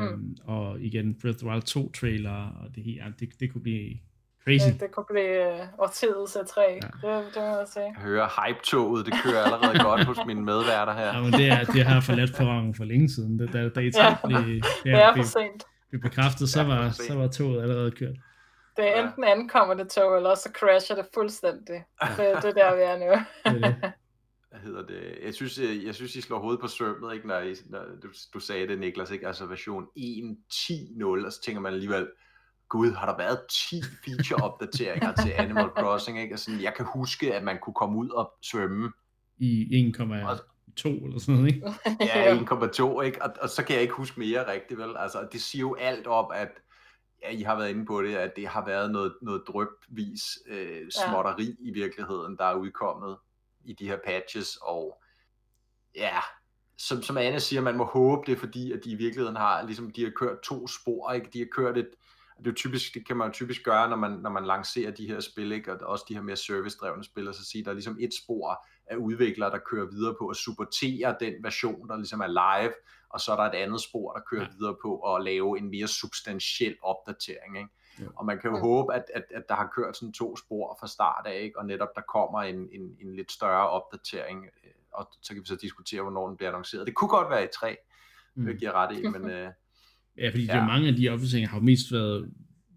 [0.00, 0.36] Mm.
[0.44, 3.98] Og igen Breath of the Wild 2 trailer, og det, ja, det, det kunne blive
[4.44, 4.66] crazy.
[4.72, 6.74] Det, det kunne blive øh, årtidets E3, ja.
[6.74, 7.84] det, det må jeg sige.
[7.84, 11.06] Jeg hører hype-toget, det kører allerede godt hos mine medværter her.
[11.14, 13.38] Ja, men det, er, det har forladt perronen for længe siden.
[13.38, 14.16] Da, da, da E3 Ja.
[14.26, 15.64] blev, Det ja, er for sent.
[15.90, 18.16] blev bekræftet, så Det er for var, så var toget allerede kørt.
[18.76, 19.06] Det er Ja.
[19.06, 21.84] enten ankommer det tog, eller så crasher det fuldstændig.
[22.02, 23.12] Det, det er der, vi er nu.
[23.54, 23.92] Det er det.
[24.50, 25.18] Hvad hedder det?
[25.24, 28.08] Jeg synes, jeg, jeg synes, I slår hovedet på sømmet, ikke, når, I, når du,
[28.34, 29.26] du sagde det, Niklas, ikke?
[29.26, 32.06] altså version 1.10.0, og så tænker man alligevel,
[32.68, 36.32] gud, har der været 10 feature-opdateringer til Animal Crossing, ikke?
[36.32, 38.92] Altså, jeg kan huske, at man kunne komme ud og svømme,
[39.38, 41.66] I 1,2 eller sådan noget, ikke?
[42.00, 43.22] ja, 1,2, ikke?
[43.22, 44.96] Og, og, så kan jeg ikke huske mere rigtigt, vel?
[44.96, 46.50] Altså, det siger jo alt om, at
[47.22, 50.90] ja, I har været inde på det, at det har været noget, noget drøbvis øh,
[50.90, 51.70] småtteri ja.
[51.70, 53.16] i virkeligheden, der er udkommet
[53.64, 55.02] i de her patches, og
[55.96, 56.18] ja,
[56.76, 59.90] som, som Anne siger, man må håbe det, fordi at de i virkeligheden har, ligesom
[59.90, 61.30] de har kørt to spor, ikke?
[61.32, 61.88] De har kørt et,
[62.38, 64.90] det er jo typisk, det kan man jo typisk gøre, når man, når man lancerer
[64.90, 65.72] de her spil, ikke?
[65.72, 68.66] og også de her mere service-drevne spil, og så sige, der er ligesom et spor
[68.86, 72.72] af udviklere, der kører videre på at supportere den version, der ligesom er live,
[73.10, 74.48] og så er der et andet spor, der kører Ja.
[74.48, 74.54] ja.
[74.58, 77.58] videre på at lave en mere substantiel opdatering.
[77.58, 77.68] Ikke?
[78.00, 78.10] Jo.
[78.16, 78.62] Og man kan jo Mm.
[78.62, 81.58] håbe, at, at, at der har kørt sådan to spor fra start af, ikke?
[81.58, 85.46] og netop der kommer en, en, en lidt større opdatering, øh, og så kan vi
[85.46, 86.86] så diskutere, hvornår den bliver annonceret.
[86.86, 87.76] Det kunne godt være i tre,
[88.34, 88.46] mm.
[88.46, 89.50] det giver ret i, men øh,
[90.18, 90.56] Ja, fordi ja.
[90.56, 90.66] Ja.
[90.66, 92.30] mange af de opdateringer har jo mest været,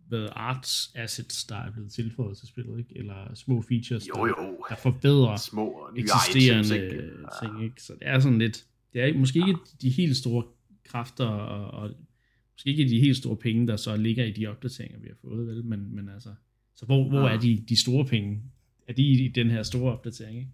[0.10, 2.98] været arts assets, der er blevet tilføjet til spillet, ikke?
[2.98, 6.96] Eller små features, jo der, jo, der forbedrer små eksisterende items, ikke?
[7.42, 7.48] Ja.
[7.48, 7.82] ting, ikke?
[7.84, 10.44] Så det er sådan lidt, det er måske ikke de helt store
[10.86, 11.96] kræfter, og, og
[12.54, 15.48] måske ikke de helt store penge, der så ligger i de opdateringer, vi har fået,
[15.48, 15.66] vel?
[15.66, 16.30] Men, men altså,
[16.76, 17.36] så hvor, hvor Ja.
[17.36, 18.42] er de, de store penge?
[18.88, 20.52] Er de i den her store opdatering, ikke?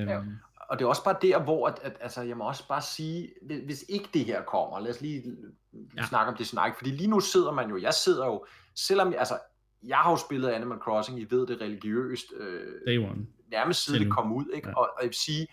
[0.00, 0.22] Øhm, Jo.
[0.70, 3.32] Og det er også bare der, hvor at, at, altså, jeg må også bare sige,
[3.42, 5.36] hvis, hvis ikke det her kommer, lad os lige
[5.96, 6.06] Ja.
[6.06, 8.44] snakke om det snak, fordi lige nu sidder man jo, jeg sidder jo,
[8.76, 9.38] selvom, jeg- altså,
[9.82, 13.26] jeg har jo spillet Animal Crossing, I ved det religiøst, øh, Day one.
[13.50, 14.68] nærmest siden det kom ud, ikke?
[14.68, 14.74] Ja.
[14.74, 15.46] Og, og jeg vil sige,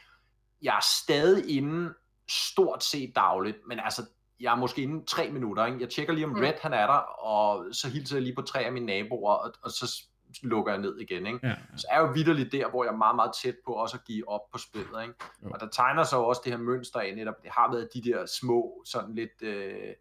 [0.62, 1.93] jeg er stadig inde
[2.30, 4.01] stort set dagligt, men altså,
[4.39, 5.80] jeg er måske inde tre minutter, ikke?
[5.82, 6.39] Jeg tjekker lige om Mm.
[6.41, 9.53] Red, han er der, og så hilser jeg lige på tre af mine naboer, og,
[9.64, 10.03] og så
[10.43, 11.39] lukker jeg ned igen, ikke?
[11.47, 13.97] Ja, så er jeg jo vidderligt der, hvor jeg er meget, meget tæt på også
[13.97, 15.01] at give op på spillet.
[15.01, 15.13] Ikke?
[15.43, 15.49] Jo.
[15.53, 18.01] Og der tegner sig jo også det her mønster af netop, det har været de
[18.01, 19.93] der små, sådan lidt øh,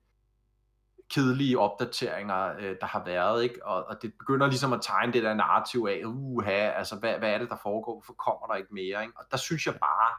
[1.14, 3.66] kedelige opdateringer, øh, der har været, ikke?
[3.66, 7.30] Og, og det begynder ligesom at tegne det der narrativ af, uha, altså hvad, hvad
[7.34, 9.14] er det, der foregår, hvorfor kommer der ikke mere, ikke?
[9.18, 10.10] Og der synes jeg bare,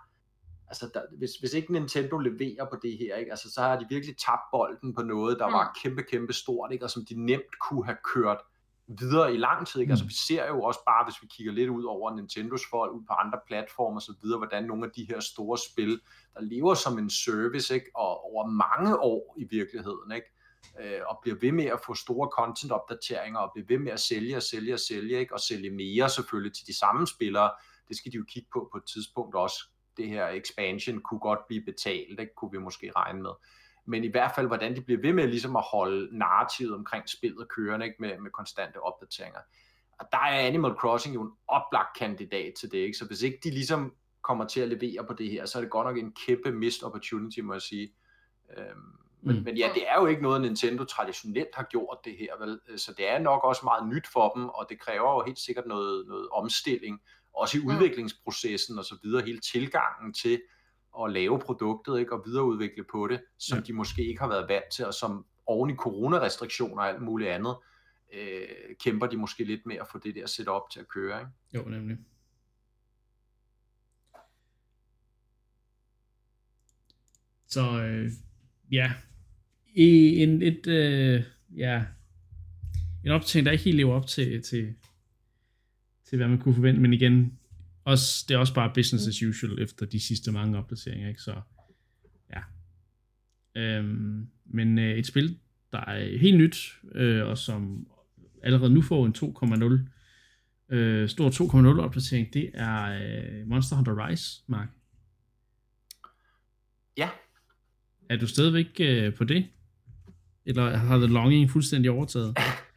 [0.68, 3.32] altså der, hvis, hvis ikke Nintendo leverer på det her, ikke?
[3.32, 5.54] Altså, så har de virkelig tabt bolden på noget, der Mm.
[5.54, 6.86] var kæmpe, kæmpe stort, ikke?
[6.86, 8.38] og som de nemt kunne have kørt
[9.00, 9.80] videre i lang tid.
[9.80, 9.90] Ikke?
[9.90, 9.92] Mm.
[9.92, 13.04] Altså, vi ser jo også bare, hvis vi kigger lidt ud over Nintendos folk, ud
[13.08, 16.02] på andre platforme videre, hvordan nogle af de her store spil,
[16.34, 17.92] der lever som en service, ikke?
[17.96, 20.28] og over mange år i virkeligheden, ikke?
[20.82, 24.38] Øh, og bliver ved med at få store content-opdateringer, og bliver ved med at sælge
[24.38, 25.34] og sælge og sælge, ikke?
[25.34, 27.52] og sælge mere selvfølgelig til de samme spillere.
[27.88, 29.58] Det skal de jo kigge på på et tidspunkt også.
[29.98, 32.36] Det her expansion kunne godt blive betalt, ikke?
[32.38, 33.32] kunne vi måske regne med
[33.86, 37.48] men i hvert fald, hvordan de bliver ved med ligesom at holde narrativet omkring spillet
[37.50, 37.98] kørende, ikke?
[38.00, 39.40] Med, med konstante opdateringer.
[40.00, 42.98] Og der er Animal Crossing jo en oplagt kandidat til det, ikke?
[42.98, 45.72] så hvis ikke de ligesom kommer til at levere på det her, så er det
[45.72, 47.94] godt nok en kæmpe missed opportunity, må jeg sige.
[48.58, 48.68] Øhm,
[49.24, 49.44] men, Mm.
[49.44, 52.80] men ja, det er jo ikke noget, Nintendo traditionelt har gjort det her, vel?
[52.80, 55.66] så det er nok også meget nyt for dem, og det kræver jo helt sikkert
[55.68, 57.02] noget, noget omstilling,
[57.34, 57.68] også i Mm.
[57.68, 60.42] udviklingsprocessen og så videre, hele tilgangen til
[61.04, 63.64] at lave produktet ikke, og videreudvikle på det, som Ja.
[63.64, 67.30] de måske ikke har været vant til, og som oven i coronarestriktioner og alt muligt
[67.30, 67.56] andet,
[68.14, 68.48] øh,
[68.84, 71.20] kæmper de måske lidt med at få det der setup til at køre.
[71.20, 71.32] Ikke?
[71.54, 71.98] Jo, nemlig.
[77.48, 78.12] Så øh,
[78.72, 78.94] ja,
[79.74, 81.24] i en et øh,
[81.56, 81.86] ja,
[83.04, 84.76] en opdatering, der ikke helt lever op til, til,
[86.04, 87.40] til hvad man kunne forvente, men igen,
[87.84, 91.22] også, det er også bare business as usual efter de sidste mange opdateringer, ikke?
[91.22, 91.42] Så
[92.34, 92.42] ja.
[93.62, 95.38] Øhm, men øh, et spil,
[95.72, 96.58] der er helt nyt,
[96.96, 97.88] øh, og som
[98.44, 99.16] allerede nu får en
[100.70, 104.68] 2,0 øh, stor 2,0 opdatering, det er øh, Monster Hunter Rise, Mark.
[106.98, 107.10] Ja.
[108.10, 109.48] Er du stadigvæk øh, på det?
[110.46, 112.38] Eller har The Longing fuldstændig overtaget?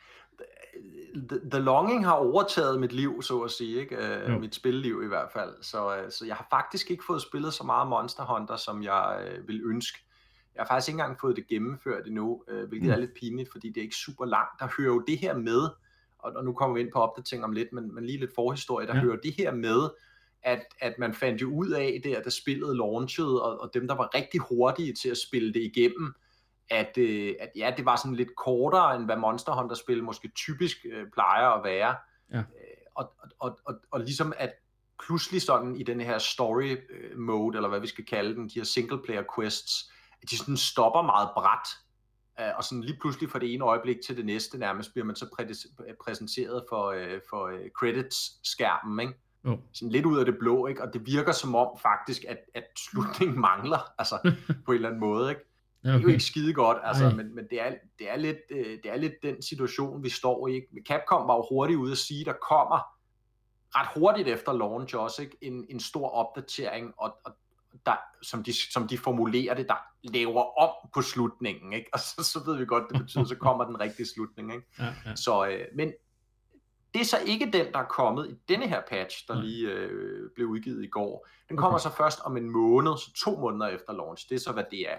[1.15, 3.97] The, The Longing har overtaget mit liv, så at sige, ikke?
[4.29, 4.39] Jo.
[4.39, 5.51] mit spilleliv i hvert fald.
[5.63, 9.29] Så, uh, så jeg har faktisk ikke fået spillet så meget Monster Hunter, som jeg
[9.41, 9.99] uh, vil ønske.
[10.55, 12.93] Jeg har faktisk ikke engang fået det gennemført endnu, uh, hvilket Mm.
[12.93, 14.61] er lidt pinligt, fordi det er ikke super langt.
[14.61, 15.61] Der hører jo det her med,
[16.19, 18.87] og, og nu kommer vi ind på opdatering om lidt, men, men lige lidt forhistorie,
[18.87, 19.01] der ja.
[19.01, 19.91] hører det her med,
[20.43, 23.95] at, at man fandt jo ud af der, da spillet launchede, og, og dem, der
[23.95, 26.15] var rigtig hurtige til at spille det igennem,
[26.71, 30.77] at, øh, at ja, det var sådan lidt kortere, end hvad Monster Hunter-spil måske typisk
[30.93, 31.97] øh, plejer at være.
[32.33, 32.39] Ja.
[32.39, 32.45] Øh,
[32.95, 34.53] og, og, og, og, og ligesom at
[35.07, 38.55] pludselig sådan i den her story øh, mode, eller hvad vi skal kalde den, de
[38.55, 39.93] her single player quests,
[40.23, 41.69] at de sådan stopper meget bræt,
[42.41, 45.17] øh, og sådan lige pludselig fra det ene øjeblik til det næste nærmest bliver man
[45.17, 49.15] så præ- præsenteret for, øh, for øh, credits-skærmen, ikke?
[49.45, 49.61] Jo.
[49.73, 50.83] sådan lidt ud af det blå, ikke?
[50.83, 54.19] og det virker som om faktisk, at, at slutningen mangler, altså
[54.65, 55.43] på en eller anden måde, ikke?
[55.85, 57.15] Ja, Det er jo ikke skide godt, altså, Ej.
[57.15, 60.49] men, men det, er, det, er lidt, øh, det er lidt den situation, vi står
[60.49, 60.55] i.
[60.55, 60.69] Ikke?
[60.89, 62.95] Capcom var jo hurtigt ude at sige, at der kommer
[63.77, 65.37] ret hurtigt efter launch også ikke?
[65.41, 67.33] En, en stor opdatering, og, og
[67.87, 71.73] der, som, de, som de formulerer det, der laver om på slutningen.
[71.73, 71.91] Ikke?
[71.93, 74.55] Og så, så ved vi godt, det betyder, så kommer den rigtige slutning.
[74.55, 74.67] Ikke?
[74.79, 75.17] Ja, ja.
[75.17, 75.93] Så, øh, men
[76.95, 80.31] det er så ikke den, der er kommet i denne her patch, der lige øh,
[80.35, 81.29] blev udgivet i går.
[81.49, 84.29] Den kommer så først om en måned, så to måneder efter launch.
[84.29, 84.97] Det er så, hvad det er.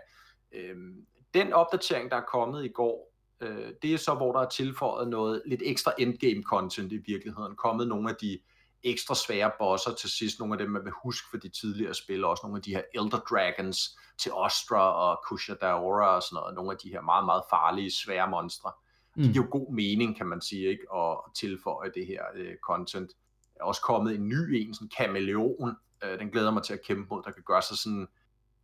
[0.51, 4.49] Øhm, den opdatering, der er kommet i går, øh, det er så, hvor der er
[4.49, 7.55] tilføjet noget lidt ekstra endgame content i virkeligheden.
[7.55, 8.39] Kommet nogle af de
[8.83, 12.23] ekstra svære bosser til sidst, nogle af dem, man vil huske for de tidligere spil,
[12.23, 16.71] også nogle af de her Elder Dragons til Ostra og Kushadaora og sådan noget, nogle
[16.71, 18.71] af de her meget, meget farlige, svære monstre.
[19.15, 19.23] Mm.
[19.23, 23.11] Det giver jo god mening, kan man sige, ikke, at tilføje det her øh, content.
[23.53, 26.85] Der er også kommet en ny en, sådan kameleon, øh, den glæder mig til at
[26.85, 28.07] kæmpe mod, der kan gøre sig sådan,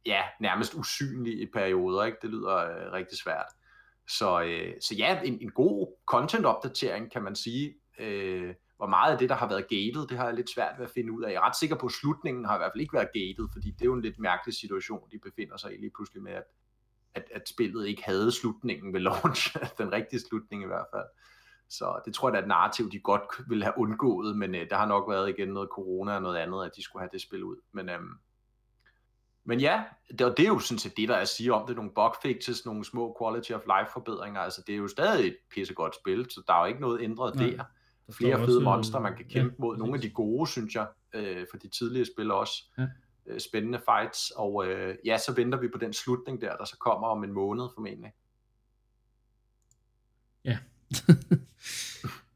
[0.06, 2.18] ja, nærmest usynlig i perioder, ikke?
[2.22, 3.46] Det lyder øh, rigtig svært.
[4.08, 7.74] Så, øh, så ja, en, en god content-opdatering, kan man sige.
[8.00, 10.86] Øh, hvor meget af det, der har været gated, det har jeg lidt svært ved
[10.86, 11.30] at finde ud af.
[11.30, 13.72] Jeg er ret sikker på, at slutningen har i hvert fald ikke været gated, fordi
[13.72, 16.44] det er jo en lidt mærkelig situation, de befinder sig i lige pludselig med, at,
[17.16, 21.06] at, at spillet ikke havde slutningen ved launch, den rigtige slutning i hvert fald.
[21.70, 24.70] Så det tror jeg, der er et narrativ, de godt ville have undgået, men øh,
[24.70, 27.22] der har nok været igen noget corona og noget andet, at de skulle have det
[27.22, 27.58] spil ud.
[27.72, 28.14] Men, øhm,
[29.44, 31.68] men ja, det, og det er jo sådan set det, der er at sige om
[31.68, 35.28] det, nogle bug fixes, nogle små quality of life forbedringer, altså det er jo stadig
[35.28, 37.46] et pissegodt spil, så der er jo ikke noget ændret Nej.
[37.50, 37.64] der.
[38.08, 40.48] Der Flere også, fede øh, monster, man kan kæmpe ja, mod, nogle af de gode,
[40.48, 42.54] synes jeg, øh, for de tidligere spil også.
[42.78, 42.88] Ja.
[43.28, 46.78] Øh, spændende fights, og øh, ja, så venter vi på den slutning der, der så
[46.78, 48.12] kommer om en måned formentlig.
[50.46, 50.58] Ja.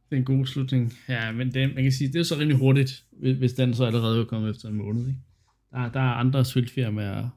[0.09, 0.93] det er en god slutning.
[1.09, 3.85] Ja, men det, man kan sige, det er så rimelig hurtigt, hvis hvis den så
[3.85, 5.07] allerede er kommet efter en måned.
[5.07, 5.19] Ikke?
[5.75, 7.29] Der, der er andre spilfirmaer,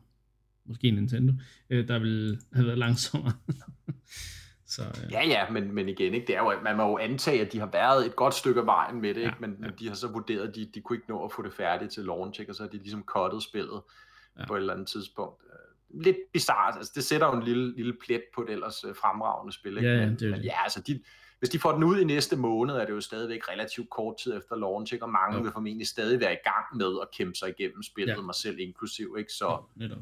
[0.64, 1.32] måske Nintendo,
[1.70, 3.32] øh, der vil have været langsommere.
[4.66, 7.40] så øh, Ja, ja, men, men igen, ikke, det er jo, man må jo antage,
[7.46, 9.36] at de har været et godt stykke af vejen med det, Ja, ikke?
[9.40, 9.66] Men, ja.
[9.66, 11.92] men de har så vurderet, at de, de kunne ikke nå at få det færdigt
[11.92, 12.52] til launch, ikke?
[12.52, 13.80] og så har de ligesom cuttet spillet
[14.38, 14.46] Ja.
[14.46, 15.42] på et eller andet tidspunkt.
[15.42, 18.94] Øh, Lidt bizarrt, altså det sætter jo en lille, lille plet på et ellers øh,
[18.94, 19.88] fremragende spil, ikke?
[19.88, 20.44] Ja, ja, men, det men det.
[20.46, 21.00] ja, altså de,
[21.38, 24.36] hvis de får den ud i næste måned, er det jo stadigvæk relativt kort tid
[24.36, 25.04] efter launch, ikke?
[25.04, 25.42] og mange Jo.
[25.42, 28.20] vil formentlig stadig være i gang med at kæmpe sig igennem spillet, Ja.
[28.20, 29.32] mig selv inklusiv, ikke?
[29.32, 29.98] Så, ja, netop.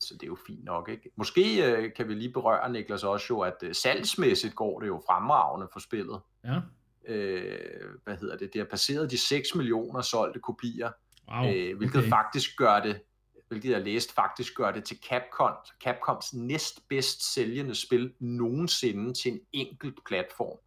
[0.00, 1.10] så det er jo fint nok, ikke?
[1.16, 5.02] Måske øh, kan vi lige berøre, Niklas, også jo, at øh, salgsmæssigt går det jo
[5.06, 6.20] fremragende for spillet.
[6.44, 6.60] Ja,
[7.08, 7.58] Øh,
[8.04, 8.52] hvad hedder det?
[8.52, 10.90] Det har passeret de 6 millioner solgte kopier,
[11.32, 11.52] wow.
[11.54, 12.08] øh, hvilket okay.
[12.08, 13.00] faktisk gør det,
[13.48, 15.52] hvilket jeg læste, faktisk gør det til Capcom,
[15.84, 20.58] Capcoms næstbedst sælgende spil nogensinde til en enkelt platform.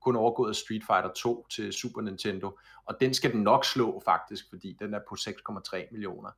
[0.00, 4.02] Kun overgået af Street Fighter 2 til Super Nintendo, og den skal den nok slå
[4.04, 6.30] faktisk, fordi den er på 6,3 millioner.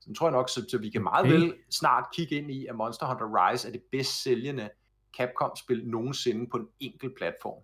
[0.00, 1.32] Så den tror jeg nok, så, så vi kan meget Okay.
[1.40, 4.70] vel snart kigge ind i, at Monster Hunter Rise er det bedst sælgende
[5.18, 7.62] Capcom-spil nogensinde på en enkelt platform,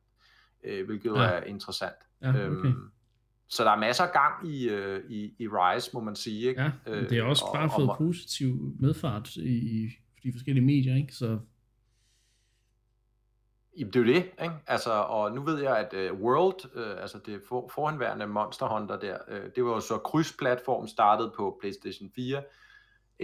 [0.65, 1.21] øh, hvilket Ja.
[1.23, 1.95] er interessant.
[2.23, 2.41] Ja, okay.
[2.41, 2.91] Øhm,
[3.49, 6.49] så der er masser af gang i, øh, i, i Rise, må man sige.
[6.49, 6.63] Ikke?
[6.63, 9.89] Ja, det er også Øh, bare og- fået og- positiv medfart i, i
[10.23, 11.13] de forskellige medier, ikke?
[11.13, 11.39] Så
[13.79, 14.55] Jamen, det er jo det, ikke?
[14.67, 18.99] Altså, og nu ved jeg, at uh, World, uh, altså det for, forhenværende Monster Hunter
[18.99, 22.43] der, uh, det var jo så krydsplatform startet på PlayStation 4,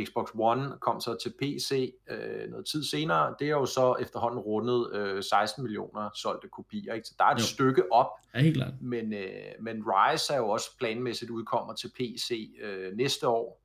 [0.05, 3.35] Xbox One kom så til PC øh, noget tid senere.
[3.39, 6.95] Det er jo så efterhånden rundet øh, 16 millioner solgte kopier.
[6.95, 7.07] Ikke?
[7.09, 7.45] Så der er et Jo.
[7.45, 8.73] stykke op, Ja, helt klart.
[8.81, 9.29] men, øh,
[9.61, 13.61] men Rise er jo også planmæssigt udkommer til PC øh, næste år.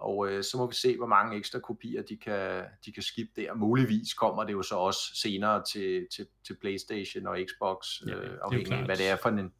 [0.00, 3.32] Og øh, så må vi se, hvor mange ekstra kopier de kan, de kan skippe
[3.36, 3.54] der.
[3.54, 8.22] Muligvis kommer det jo så også senere til, til, til PlayStation og Xbox, Ja, det
[8.22, 9.52] øh, afhængig af, hvad det er for en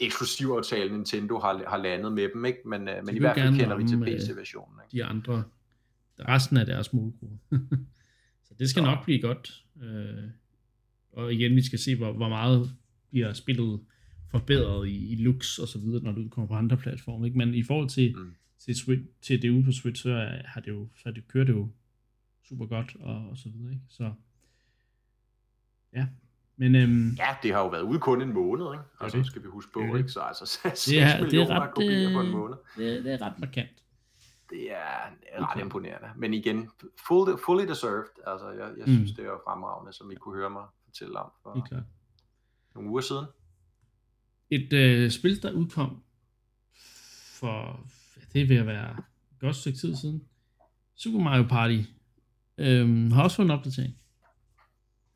[0.00, 2.44] eksklusiv aftale, Nintendo har, har landet med dem.
[2.44, 2.58] Ikke?
[2.66, 4.80] Men, øh, men i hvert fald kender vi til øh, PC-versionen.
[4.84, 4.96] Ikke?
[4.96, 5.44] De andre,
[6.28, 7.38] resten af deres målgruppe.
[8.46, 8.86] så det skal Så.
[8.90, 9.64] nok blive godt.
[9.82, 10.30] Øh,
[11.12, 12.70] og igen, vi skal se, hvor, hvor meget
[13.10, 13.80] bliver spillet
[14.30, 17.26] forbedret i, i looks og så videre, når du kommer på andre platforme.
[17.26, 17.38] Ikke?
[17.38, 18.34] Men i forhold til, mm.
[18.64, 21.44] Til, Switch, til det ude på Switch, så er- har det jo, så det, kører
[21.44, 21.68] det jo
[22.48, 23.72] super godt og, og så videre.
[23.72, 23.84] Ikke?
[23.88, 24.12] Så
[25.92, 26.06] ja,
[26.56, 28.84] men øhm, Ja, det har jo været ude kun en måned, ikke?
[29.00, 29.26] er Altså, det.
[29.26, 29.98] skal vi huske er på, det.
[29.98, 30.10] ikke?
[30.10, 32.56] Så altså 6 det er, det er millioner ret, kopier på en øh, måned.
[32.76, 33.70] det, det er ret markant.
[34.50, 35.56] Det er Okay.
[35.56, 36.08] ret imponerende.
[36.16, 36.70] Men igen,
[37.06, 38.04] full, fully deserved.
[38.26, 38.92] Altså, jeg, jeg Mm.
[38.94, 41.82] synes, det er fremragende, som I kunne høre mig fortælle om for klart.
[42.74, 43.26] nogle uger siden.
[44.50, 46.02] Et øh, spil, der udkom
[47.40, 47.86] for,
[48.32, 48.90] det vil være
[49.32, 50.24] et godt stykke tid siden.
[50.96, 51.78] Super Mario Party
[52.58, 53.96] øhm, har også fået en opdatering.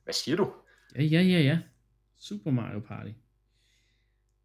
[0.05, 0.53] Hvad siger du?
[0.97, 1.59] Ja, ja, ja, ja.
[2.17, 3.11] Super Mario Party.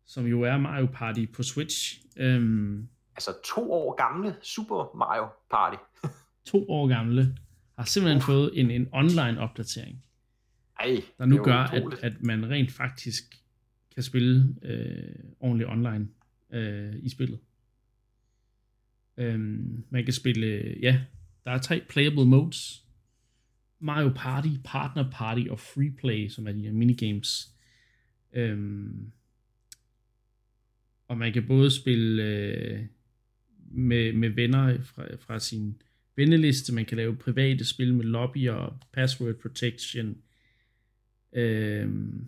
[0.06, 2.02] Som jo er Mario Party på Switch.
[2.18, 5.78] Øhm, Altså to år gamle Super Mario Party.
[6.52, 7.38] to år gamle.
[7.78, 8.26] Har simpelthen Uff.
[8.26, 10.04] fået en, en online opdatering.
[10.80, 13.24] Ej, Der nu gør, at, at man rent faktisk
[13.94, 16.08] kan spille øh, ordentligt online
[16.52, 17.40] øh, i spillet.
[19.20, 21.02] Øhm, man kan spille, ja,
[21.44, 22.84] der er tre playable modes.
[23.80, 27.56] Mario Party, Partner Party og Free Play, som er de her minigames.
[28.34, 29.12] Øhm,
[31.08, 32.86] og man kan både spille øh,
[33.72, 35.82] med, med venner fra, fra sin
[36.16, 40.18] venneliste, man kan lave private spil med lobby og password protection.
[41.34, 42.28] Øhm,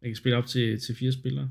[0.00, 1.50] man kan spille op til, til fire spillere.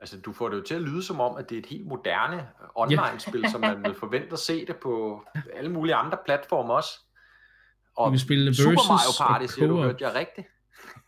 [0.00, 1.86] Altså, du får det jo til at lyde som om, at det er et helt
[1.86, 5.24] moderne øh, online-spil, som man vil forvente at se det på
[5.54, 6.90] alle mulige andre platforme også.
[7.00, 10.46] Du Og kan spille Super Mario Party, siger du, hørte jeg rigtigt?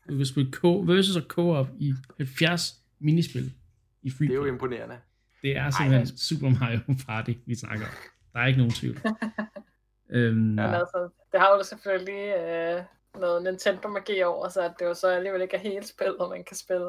[0.08, 3.52] Du kan spille co- versus og co-op i 70 minispil
[4.02, 4.98] i free Det er jo imponerende.
[5.42, 7.92] Det er simpelthen Super Mario Party, vi snakker om.
[8.32, 8.96] Der er ikke nogen tvivl.
[10.16, 10.78] øhm, Ja.
[10.78, 12.82] Altså, det har jo selvfølgelig øh,
[13.20, 16.56] noget Nintendo-magi over sig, at det jo så alligevel ikke er hele spillet, man kan
[16.56, 16.86] spille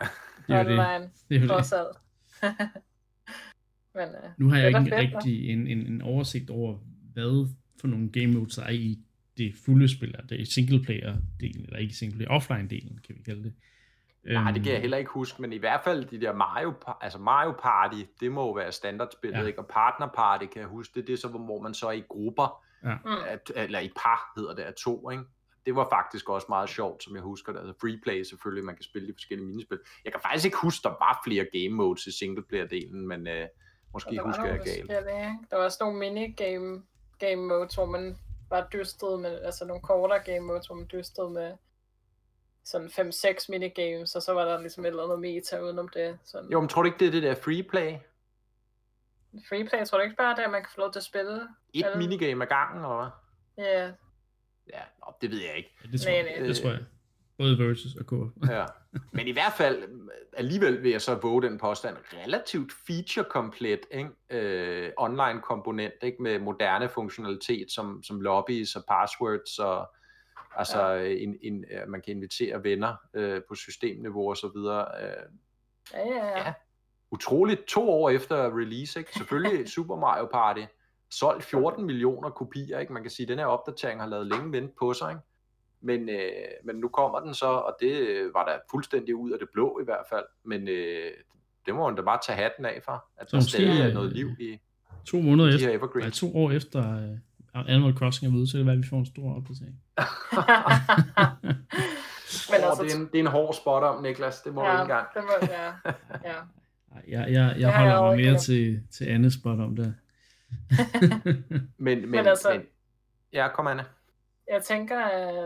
[0.48, 0.78] det er jo det.
[0.78, 1.96] online, det, er trods alt.
[3.94, 6.78] Men øh, Nu har jeg ikke en rigtig en, en, en oversigt over,
[7.12, 7.48] hvad
[7.80, 8.98] for nogle game modes der er i
[9.36, 13.52] det fulde spil, eller det er singleplayer-delen, eller ikke singleplayer, offline-delen, kan vi kalde det.
[14.24, 16.74] Nej, det kan jeg Øhm, heller ikke huske, men i hvert fald de der Mario,
[17.00, 19.46] altså Mario Party, det må jo være standardspillet, Ja.
[19.46, 19.58] ikke?
[19.58, 22.02] Og Partner Party, kan jeg huske, det, det er så, hvor man så er i
[22.08, 22.96] grupper, Ja.
[23.28, 25.22] At, eller i par hedder det, af to, ikke?
[25.66, 27.58] Det var faktisk også meget sjovt, som jeg husker det.
[27.60, 29.78] Altså free play selvfølgelig, man kan spille de forskellige minispil.
[30.04, 33.48] Jeg kan faktisk ikke huske, der var flere game modes i singleplayer-delen, men øh,
[33.92, 34.68] måske der var husker jeg galt.
[34.76, 34.94] ikke?
[35.50, 36.82] Der var også nogle minigame
[37.18, 38.18] game modes, hvor man
[38.50, 41.52] bare dystede med, altså nogle kortere game modes, hvor man dystede med
[42.64, 46.18] sådan 5-6 minigames, og så var der ligesom et eller andet meta udenom det.
[46.24, 46.50] Sådan.
[46.50, 47.96] Jo, men tror du ikke, det er det der free play?
[49.48, 51.34] Freeplay, tror du ikke bare, det, at man kan få lov til at spille?
[51.72, 53.64] Et Eller- minigame ad gangen, eller hvad?
[53.66, 53.90] Ja,
[54.72, 55.76] Ja, nå, det ved jeg ikke.
[55.84, 56.46] Ja, det tror, Nej, jeg, nej.
[56.46, 56.84] det tror jeg.
[57.38, 58.30] Både versus og co-op.
[58.50, 58.64] Ja.
[59.12, 59.82] Men i hvert fald,
[60.32, 64.10] alligevel vil jeg så våge den påstand, relativt feature-komplet ikke?
[64.30, 66.22] Øh, online-komponent ikke?
[66.22, 69.94] med moderne funktionalitet som, som lobbies og passwords og
[70.56, 71.08] altså ja.
[71.08, 74.86] en, en, øh, man kan invitere venner øh, på systemniveau og så videre.
[75.02, 75.22] Øh,
[75.94, 76.26] ja, ja.
[76.26, 76.38] ja.
[76.38, 76.52] Ja.
[77.10, 79.12] utroligt to år efter release, ikke?
[79.12, 80.64] selvfølgelig Super Mario Party,
[81.10, 82.92] solgt 14 millioner kopier, ikke?
[82.92, 85.22] man kan sige, at den her opdatering har lavet længe vente på sig, ikke?
[85.80, 89.38] Men, øh, men nu kommer den så, og det øh, var da fuldstændig ud af
[89.38, 91.10] det blå i hvert fald, men øh,
[91.66, 94.28] det må man da bare tage hatten af for, at der stadig er noget liv
[94.40, 94.58] i
[95.06, 96.98] To måneder de efter, her nej, to år efter
[97.54, 99.80] uh, Animal Crossing er ude, så er det være, at vi får en stor opdatering.
[102.50, 104.64] Men Åh, altså, det, er en, det er en hård spot om, Niklas, det må
[104.64, 104.70] ja.
[104.70, 105.06] du ja, ikke engang.
[105.14, 105.66] det må, ja,
[106.30, 106.36] ja.
[107.08, 109.94] Jeg, jeg, jeg har holder mig mere til, til Annes spot om det.
[111.78, 112.68] Men, men, men, altså- men
[113.32, 113.84] ja, kom Anna.
[114.48, 114.96] Jeg tænker,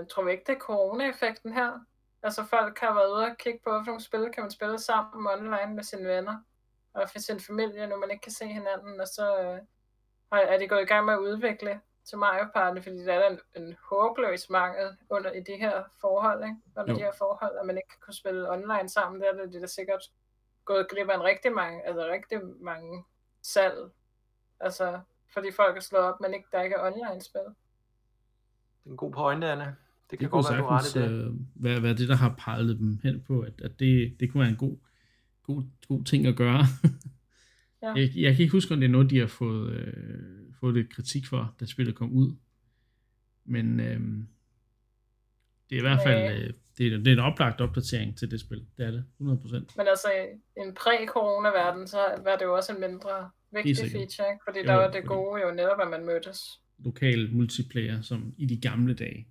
[0.00, 1.80] uh, tror vi ikke, det er corona-effekten her?
[2.22, 5.26] Altså folk har været ude og kigge på, hvilke nogle spil kan man spille sammen
[5.26, 6.38] online med sine venner
[6.94, 9.50] og for sin familie, når man ikke kan se hinanden, og så
[10.32, 13.18] uh, er de gået i gang med at udvikle til Mario Party, fordi der er
[13.18, 16.56] der en, en håbløs mangel under i de her forhold, ikke?
[16.76, 16.98] Under Jo.
[16.98, 19.56] de her forhold, at man ikke kan kunne spille online sammen, der er det, det
[19.56, 20.02] er da sikkert
[20.64, 23.04] gået glip af en rigtig mange, altså rigtig mange
[23.42, 23.90] salg.
[24.60, 25.00] Altså,
[25.34, 27.40] fordi folk er slået op, men ikke, der ikke er online-spil.
[27.40, 29.64] Det er en god pointe, Anna.
[30.10, 31.28] Det kan Det godt kunne være, du har sagtens det der.
[31.28, 34.40] øh, være, være det, der har pejlet dem hen på, at, at det, det kunne
[34.40, 34.76] være en god,
[35.42, 36.64] god, god ting at gøre.
[37.82, 37.92] Ja.
[37.96, 40.94] jeg, jeg kan ikke huske, om det er noget, de har fået, øh, fået lidt
[40.94, 42.36] kritik for, da spillet kom ud.
[43.44, 44.00] Men øh,
[45.70, 46.38] det er i hvert fald Ja.
[46.38, 48.66] øh, det, er, det er en oplagt opdatering til det spil.
[48.76, 49.24] Det er det, 100%.
[49.76, 50.08] Men altså,
[50.56, 54.38] i en præ-corona-verden, så var det jo også en mindre vigtig feature?
[54.44, 56.60] Fordi Jo, der var det gode jo netop, at man mødtes.
[56.78, 59.28] Lokal multiplayer, som i de gamle dage.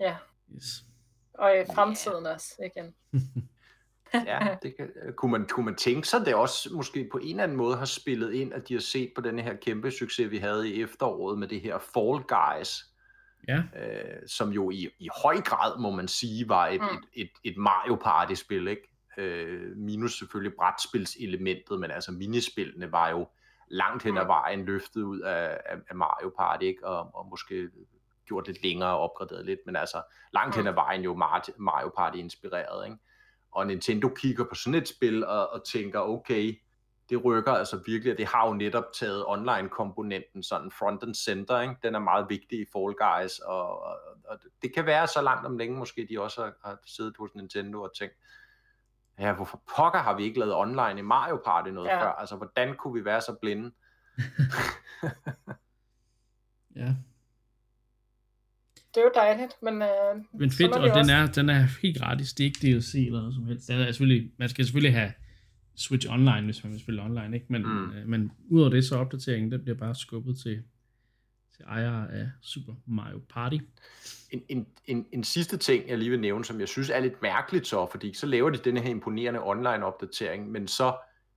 [0.00, 0.16] Ja,
[0.56, 0.84] Yes.
[1.34, 2.94] og i fremtiden også, igen.
[4.14, 7.28] Ja, det kan, kunne, man, kunne man tænke sig, at det også måske på en
[7.30, 10.30] eller anden måde har spillet ind, at de har set på den her kæmpe succes,
[10.30, 12.84] vi havde i efteråret med det her Fall Guys,
[13.48, 16.86] Ja, øh, som jo i, i høj grad, må man sige, var et, Mm.
[16.86, 18.82] et, et, et Mario Party-spil, ikke?
[19.18, 23.28] Øh, minus selvfølgelig brætspilselementet, men altså minispillene var jo
[23.70, 24.28] langt hen ad Mm.
[24.28, 26.86] vejen løftet ud af, af, af Mario Party, ikke?
[26.86, 27.70] Og, og måske
[28.26, 30.02] gjort lidt længere og opgraderet lidt, men altså
[30.32, 32.98] langt hen ad vejen jo Mar- Mario Party inspireret, ikke?
[33.52, 36.60] Og Nintendo kigger på sådan et spil og, og tænker, okay,
[37.10, 41.60] det rykker altså virkelig, og det har jo netop taget online-komponenten sådan front and center,
[41.60, 41.74] ikke?
[41.82, 43.96] den er meget vigtig i Fall Guys, og, og,
[44.28, 47.34] og det kan være så langt om længe, måske de også har, har siddet hos
[47.34, 48.14] Nintendo og tænkt,
[49.18, 52.02] ja, hvorfor pokker har vi ikke lavet online i Mario Party noget Ja.
[52.02, 52.08] før?
[52.12, 53.70] Altså, hvordan kunne vi være så blinde?
[56.76, 56.94] ja.
[58.94, 59.82] Det er jo dejligt, men...
[59.82, 62.32] Øh, Men fedt, og den er, den er helt gratis.
[62.32, 63.68] Det er ikke DLC eller noget som helst.
[63.68, 65.12] Den er selvfølgelig, man skal selvfølgelig have
[65.76, 67.46] Switch Online, hvis man vil spille online, ikke?
[67.48, 67.90] Men, Mm.
[67.92, 70.62] øh, men udover det, så er opdateringen, den bliver bare skubbet til,
[71.58, 73.56] til ejere af Super Mario Party.
[74.30, 77.22] En, en, en, en sidste ting, jeg lige vil nævne, som jeg synes er lidt
[77.22, 80.96] mærkeligt så, fordi så laver de denne her imponerende online-opdatering, men så,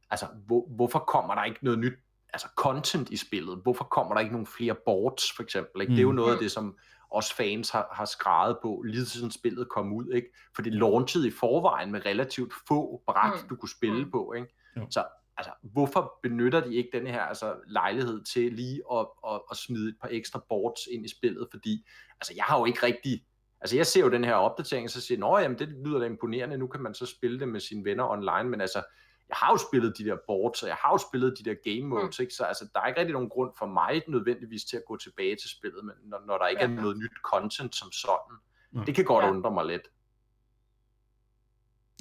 [0.09, 1.93] altså, hvor, hvorfor kommer der ikke noget nyt,
[2.33, 3.59] altså content i spillet?
[3.63, 5.81] Hvorfor kommer der ikke nogle flere boards, for eksempel?
[5.81, 5.91] Ikke?
[5.91, 6.15] Det er jo Mm.
[6.15, 6.77] noget af det, som
[7.11, 10.27] os fans har, har skrevet på, lige siden spillet kom ud, ikke?
[10.55, 13.49] For det launchede i forvejen med relativt få bræt, Mm.
[13.49, 14.11] du kunne spille Mm.
[14.11, 14.47] på, ikke?
[14.77, 14.87] Jo.
[14.89, 15.05] Så
[15.41, 19.89] altså, hvorfor benytter de ikke denne her altså, lejlighed til lige at, at, at smide
[19.89, 21.47] et par ekstra boards ind i spillet?
[21.51, 21.87] Fordi
[22.21, 23.25] altså, jeg har jo ikke rigtig...
[23.61, 26.57] Altså, jeg ser jo den her opdatering, så siger jeg, jamen, det lyder da imponerende,
[26.57, 28.83] nu kan man så spille det med sine venner online, men altså,
[29.29, 31.87] jeg har jo spillet de der boards, og jeg har jo spillet de der game
[31.89, 32.23] modes, mm.
[32.23, 32.33] ikke?
[32.33, 35.35] så altså, der er ikke rigtig nogen grund for mig nødvendigvis til at gå tilbage
[35.35, 36.67] til spillet, men når, når der ikke Ja.
[36.67, 38.37] er noget nyt content som sådan.
[38.71, 38.85] Nej.
[38.85, 39.29] Det kan godt Ja.
[39.31, 39.87] undre mig lidt.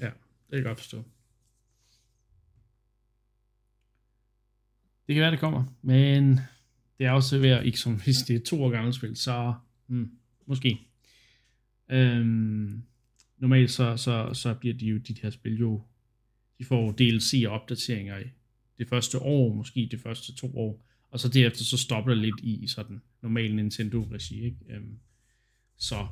[0.00, 0.12] Det
[0.50, 0.96] kan jeg godt forstå.
[5.10, 6.40] Det kan være, det kommer, men
[6.98, 9.54] det er også ved at, ikke som hvis det er to år gammelt spil, så
[9.86, 10.10] hmm,
[10.46, 10.78] måske.
[11.90, 12.82] Øhm,
[13.38, 15.82] normalt så, så, så bliver de jo, de her spil jo,
[16.58, 18.24] de får DLC og opdateringer i
[18.78, 22.40] det første år, måske det første to år, og så derefter så stopper det lidt
[22.42, 24.58] i sådan normal Nintendo-regi, ikke?
[24.68, 24.98] Øhm,
[25.76, 26.06] så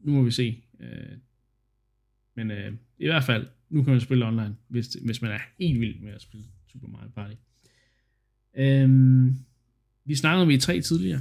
[0.00, 0.62] nu må vi se.
[0.80, 1.16] Øh,
[2.34, 5.80] men øh, i hvert fald, nu kan man spille online, hvis, hvis man er helt
[5.80, 7.34] vild med at spille Super Mario Party.
[8.56, 9.36] Øhm,
[10.04, 11.20] vi snakkede om E3 tidligere,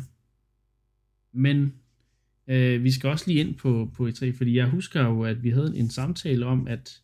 [1.32, 1.74] men
[2.48, 5.50] øh, vi skal også lige ind på, på E3, fordi jeg husker jo, at vi
[5.50, 7.02] havde en samtale om, at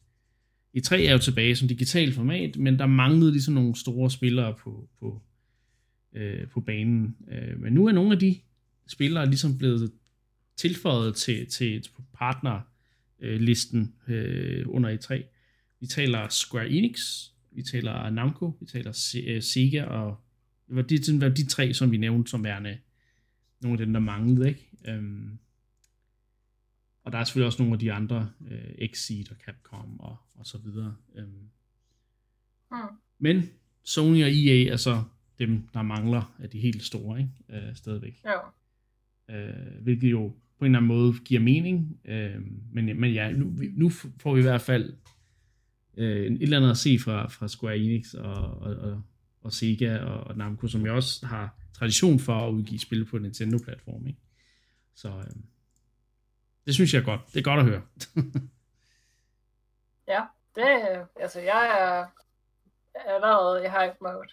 [0.77, 4.89] E3 er jo tilbage som digital format, men der manglede ligesom nogle store spillere på,
[4.99, 5.21] på,
[6.13, 7.15] øh, på banen.
[7.31, 8.35] Øh, men nu er nogle af de
[8.87, 9.91] spillere ligesom blevet
[10.57, 15.23] tilføjet til, til, til partnerlisten øh, under E3.
[15.79, 20.17] Vi taler Square Enix, vi taler Namco, vi taler øh, Sega, og
[20.67, 22.77] det var de, det var de tre, som vi nævnte som værende
[23.61, 24.69] nogle af dem, der manglede, ikke?
[24.87, 25.39] Øhm,
[27.03, 30.45] og der er selvfølgelig også nogle af de andre, øh, Xseed og Capcom og, og
[30.45, 30.95] så videre.
[31.15, 31.49] Øhm,
[32.71, 32.77] Mm.
[33.19, 33.49] men
[33.83, 35.03] Sony og EA er så
[35.39, 37.31] dem, der mangler af de helt store, ikke?
[37.67, 38.21] Øh, stadigvæk.
[38.25, 38.39] Jo.
[39.35, 41.99] Øh, hvilket jo på en eller anden måde giver mening.
[42.05, 42.35] Øh,
[42.71, 44.93] men, men ja, nu, nu får vi i hvert fald
[45.99, 49.01] øh, et eller andet at se fra, fra Square Enix og, og, og,
[49.41, 53.17] og Sega og, og Namco, som jo også har tradition for at udgive spil på
[53.17, 54.07] Nintendo-platform.
[54.07, 54.19] Ikke?
[54.95, 55.35] Så øh,
[56.65, 57.21] det synes jeg er godt.
[57.33, 57.81] Det er godt at høre.
[60.07, 60.21] Ja,
[60.55, 62.05] det, altså jeg er
[63.05, 64.27] allerede i hype mode.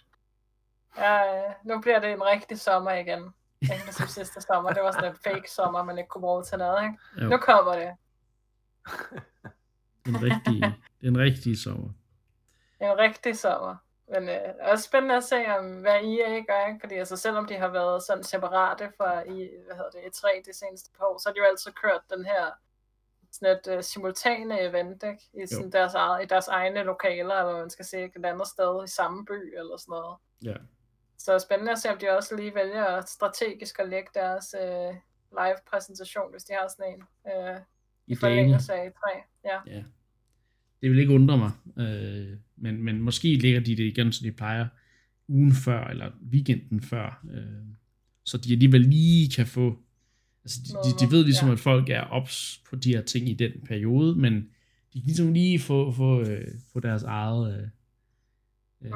[0.97, 3.33] Jeg, nu bliver det en rigtig sommer igen.
[3.61, 4.73] Ikke ligesom sidste sommer.
[4.73, 6.83] Det var sådan en fake sommer, man ikke kunne bruge til noget.
[6.83, 6.97] Ikke?
[7.21, 7.91] Jo, Nu kommer det.
[10.05, 11.89] den rigtige, den rigtige sommer.
[12.81, 13.75] En rigtig sommer.
[14.07, 16.67] Men øh, også spændende at se, om, hvad EA gør.
[16.67, 16.79] Ikke?
[16.79, 20.53] Fordi altså, selvom de har været sådan separate fra i, hvad hedder det, E3 de
[20.53, 22.51] seneste par år, så har de jo altid kørt den her
[23.31, 25.23] sådan et uh, simultane event ikke?
[25.33, 28.83] I, sådan deres, eget, i deres egne lokaler, eller man skal sige, et andet sted
[28.83, 30.17] i samme by eller sådan noget.
[30.43, 30.55] Ja.
[31.17, 34.95] Så spændende at se, om de også lige vælger strategisk at lægge deres øh,
[35.31, 37.03] live-præsentation, hvis de har sådan en.
[37.31, 37.59] Øh,
[38.07, 39.21] I I forlængelse af E3.
[39.43, 39.61] Ja.
[39.67, 39.83] Ja.
[40.81, 41.51] Det vil ikke undre mig.
[41.87, 44.67] Øh, men, men måske ligger de det igen, så de plejer
[45.27, 47.25] ugen før, eller weekenden før.
[47.33, 47.41] Øh,
[48.25, 49.79] så de alligevel lige kan få...
[50.43, 51.53] Altså, de, de, de ved ligesom, Ja.
[51.53, 54.33] at folk er ops på de her ting i den periode, men
[54.93, 57.67] de kan ligesom lige få, få, øh, få deres eget øh,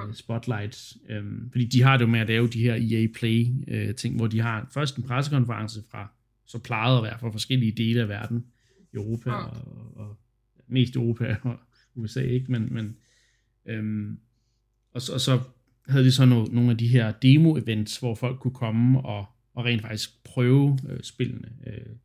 [0.07, 0.93] øh, spotlight.
[1.09, 4.15] Øh, fordi de har det jo med at lave de her EA Play øh, ting,
[4.15, 6.11] hvor de har først en pressekonference fra,
[6.45, 8.45] så plejede at være fra forskellige dele af verden,
[8.93, 10.17] Europa og, og
[10.67, 11.59] mest Europa og
[11.95, 12.51] USA, ikke?
[12.51, 12.97] Men, men
[13.65, 14.19] øhm,
[14.91, 15.39] og, så, og så
[15.87, 19.65] havde de så no, nogle af de her demo-events, hvor folk kunne komme og, og
[19.65, 21.95] rent faktisk prøve øh, spillene øh,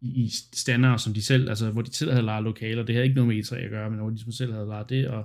[0.00, 2.82] i, i standarder, som de selv, altså hvor de selv havde lejet lokaler.
[2.82, 4.88] Det havde ikke noget med E3 at gøre, men hvor de som selv havde lejet
[4.88, 5.24] det, og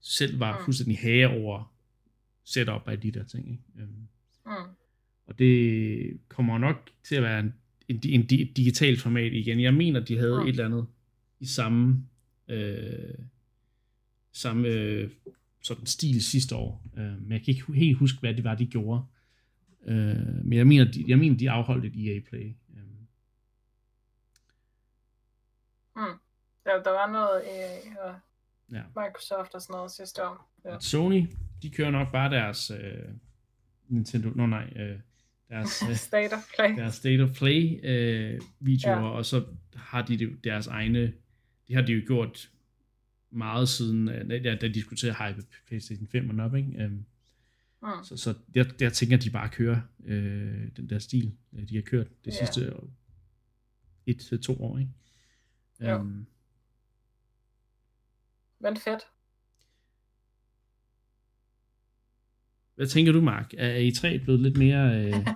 [0.00, 0.64] selv var Mm.
[0.64, 1.72] fuldstændig herre over
[2.44, 3.50] setup af de der ting.
[3.50, 3.62] Ikke?
[3.78, 3.88] Øhm,
[4.46, 4.52] Mm.
[5.26, 7.54] og det kommer nok til at være en,
[7.88, 9.60] en, en, di- digitalt format igen.
[9.60, 10.42] Jeg mener, de havde Mm.
[10.46, 10.86] et eller andet
[11.40, 12.04] i samme,
[12.48, 13.14] øh,
[14.32, 15.10] samme øh,
[15.62, 16.84] sådan stil sidste år.
[16.96, 19.02] Øh, men jeg kan ikke helt huske, hvad det var, de gjorde.
[19.86, 22.54] Øh, men jeg mener, de, jeg mener, de afholdt et EA Play.
[22.76, 22.82] Øh,
[26.64, 28.14] Der, der var noget EA og
[28.72, 28.82] ja.
[28.96, 30.50] Microsoft og sådan noget sidste år.
[30.64, 30.74] Ja.
[30.74, 31.26] Og Sony,
[31.62, 33.04] de kører nok bare deres øh,
[33.88, 34.98] Nintendo, no, nej, øh,
[35.48, 36.76] deres, øh, State of Play.
[36.76, 39.04] deres State of Play øh, videoer, ja.
[39.04, 39.10] Ja.
[39.10, 39.44] og så
[39.74, 41.12] har de deres egne,
[41.68, 42.50] det har de jo gjort
[43.30, 46.82] meget siden, øh, da, de diskuterede hype PlayStation 5 og op, ikke?
[46.82, 47.04] Øhm,
[47.82, 48.04] Mm.
[48.04, 51.74] så, så jeg, jeg tænker, at de bare kører øh, den der stil, øh, de
[51.74, 52.46] har kørt det Ja.
[52.46, 52.72] sidste
[54.06, 54.90] et til to år, ikke?
[55.80, 55.98] Jo.
[55.98, 56.26] Øhm,
[58.60, 59.02] Men fedt.
[62.74, 63.54] hvad tænker du, Mark?
[63.58, 65.04] Er er I3 blevet lidt mere...
[65.06, 65.14] Øh,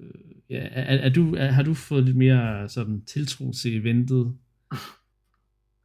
[0.00, 0.14] øh,
[0.50, 4.38] ja, er, er du, er, har du fået lidt mere sådan tiltro til eventet?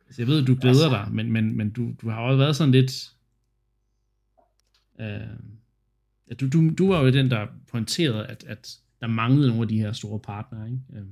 [0.09, 2.55] Altså, jeg ved, du glæder Altså- dig, men, men, men du, du har også været
[2.55, 2.91] sådan lidt...
[5.01, 5.19] Øh,
[6.39, 9.79] du, du, du var jo den, der pointerede, at, at der manglede nogle af de
[9.79, 10.79] her store partnere, ikke?
[10.95, 11.11] Øhm,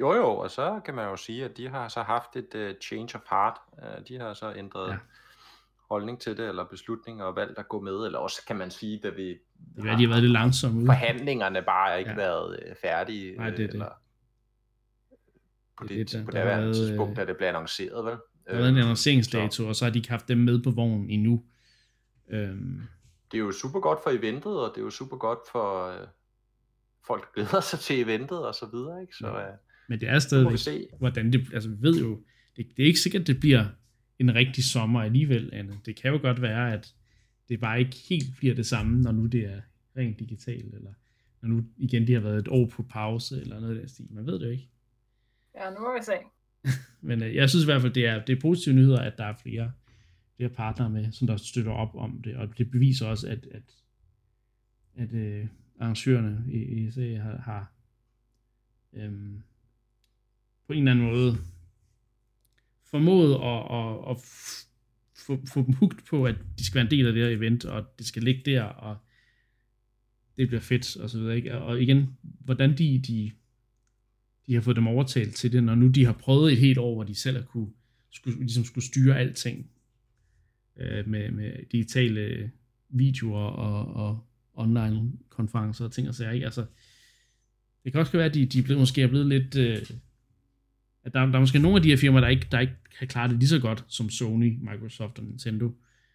[0.00, 2.78] Jo jo, og så kan man jo sige, at de har så haft et uh,
[2.82, 3.56] change of heart.
[3.72, 4.96] Uh, de har så ændret Ja.
[5.90, 9.00] holdning til det, eller beslutninger og valgt at gå med, eller også kan man sige,
[9.06, 9.38] at vi det
[9.84, 12.16] være, de har været lidt langsomme forhandlingerne bare har ikke Ja.
[12.16, 13.36] været uh, færdige.
[13.36, 13.88] Nej, det er øh, det.
[15.78, 18.12] På Det det, på der det her været, tidspunkt, øh, da det blev annonceret, vel?
[18.46, 20.62] Der har været en Øhm, annonceringsdato, så og så har de ikke haft dem med
[20.62, 21.44] på vognen endnu.
[22.30, 22.80] Øhm,
[23.32, 26.06] Det er jo super godt for eventet, og det er jo super godt for øh,
[27.06, 29.14] folk, der glæder sig til eventet og så videre, ikke?
[29.16, 29.46] Så Ja.
[29.48, 29.54] øh,
[29.88, 30.86] men det er stadigvæk se.
[30.98, 32.22] hvordan det, altså vi ved jo,
[32.56, 33.64] det, det er ikke sikkert, det bliver
[34.18, 35.80] en rigtig sommer alligevel, Anne.
[35.86, 36.94] Det kan jo godt være, at
[37.48, 39.60] det bare ikke helt bliver det samme, når nu det er
[39.96, 40.90] rent digitalt, eller
[41.42, 44.06] når nu igen de har været et år på pause, eller noget af den stil.
[44.10, 44.68] Man ved det jo ikke.
[45.54, 46.12] Ja, nu må vi se.
[47.08, 49.24] Men øh, jeg synes i hvert fald, det er, det er positive nyheder, at der
[49.24, 49.72] er flere,
[50.36, 53.74] flere partnere med, som der støtter op om det, og det beviser også, at, at,
[54.96, 55.46] at øh,
[55.80, 57.72] arrangørerne i, i ESA har, har
[58.92, 59.42] øhm,
[60.66, 61.36] på en eller anden måde
[62.84, 64.16] formået at, at, at
[65.26, 67.64] få, få dem hugt på, at de skal være en del af det her event,
[67.64, 68.96] og det skal ligge der, og
[70.36, 71.58] det bliver fedt, og så videre, ikke?
[71.58, 73.32] Og igen, hvordan de, de,
[74.46, 76.94] de har fået dem overtalt til det, når nu de har prøvet et helt år,
[76.94, 77.68] hvor de selv har kunne,
[78.10, 79.70] skulle, ligesom skulle styre alting
[80.76, 82.50] øh, med, med digitale
[82.88, 86.46] videoer og, og online konferencer og ting og sager, ikke?
[86.46, 86.66] Altså,
[87.84, 89.56] det kan også være, at de, de er blevet, måske er blevet lidt...
[89.56, 89.86] Øh,
[91.04, 93.08] at der, der er måske nogle af de her firmaer, der ikke, der ikke kan
[93.08, 95.72] klare det lige så godt som Sony, Microsoft og Nintendo,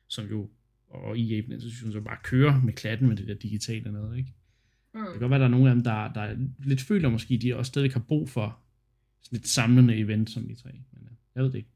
[0.08, 0.50] som jo,
[0.90, 4.18] og EA, på den situation, så bare kører med klatten med det der digitale noget,
[4.18, 4.34] ikke?
[4.94, 5.20] Det kan Mm.
[5.20, 6.36] godt være, at der er nogle af dem, der, der
[6.66, 8.60] lidt føler måske, de også stadig har brug for
[9.22, 10.72] sådan et samlende event som de tre.
[10.72, 11.70] Men øh, jeg ved det ikke.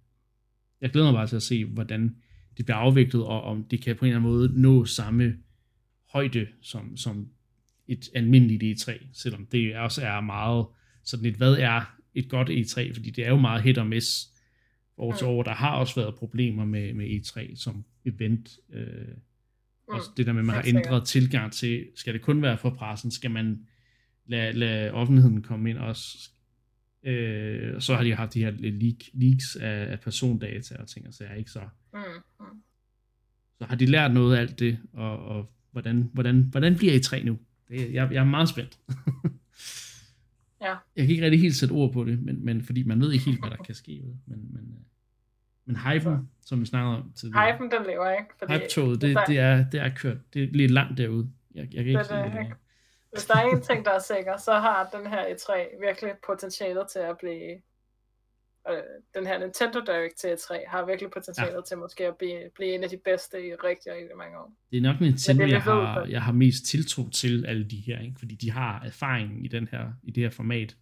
[0.81, 2.15] Jeg glæder mig bare til at se, hvordan
[2.57, 5.37] det bliver afviklet, og om det kan på en eller anden måde nå samme
[6.13, 7.27] højde som, som
[7.87, 10.65] et almindeligt E3, selvom det også er meget
[11.03, 14.29] sådan et, hvad er et godt E3, fordi det er jo meget hit og miss
[14.97, 15.31] år til Mm.
[15.33, 15.43] år.
[15.43, 19.07] Der har også været problemer med, med E3 som event, øh,
[19.89, 19.95] Mm.
[19.95, 20.85] også det der med, at man har sikkert.
[20.85, 23.11] ændret tilgang til, skal det kun være for pressen?
[23.11, 23.59] Skal man
[24.25, 26.29] lade, lade offentligheden komme ind også?
[27.05, 31.13] Øh, så har de haft de her leak, leaks af, af persondata og ting og
[31.13, 31.51] sager, ikke?
[31.51, 31.61] Så,
[31.93, 31.99] Mm.
[32.39, 32.45] Mm.
[33.57, 37.23] så har de lært noget af alt det, og, og hvordan, hvordan, hvordan bliver I3
[37.25, 37.37] nu?
[37.67, 38.79] Det, jeg, jeg er meget spændt.
[40.61, 40.75] Ja.
[40.95, 43.25] Jeg kan ikke rigtig helt sætte ord på det, men, men fordi man ved ikke
[43.25, 44.03] helt, hvad der kan ske.
[44.25, 44.83] Men, men, øh,
[45.65, 47.53] Men hypen, som vi snakkede om tidligere.
[47.53, 48.31] Hypen, den lever ikke.
[48.39, 50.17] Fordi Hype-toget, det, det, er, det er kørt.
[50.33, 51.29] Det er lidt langt derude.
[51.55, 52.53] Jeg, jeg kan ikke Det sige det.
[53.11, 56.87] Hvis der er en ting, der er sikker, så har den her E3 virkelig potentialet
[56.87, 57.51] til at blive...
[58.69, 58.77] Øh,
[59.15, 61.61] den her Nintendo Direct til E3 har virkelig potentialet ja.
[61.67, 64.53] til måske at blive, blive en af de bedste i rigtig, rigtig mange år.
[64.71, 68.15] Det er nok Nintendo, jeg har, jeg har mest tiltro til alle de her, ikke?
[68.19, 70.75] fordi de har erfaring i, den her, i det her format.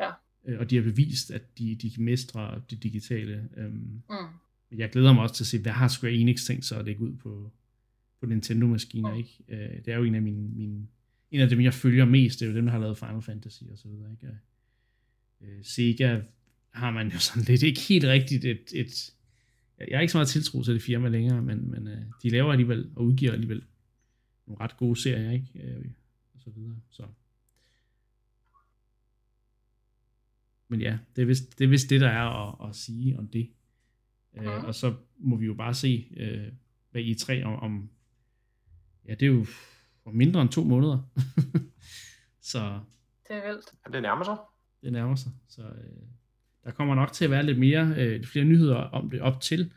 [0.00, 0.10] Ja.
[0.46, 3.48] Øh, Og de har bevist, at de, de kan mestre det digitale.
[3.56, 3.72] Øhm,
[4.10, 4.78] Mm.
[4.78, 7.00] Jeg glæder mig også til at se, hvad har Square Enix tænkt sig at lægge
[7.02, 7.52] ud på,
[8.20, 9.18] på Nintendo-maskiner, Mm.
[9.18, 9.44] ikke?
[9.48, 10.86] Øh, det er jo en af mine, mine,
[11.30, 13.62] en af dem, jeg følger mest, det er jo dem, der har lavet Final Fantasy
[13.72, 14.26] og så videre, ikke?
[15.40, 16.20] Øh, Sega
[16.70, 19.10] har man jo sådan lidt, ikke helt rigtigt et, et
[19.88, 22.52] jeg har ikke så meget tiltro til det firma længere, men, men øh, de laver
[22.52, 23.62] alligevel, og udgiver alligevel
[24.46, 25.46] nogle ret gode serier, ikke?
[25.54, 25.84] Øh,
[26.34, 27.02] og så videre, så.
[30.74, 33.28] Men ja, det er vist det, er vist det der er at, at sige om
[33.28, 33.50] det.
[34.36, 34.64] Øh, Mhm.
[34.64, 36.52] og så må vi jo bare se, øh,
[36.90, 37.90] hvad I3 om, om,
[39.08, 39.46] ja, det er jo
[40.04, 40.98] om mindre end to måneder.
[42.50, 42.80] så
[43.28, 43.92] Det er vildt.
[43.92, 44.36] Det nærmer sig.
[44.82, 45.32] det nærmer sig.
[45.48, 46.02] Så øh,
[46.64, 49.72] der kommer nok til at være lidt mere, øh, flere nyheder om det op til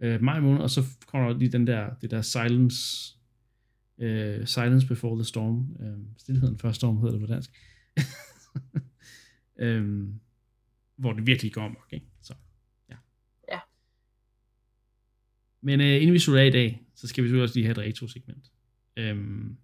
[0.00, 2.78] øh, maj måned, og så kommer der lige den der, det der silence,
[3.98, 7.50] øh, silence before the storm, øh, stillheden før storm hedder det på dansk,
[9.58, 10.08] øh,
[11.02, 12.06] hvor det virkelig går amok, ikke?
[12.20, 12.34] Så,
[12.90, 12.96] ja.
[13.52, 13.58] Ja.
[15.60, 17.72] Men øh, inden vi slutter af i dag, så skal vi selvfølgelig også lige have
[17.72, 18.52] et retro-segment.
[18.96, 19.56] Øhm,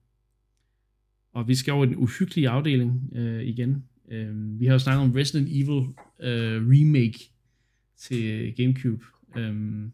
[1.33, 3.85] og vi skal over i den uhyggelige afdeling øh, igen.
[4.09, 5.87] Øh, vi har jo snakket om Resident Evil
[6.21, 7.33] øh, remake
[7.97, 9.05] til GameCube
[9.37, 9.91] øh,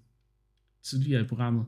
[0.82, 1.66] tidligere i programmet.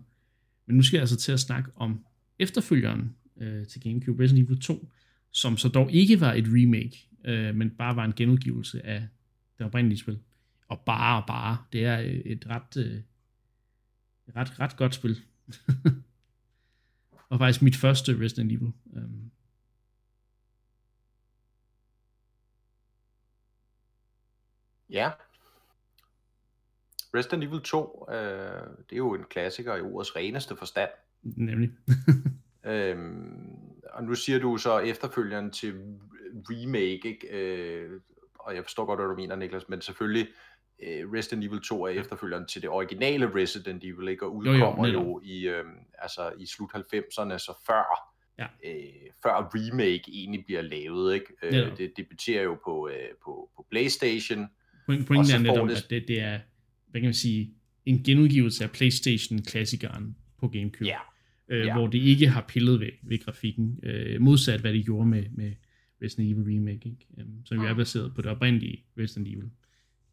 [0.66, 2.04] Men nu skal jeg altså til at snakke om
[2.38, 4.90] efterfølgeren øh, til GameCube, Resident Evil 2,
[5.30, 9.08] som så dog ikke var et remake, øh, men bare var en genudgivelse af
[9.58, 10.20] det oprindelige spil.
[10.68, 13.02] Og bare og bare, det er øh, et ret, øh,
[14.28, 15.16] et ret, ret godt spil.
[17.28, 18.72] og faktisk mit første Resident Evil.
[18.86, 19.30] Um,
[24.90, 25.10] Ja.
[27.14, 28.16] Resident Evil 2, øh,
[28.90, 30.90] det er jo en klassiker i ordets reneste forstand.
[31.22, 31.70] nemlig.
[32.68, 33.58] Øhm,
[33.92, 35.74] og nu siger du så efterfølgeren til
[36.50, 37.28] remake, ikke?
[37.30, 38.00] Øh,
[38.46, 40.26] og jeg forstår godt, hvad du mener, Niklas, men selvfølgelig
[40.82, 44.26] øh, Resident Evil 2 er efterfølgeren til det originale Resident Evil, ikke?
[44.26, 45.06] Og Jo, jo, udkommer jo, netop.
[45.06, 45.64] jo i, øh,
[45.98, 48.46] altså, i slut 90'erne, så før, Ja.
[48.70, 51.26] øh, før remake egentlig bliver lavet, ikke?
[51.42, 54.46] Øh, det debuterer jo på, øh, på, på Playstation,
[54.90, 56.40] Point- Pointen så er netop, det- at det, det er,
[56.90, 60.84] hvad kan man sige, en genudgivelse af Playstation-klassikeren på GameCube.
[60.84, 60.98] Ja.
[61.48, 61.74] Øh, Ja.
[61.78, 65.52] Hvor det ikke har pillet ved, ved grafikken, øh, modsat hvad de gjorde med, med
[66.02, 67.06] Resident Evil Remake, ikke?
[67.18, 67.76] Um, som jo er Mm.
[67.78, 69.50] baseret på det oprindelige Resident Evil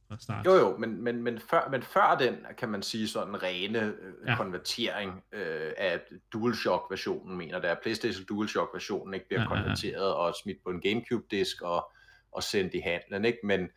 [0.07, 0.45] fra start.
[0.45, 4.13] Jo jo, men, men, men, før, men før den, kan man sige sådan rene øh,
[4.27, 4.35] Ja.
[4.35, 6.01] konvertering øh, af
[6.33, 9.63] DualShock-versionen, mener det er PlayStation DualShock-versionen ikke bliver Ja, ja, ja, ja.
[9.63, 11.91] konverteret og smidt på en Gamecube-disk og,
[12.31, 13.39] og sendt i handlen, ikke?
[13.43, 13.69] Men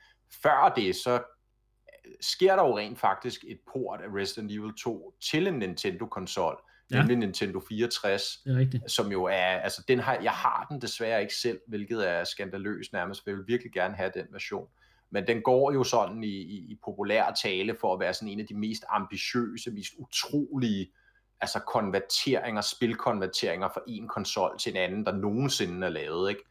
[0.42, 5.14] før det, så øh, sker der jo rent faktisk et port af Resident Evil 2
[5.30, 6.56] til en Nintendo-konsol,
[6.90, 6.98] Ja.
[6.98, 8.90] nemlig Nintendo 64, Det er rigtigt.
[8.90, 12.92] som jo er, altså den har, jeg har den desværre ikke selv, hvilket er skandaløst
[12.92, 14.68] nærmest, for jeg vil virkelig gerne have den version.
[15.10, 18.40] Men den går jo sådan i, i, i populær tale for at være sådan en
[18.40, 20.92] af de mest ambitiøse, mest utrolige
[21.40, 26.42] altså konverteringer, spilkonverteringer fra en konsol til en anden, der nogensinde er lavet, ikke?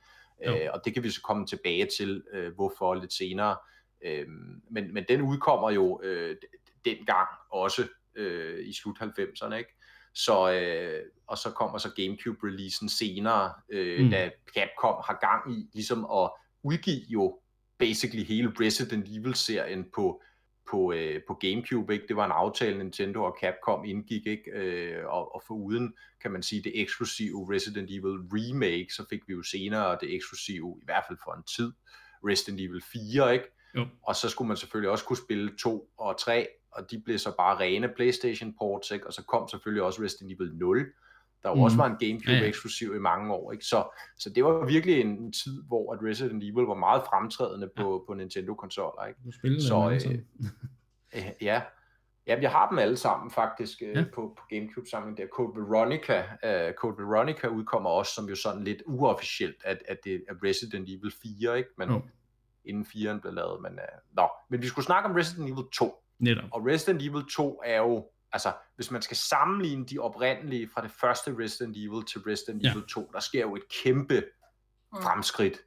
[0.45, 0.55] Jo.
[0.55, 3.57] Øh, og det kan vi så komme tilbage til, øh, hvorfor lidt senere.
[4.05, 4.27] Øh,
[4.71, 6.35] men, men den udkommer jo øh,
[6.85, 9.75] dengang også øh, i slut 90'erne, ikke?
[10.15, 14.09] Så, øh, og så kommer så Gamecube-releasen senere, øh, Mm.
[14.11, 16.29] da Capcom har gang i ligesom at
[16.63, 17.39] udgive jo
[17.79, 20.21] basically hele Resident Evil-serien på,
[20.71, 21.93] på, øh, på Gamecube.
[21.93, 22.07] Ikke?
[22.07, 24.51] Det var en aftale, Nintendo og Capcom indgik, ikke?
[24.51, 29.33] Øh, og, og foruden, kan man sige, det eksklusive Resident Evil Remake, så fik vi
[29.33, 31.71] jo senere det eksklusive, i hvert fald for en tid,
[32.27, 33.45] Resident Evil 4, ikke?
[33.75, 33.87] Jo.
[34.03, 37.35] Og så skulle man selvfølgelig også kunne spille 2 og 3, og de blev så
[37.37, 39.07] bare rene Playstation ports, ikke?
[39.07, 40.77] Og så kom selvfølgelig også Resident Evil 0,
[41.43, 41.59] der jo Mhm.
[41.59, 41.63] mm.
[41.63, 42.47] også var en Gamecube Ja, ja.
[42.47, 43.65] eksklusiv i mange år, ikke?
[43.65, 48.03] Så, så det var virkelig en tid, hvor at Resident Evil var meget fremtrædende på,
[48.07, 49.19] på Nintendo-konsoller, ikke?
[49.61, 49.75] Så,
[50.09, 50.19] øh,
[51.15, 51.61] øh, Ja,
[52.27, 53.99] Jamen, jeg har dem alle sammen faktisk øh, Ja.
[53.99, 54.05] ja.
[54.13, 55.27] på, på Gamecube-samlingen der.
[55.27, 60.23] Code Veronica, uh, Code Veronica udkommer også som jo sådan lidt uofficielt, at, at det
[60.29, 61.69] er Resident Evil 4, ikke?
[61.77, 62.01] Men Jo.
[62.65, 63.61] inden 4'eren blev lavet.
[63.61, 65.93] Men, uh, nå, men vi skulle snakke om Resident Evil 2.
[66.19, 66.43] netop.
[66.53, 70.91] Og Resident Evil 2 er jo, altså hvis man skal sammenligne de oprindelige fra det
[70.91, 72.71] første Resident Evil til Resident Ja.
[72.71, 74.23] Evil 2, der sker jo et kæmpe
[74.93, 75.01] Mm.
[75.01, 75.57] fremskridt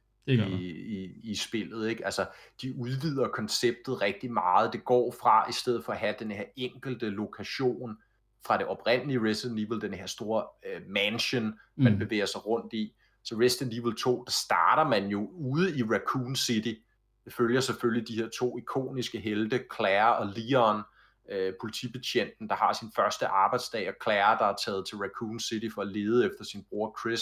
[0.47, 1.89] i, i, i spillet.
[1.89, 2.05] Ikke?
[2.05, 2.25] Altså,
[2.61, 4.73] de udvider konceptet rigtig meget.
[4.73, 7.97] Det går fra, i stedet for at have den her enkelte lokation
[8.45, 11.99] fra det oprindelige Resident Evil, den her store øh, mansion, man Mm.
[11.99, 12.93] bevæger sig rundt i.
[13.23, 16.73] Så Resident Evil 2, der starter man jo ude i Raccoon City.
[17.29, 20.81] Det følger selvfølgelig de her to ikoniske helte, Claire og Leon,
[21.31, 25.67] øh, politibetjenten, der har sin første arbejdsdag, og Claire, der er taget til Raccoon City
[25.73, 27.21] for at lede efter sin bror Chris.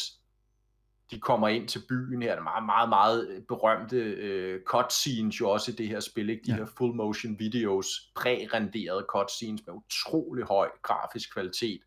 [1.11, 5.49] De kommer ind til byen her, der er meget, meget, meget berømte øh, cutscenes jo
[5.49, 6.43] også i det her spil, ikke?
[6.45, 6.55] de Ja.
[6.57, 11.81] her full motion videos, præ-renderede cutscenes med utrolig høj grafisk kvalitet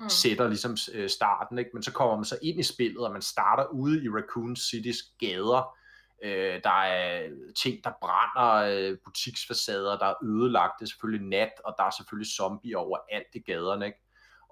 [0.00, 0.08] Mm.
[0.08, 1.70] sætter ligesom øh, starten, ikke?
[1.74, 5.02] men så kommer man så ind i spillet, og man starter ude i Raccoon Citys
[5.18, 5.76] gader.
[6.24, 8.52] Øh, der er ting, der brænder,
[8.90, 12.98] øh, butiksfacader, der er ødelagt, det er selvfølgelig nat, og der er selvfølgelig zombier over
[13.10, 13.86] alt i gaderne.
[13.86, 13.98] Ikke?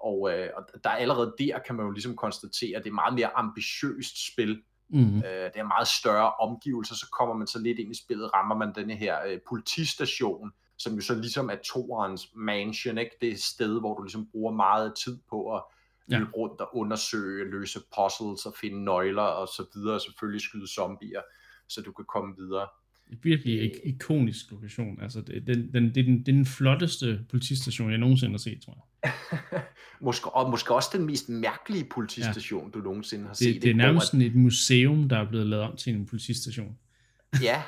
[0.03, 2.93] Og, øh, og der er allerede der, kan man jo ligesom konstatere, at det er
[2.93, 4.61] meget mere ambitiøst spil.
[4.89, 5.17] Mm.
[5.17, 8.55] Øh, det er meget større omgivelser, så kommer man så lidt ind i spillet, rammer
[8.55, 13.15] man denne her øh, politistation, som jo så ligesom er toerens mansion, ikke?
[13.21, 15.63] det er et sted, hvor du ligesom bruger meget tid på at
[16.11, 16.17] Ja.
[16.17, 20.67] løbe rundt og undersøge, løse puzzles og finde nøgler og så videre, og selvfølgelig skyde
[20.67, 21.21] zombier,
[21.69, 22.67] så du kan komme videre.
[23.23, 25.01] Virkelig ik- ikonisk lokation.
[25.01, 28.37] Altså, det, den, den, det, er den, det er den flotteste politistation, jeg nogensinde har
[28.37, 29.11] set, tror jeg.
[30.01, 32.79] måske, og måske også den mest mærkelige politistation, ja.
[32.79, 33.53] du nogensinde har set.
[33.53, 36.77] Det, det er nærmest sådan et museum, der er blevet lavet om til en politistation.
[37.43, 37.63] Ja,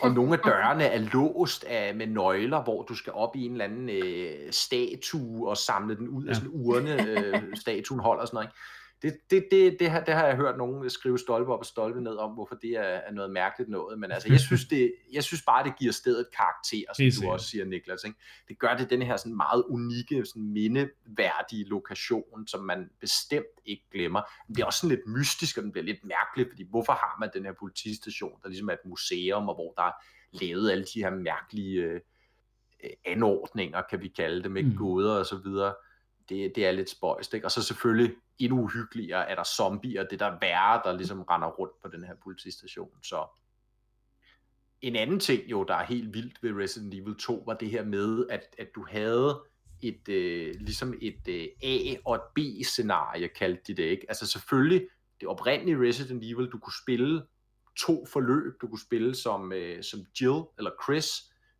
[0.00, 3.52] og nogle af dørene er låst af, med nøgler, hvor du skal op i en
[3.52, 6.26] eller anden øh, statue og samle den ud ja.
[6.26, 6.30] Ja.
[6.30, 8.46] af sådan en urne, øh, statuen holder og sådan noget.
[8.46, 8.56] ikke?
[9.02, 12.00] Det, det, det, det, har, det har jeg hørt nogen skrive stolpe op og stolpe
[12.00, 13.98] ned om, hvorfor det er, er noget mærkeligt noget.
[13.98, 17.28] Men altså, jeg synes, det, jeg synes bare, det giver stedet karakter, som Helt du
[17.28, 18.04] også siger, Niklas.
[18.04, 18.18] Ikke?
[18.48, 23.84] Det gør det den her sådan meget unikke, sådan mindeværdige lokation, som man bestemt ikke
[23.92, 24.22] glemmer.
[24.46, 27.30] Den bliver også sådan lidt mystisk, og den bliver lidt mærkelig, fordi hvorfor har man
[27.34, 29.92] den her politistation, der ligesom er et museum, og hvor der er
[30.32, 32.00] lavet alle de her mærkelige øh,
[33.04, 34.76] anordninger, kan vi kalde det, med Mm.
[34.76, 35.74] gåder og så videre.
[36.28, 37.46] Det, det er lidt spøjst, ikke?
[37.46, 41.82] Og så selvfølgelig endnu uhyggeligere er der zombier, det der værre, der ligesom render rundt
[41.82, 42.90] på den her politistation.
[43.02, 43.26] Så
[44.80, 47.84] en anden ting jo, der er helt vildt ved Resident Evil 2, var det her
[47.84, 49.42] med, at, at du havde
[49.82, 54.06] et, øh, ligesom et øh, A- og et B-scenarie, kaldte de det, ikke?
[54.08, 54.88] Altså selvfølgelig,
[55.20, 57.22] det oprindelige Resident Evil, du kunne spille
[57.76, 58.60] to forløb.
[58.60, 61.08] Du kunne spille som, øh, som Jill eller Chris.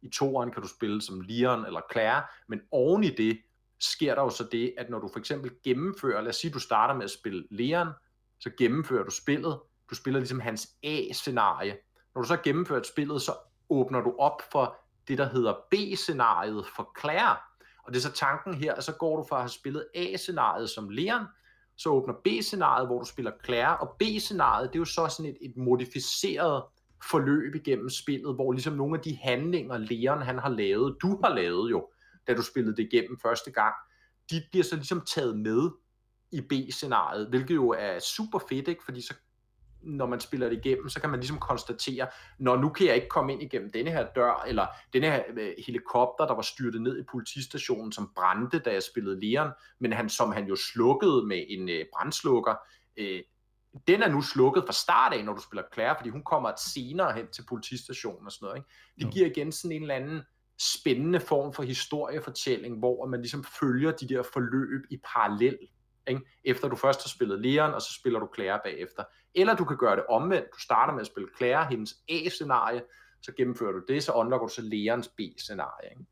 [0.02, 2.22] I toeren kan du spille som Leon eller Claire.
[2.48, 3.38] Men oven i det
[3.80, 6.58] sker der jo så det, at når du for eksempel gennemfører, lad os sige, du
[6.58, 7.88] starter med at spille Leon,
[8.40, 9.60] så gennemfører du spillet.
[9.90, 11.76] Du spiller ligesom hans A-scenarie.
[12.14, 13.32] Når du så gennemfører spillet, så
[13.70, 14.76] åbner du op for
[15.08, 17.36] det, der hedder B-scenariet for Claire.
[17.84, 20.70] Og det er så tanken her, at så går du fra at have spillet A-scenariet
[20.70, 21.26] som Leon,
[21.76, 25.36] så åbner B-scenariet, hvor du spiller Claire, og B-scenariet, det er jo så sådan et,
[25.40, 26.64] et modificeret
[27.10, 31.34] forløb igennem spillet, hvor ligesom nogle af de handlinger, Leon han har lavet, du har
[31.34, 31.88] lavet jo,
[32.26, 33.74] da du spillede det igennem første gang,
[34.30, 35.70] de bliver så ligesom taget med
[36.32, 38.84] i B-scenariet, hvilket jo er super fedt, ikke?
[38.84, 39.14] fordi så
[39.82, 42.08] når man spiller det igennem, så kan man ligesom konstatere,
[42.38, 45.52] når nu kan jeg ikke komme ind igennem denne her dør, eller denne her øh,
[45.66, 50.08] helikopter, der var styrtet ned i politistationen, som brændte, da jeg spillede Leon, men han,
[50.08, 52.54] som han jo slukkede med en øh, brandslukker,
[52.96, 53.22] øh,
[53.86, 57.12] den er nu slukket fra start af, når du spiller Claire, fordi hun kommer senere
[57.12, 58.58] hen til politistationen og sådan noget.
[58.58, 58.68] Ikke?
[59.00, 60.22] Det giver igen sådan en eller anden
[60.58, 65.58] spændende form for historiefortælling, hvor man ligesom følger de der forløb i parallel.
[66.08, 66.20] Ikke?
[66.44, 69.04] Efter du først har spillet Leon, og så spiller du Claire bagefter.
[69.34, 70.46] Eller du kan gøre det omvendt.
[70.54, 72.82] Du starter med at spille Claire, hendes A-scenarie,
[73.22, 75.90] så gennemfører du det, så unlocker du så Leons B-scenarie.
[75.90, 76.04] Ikke?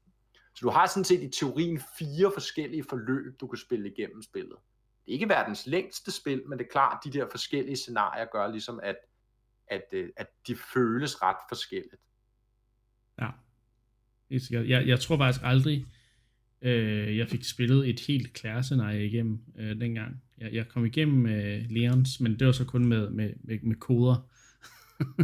[0.54, 4.56] Så du har sådan set i teorien fire forskellige forløb, du kan spille igennem spillet.
[5.04, 8.24] Det er ikke verdens længste spil, men det er klart, at de der forskellige scenarier
[8.24, 8.96] gør ligesom, at,
[9.66, 12.02] at, øh, at de føles ret forskelligt.
[13.20, 13.28] Ja.
[14.30, 14.68] Helt sikkert.
[14.68, 15.84] Jeg, jeg tror faktisk aldrig,
[16.62, 20.22] øh, jeg fik spillet et helt klærescenarie igennem øh, dengang.
[20.38, 23.76] Jeg, jeg kom igennem øh, Leons, men det var så kun med, med, med, med
[23.76, 24.28] koder.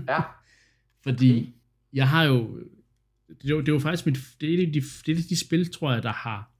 [0.08, 0.20] Ja,
[1.04, 1.46] Fordi Okay.
[1.92, 2.60] jeg har jo...
[3.42, 4.18] Det var, det var faktisk mit...
[4.40, 6.52] Det er, de, det er de spil, tror jeg, der har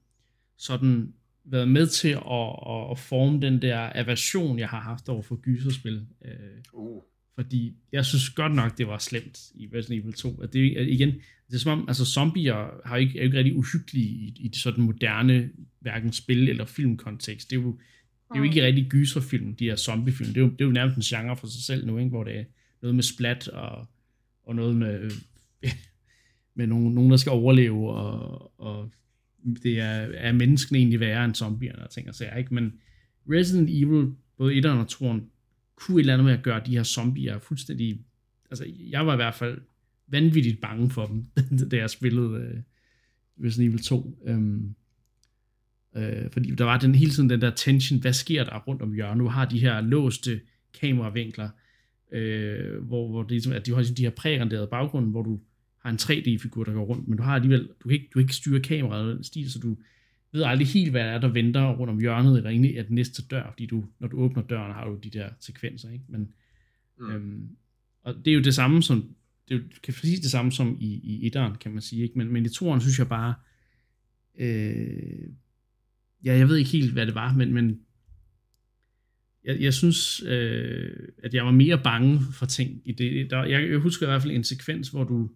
[0.56, 1.14] sådan
[1.44, 5.36] været med til at, at, at forme den der aversion, jeg har haft over for
[5.36, 6.06] gyserspil.
[6.24, 6.32] Øh,
[6.72, 7.02] uh,
[7.34, 10.42] fordi jeg synes godt nok, det var slemt i Resident Evil 2.
[10.42, 11.14] At det, at igen,
[11.51, 14.51] det er som om, altså zombier har ikke, er jo ikke rigtig uhyggelige i, i
[14.56, 15.51] sådan moderne,
[15.81, 17.51] hverken spil- eller filmkontekst.
[17.51, 17.72] Det er jo,
[18.28, 20.28] det er jo ikke rigtig gyserfilm, de her zombiefilm.
[20.28, 22.10] Det er, jo, det er jo nærmest en genre for sig selv nu, ikke?
[22.10, 22.44] hvor det er
[22.82, 23.86] noget med splat og,
[24.43, 25.10] og noget med,
[26.56, 28.90] med nogen, nogen, der skal overleve, og, og
[29.62, 32.55] det er, er menneskene egentlig værre end zombierne og ting og sager, ikke?
[32.55, 32.72] Men
[33.31, 35.20] Resident Evil, både 1'eren og 2'eren,
[35.77, 38.01] kunne et eller andet med at gøre de her zombier fuldstændig
[38.51, 39.59] altså, jeg var i hvert fald
[40.10, 41.24] vanvittigt bange for dem,
[41.70, 42.60] da jeg spillede øh,
[43.46, 44.18] Resident Evil 2.
[44.26, 44.74] Øhm,
[45.96, 48.92] øh, fordi der var den hele tiden den der tension, hvad sker der rundt om
[48.92, 49.20] hjørnet?
[49.20, 50.40] Du har de her låste
[50.80, 51.48] kameravinkler,
[52.12, 55.40] øh, hvor, hvor det ligesom, at de har de her prærenderede baggrunde, hvor du
[55.78, 58.22] har en 3D-figur, der går rundt, men du har alligevel, du kan ikke, du kan
[58.22, 59.76] ikke styre kameraet den stil, så du
[60.32, 62.94] ved aldrig helt, hvad der er, der venter rundt om hjørnet, eller egentlig er den
[62.94, 66.04] næste dør, fordi du, når du åbner døren, har du de der sekvenser, ikke?
[66.08, 66.32] Men,
[66.98, 67.10] mm.
[67.10, 67.48] øhm,
[68.02, 69.14] og det er jo det samme som,
[69.51, 72.18] det er jo kan præcis det samme som i, i etteren, kan man sige, ikke?
[72.18, 73.35] Men, men i toeren synes jeg bare,
[74.39, 75.28] øh,
[76.24, 77.81] ja, jeg ved ikke helt, hvad det var, men, men
[79.44, 83.31] jeg, jeg synes, øh, at jeg var mere bange for ting i det.
[83.31, 85.31] Der, jeg, jeg husker i hvert fald en sekvens, hvor du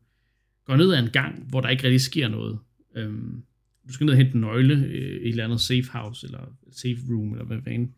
[0.65, 2.59] går ned ad en gang, hvor der ikke rigtig sker noget.
[2.97, 3.43] Øhm,
[3.89, 6.57] du skal ned og hente en nøgle øh, i et eller andet safe house, eller
[6.73, 7.95] safe room, eller hvad fanden.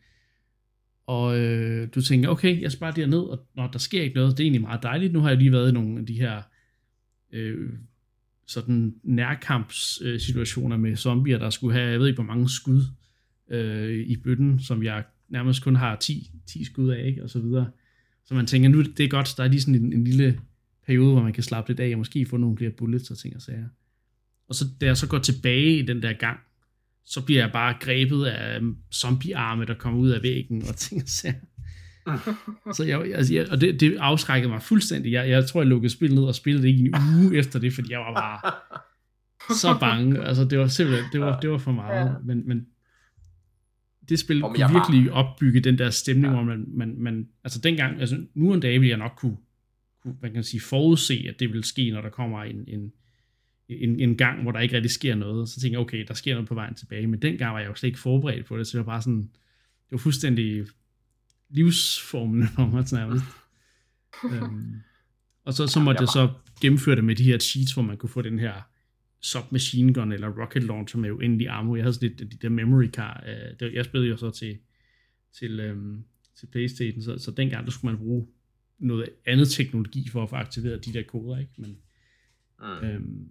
[1.07, 4.33] Og øh, du tænker, okay, jeg sparer der ned, og når der sker ikke noget,
[4.33, 5.13] det er egentlig meget dejligt.
[5.13, 6.43] Nu har jeg lige været i nogle af de her
[7.33, 7.69] øh,
[8.47, 12.83] sådan nærkampssituationer med zombier, der skulle have, jeg ved ikke hvor mange skud
[13.51, 17.23] øh, i bøtten, som jeg nærmest kun har 10, 10 skud af, ikke?
[17.23, 17.71] og så videre.
[18.25, 20.41] Så man tænker, nu det er godt, der er lige sådan en, en lille
[20.87, 23.37] periode, hvor man kan slappe lidt af, og måske få nogle flere bullets og ting
[23.37, 23.69] og sager.
[24.49, 26.41] Og så da jeg så går tilbage i den der gang,
[27.07, 28.61] så bliver jeg bare grebet af
[28.95, 31.35] zombiearme, der kommer ud af væggen og ting og sager.
[32.73, 35.13] så jeg, altså, jeg, og det, det afskrækkede mig fuldstændig.
[35.13, 37.73] Jeg, jeg tror, jeg lukkede spillet ned og spillede det ikke en uge efter det,
[37.73, 38.53] fordi jeg var bare
[39.63, 40.25] så bange.
[40.25, 42.07] Altså, det var simpelthen, det var, det var for meget.
[42.07, 42.13] Ja.
[42.25, 42.67] Men, men
[44.09, 45.13] det spil kunne virkelig var...
[45.13, 46.35] opbygge den der stemning, ja.
[46.35, 49.37] hvor man, man, man, altså dengang, altså nu en dag vil jeg nok kunne,
[50.03, 52.93] kunne, man kan sige, forudse, at det vil ske, når der kommer en, en,
[53.69, 55.49] en, en gang, hvor der ikke rigtig sker noget.
[55.49, 57.07] Så tænker jeg, okay, der sker noget på vejen tilbage.
[57.07, 59.23] Men dengang var jeg jo slet ikke forberedt på det, så det var bare sådan,
[59.85, 60.67] det var fuldstændig
[61.49, 63.25] livsformende for mig nærmest.
[64.33, 64.75] øhm,
[65.45, 66.31] og så, så måtte jeg så
[66.61, 68.63] gennemføre det med de her cheats, hvor man kunne få den her
[69.21, 71.77] submachine gun eller rocket launcher med uendelig ammo.
[71.77, 73.25] Jeg havde sådan lidt de der memory card.
[73.27, 74.59] Uh, det, jeg spillede jo så til,
[75.39, 76.05] til, um,
[76.39, 78.27] til Playstation, så, så dengang der skulle man bruge
[78.79, 81.53] noget andet teknologi for at få aktiveret de der koder, ikke?
[81.59, 81.77] Men,
[82.61, 82.87] mm.
[82.87, 83.29] øhm,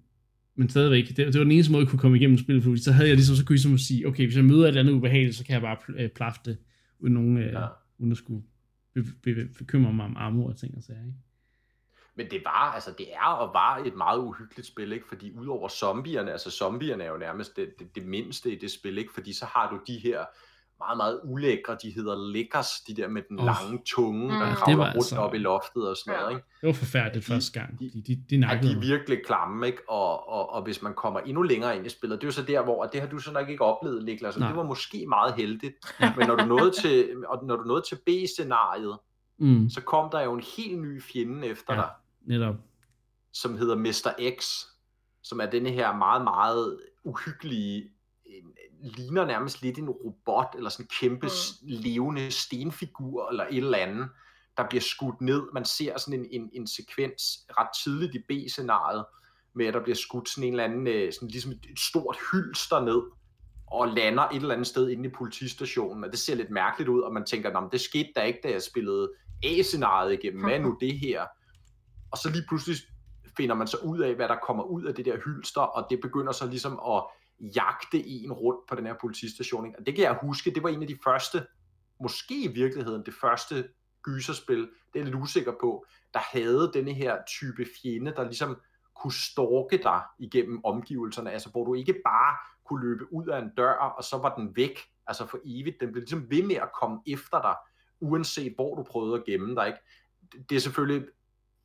[0.55, 2.91] men stadigvæk, det, det var den eneste måde, jeg kunne komme igennem spillet, fordi så
[2.91, 4.93] havde jeg ligesom, så kunne jeg ligesom sige, okay, hvis jeg møder et eller andet
[4.93, 6.57] ubehageligt, så kan jeg bare øh, plafte det,
[6.99, 7.67] uden, nogen, øh, ja.
[7.97, 8.43] uden at skulle
[8.93, 11.17] be, be, bekymre mig om armor og ting og sager, ikke?
[12.17, 15.07] Men det var, altså det er og var et meget uhyggeligt spil, ikke?
[15.07, 18.97] Fordi udover zombierne, altså zombierne er jo nærmest det, det, det mindste i det spil,
[18.97, 19.13] ikke?
[19.13, 20.25] Fordi så har du de her
[20.79, 23.45] meget, meget ulækre, de hedder lækkers, de der med den oh.
[23.45, 24.39] lange tunge, mm.
[24.39, 25.17] der kravler rundt altså...
[25.17, 26.45] op i loftet og sådan noget, ikke?
[26.61, 27.79] Det var forfærdeligt de, første gang.
[27.79, 29.89] De, de, de, de, ja, de er virkelig klamme, ikke?
[29.89, 32.43] Og, og, og hvis man kommer endnu længere ind i spillet, det er jo så
[32.43, 35.05] der, hvor, og det har du så nok ikke oplevet, Niklas, og det var måske
[35.07, 35.75] meget heldigt,
[36.17, 38.97] men når du nåede til, og når du nåede til B-scenariet,
[39.39, 39.69] mm.
[39.69, 41.79] så kom der jo en helt ny fjende efter ja.
[41.79, 41.89] dig,
[42.21, 42.55] netop.
[43.33, 44.35] Som hedder Mr.
[44.39, 44.65] X,
[45.23, 47.91] som er denne her meget, meget uhyggelige,
[48.81, 51.67] ligner nærmest lidt en robot, eller sådan en kæmpe mm.
[51.67, 54.09] levende stenfigur, eller et eller andet,
[54.57, 55.43] der bliver skudt ned.
[55.53, 59.05] Man ser sådan en, en, en sekvens ret tidligt i B-scenariet,
[59.55, 62.79] med at der bliver skudt sådan en eller anden, øh, sådan ligesom et stort hylster
[62.79, 63.01] ned,
[63.67, 67.01] og lander et eller andet sted inde i politistationen, og det ser lidt mærkeligt ud,
[67.01, 69.11] og man tænker, det skete da ikke, da jeg spillede
[69.43, 71.25] A-scenariet igennem, hvad nu det her?
[72.15, 72.77] og så lige pludselig
[73.37, 75.99] finder man så ud af, hvad der kommer ud af det der hylster, og det
[76.01, 77.03] begynder så ligesom at
[77.39, 79.75] jagte en rundt på den her politistation.
[79.77, 81.47] Og det kan jeg huske, det var en af de første,
[82.01, 83.67] måske i virkeligheden det første
[84.03, 88.57] gyserspil, det er jeg lidt usikker på, der havde denne her type fjende, der ligesom
[89.01, 93.51] kunne stalke dig igennem omgivelserne, altså hvor du ikke bare kunne løbe ud af en
[93.57, 95.79] dør, og så var den væk, altså for evigt.
[95.79, 97.55] Den blev ligesom ved med at komme efter dig,
[97.99, 99.67] uanset hvor du prøvede at gemme dig.
[99.67, 99.79] Ikke?
[100.49, 101.07] Det er selvfølgelig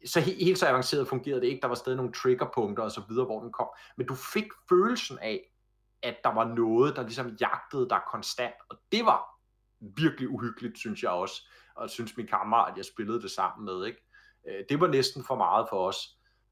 [0.06, 1.60] så helt så avanceret fungerede det ikke.
[1.60, 3.68] Der var stadig nogle triggerpunkter og så videre, hvor den kom.
[3.96, 5.49] Men du fik følelsen af,
[6.02, 8.54] at der var noget, der ligesom jagtede dig konstant.
[8.70, 9.24] Og det var
[9.80, 11.48] virkelig uhyggeligt, synes jeg også.
[11.76, 13.86] Og synes min kammerat, at jeg spillede det sammen med.
[13.86, 14.06] Ikke?
[14.48, 15.96] Øh, det var næsten for meget for os.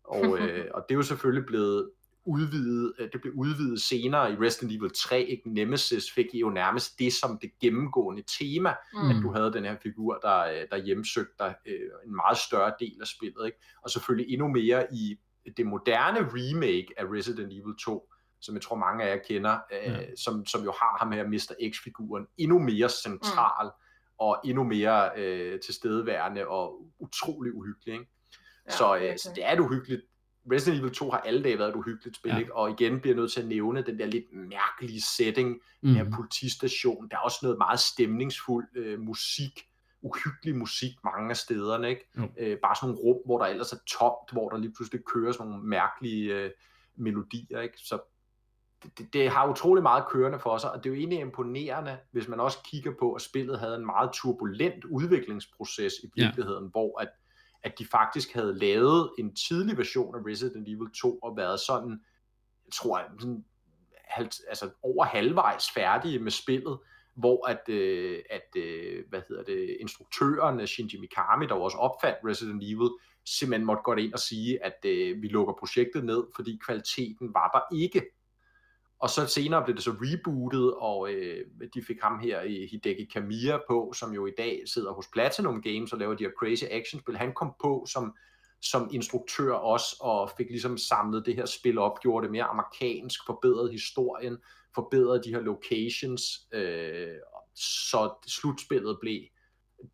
[0.05, 1.91] Og, øh, og det er jo selvfølgelig blevet
[2.25, 5.55] udvidet, øh, det blev udvidet senere i Resident Evil 3, ikke?
[5.55, 9.11] Nemesis fik jo nærmest det som det gennemgående tema, mm.
[9.11, 12.75] at du havde den her figur, der, øh, der hjemsøgte dig øh, en meget større
[12.81, 13.59] del af spillet, ikke?
[13.83, 15.17] og selvfølgelig endnu mere i
[15.57, 18.09] det moderne remake af Resident Evil 2,
[18.41, 20.17] som jeg tror mange af jer kender, øh, ja.
[20.17, 21.71] som, som jo har ham her Mr.
[21.71, 24.19] X-figuren endnu mere central, mm.
[24.19, 27.93] og endnu mere øh, tilstedeværende og utrolig uhyggelig.
[27.95, 28.07] Ikke?
[28.67, 30.03] Ja, så, øh, så det er et uhyggeligt
[30.53, 32.39] Resident Evil 2 har alle dage været et uhyggeligt spil, ja.
[32.39, 32.55] ikke?
[32.55, 35.89] og igen bliver jeg nødt til at nævne den der lidt mærkelige setting, mm.
[35.89, 39.65] den her politistation, der er også noget meget stemningsfuld øh, musik,
[40.03, 42.09] uhyggelig musik mange af stederne, ikke?
[42.17, 42.29] Jo.
[42.39, 45.33] Øh, bare sådan nogle rum, hvor der ellers er tomt, hvor der lige pludselig kører
[45.33, 46.51] sådan nogle mærkelige øh,
[46.97, 47.79] melodier, ikke?
[47.79, 47.99] Så
[48.83, 51.99] det, det, det har utrolig meget kørende for sig, og det er jo egentlig imponerende,
[52.13, 56.71] hvis man også kigger på, at spillet havde en meget turbulent udviklingsproces i virkeligheden, ja.
[56.71, 57.09] hvor at,
[57.63, 61.91] at de faktisk havde lavet en tidlig version af Resident Evil 2 og været sådan,
[62.67, 63.45] jeg tror jeg, sådan,
[64.49, 66.79] altså over halvvejs færdige med spillet,
[67.17, 72.63] hvor at, øh, at øh, hvad hedder det, instruktøren Shinji Mikami, der også opfandt Resident
[72.63, 72.91] Evil,
[73.27, 77.49] simpelthen måtte gå ind og sige, at øh, vi lukker projektet ned, fordi kvaliteten var
[77.49, 78.03] der ikke.
[79.01, 83.05] Og så senere blev det så rebootet, og øh, de fik ham her i Hideki
[83.05, 86.65] Kamiya på, som jo i dag sidder hos Platinum Games og laver de her crazy
[86.71, 87.17] action-spil.
[87.17, 88.15] Han kom på som,
[88.63, 93.21] som instruktør også, og fik ligesom samlet det her spil op, gjorde det mere amerikansk,
[93.27, 94.39] forbedret historien,
[94.75, 96.23] forbedret de her locations,
[96.53, 97.09] øh,
[97.55, 99.21] så slutspillet blev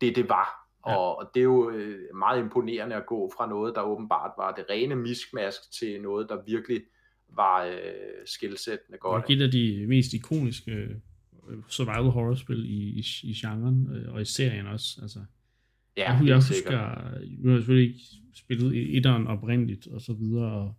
[0.01, 0.65] det, det var.
[0.87, 0.95] Ja.
[0.95, 4.51] Og, og det er jo øh, meget imponerende at gå fra noget, der åbenbart var
[4.51, 6.81] det rene miskmask, til noget, der virkelig
[7.35, 7.73] var øh,
[8.25, 9.27] skilsættende godt.
[9.27, 10.89] Det er et af de mest ikoniske øh,
[11.69, 14.99] survival horror-spil i, i, i genren, øh, og i serien også.
[15.01, 15.19] Altså,
[15.97, 16.71] ja, jeg, jeg husker,
[17.39, 20.75] nu har jeg selvfølgelig ikke spillet etteren oprindeligt, og så videre, og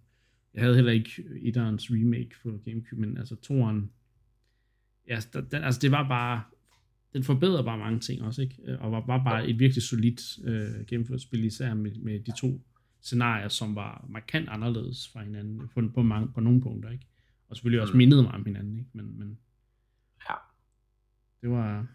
[0.54, 1.10] jeg havde heller ikke
[1.42, 3.90] etterens remake på Gamecube, men altså toeren,
[5.08, 6.42] ja, den, altså det var bare,
[7.12, 8.78] den forbedrede bare mange ting også, ikke?
[8.78, 12.60] Og var bare, bare et virkelig solidt øh, gennemført spil, især med, med de to
[13.06, 17.06] scenarier, som var markant anderledes fra hinanden på, på, mange, på nogle punkter, ikke?
[17.48, 17.98] Og selvfølgelig også mm.
[17.98, 18.90] mindede mig om hinanden, ikke?
[18.92, 19.38] Men, men
[20.28, 20.34] ja.
[21.42, 21.86] det var...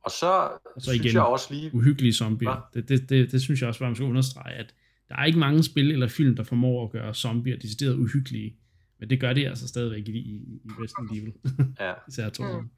[0.00, 1.74] Og så, og så igen, synes jeg også lige...
[1.74, 2.68] uhyggelige zombier.
[2.74, 4.74] Det, det, det, det, synes jeg også var, man skal understrege, at
[5.08, 8.56] der er ikke mange spil eller film, der formår at gøre zombier decideret uhyggelige.
[8.98, 11.32] Men det gør de altså stadigvæk i, i, i Resident Evil.
[11.80, 11.92] Ja.
[12.08, 12.60] Især to.
[12.60, 12.68] Mm.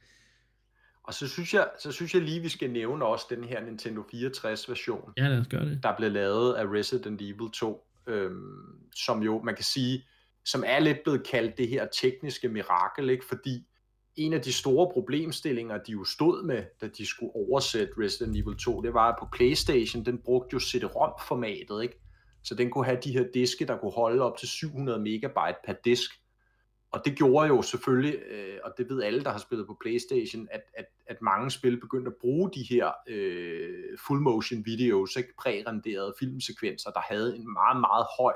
[1.11, 4.03] Og så synes, jeg, så synes jeg lige, vi skal nævne også den her Nintendo
[4.11, 5.13] 64 version.
[5.17, 5.83] Ja, lad os gøre det.
[5.83, 10.05] Der blev lavet af Resident Evil 2, øhm, som jo, man kan sige,
[10.45, 13.25] som er lidt blevet kaldt det her tekniske mirakel, ikke?
[13.29, 13.67] fordi
[14.17, 18.57] en af de store problemstillinger, de jo stod med, da de skulle oversætte Resident Evil
[18.57, 22.01] 2, det var, at på Playstation, den brugte jo CD-ROM-formatet, ikke?
[22.45, 25.75] Så den kunne have de her diske, der kunne holde op til 700 megabyte per
[25.85, 26.11] disk.
[26.93, 30.49] Og det gjorde jo selvfølgelig, øh, og det ved alle, der har spillet på Playstation,
[30.51, 35.35] at, at, at mange spil begyndte at bruge de her øh, full motion videos, ikke
[35.39, 38.35] prærenderede filmsekvenser, der havde en meget, meget høj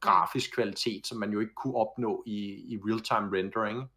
[0.00, 3.90] grafisk kvalitet, som man jo ikke kunne opnå i, i real-time rendering.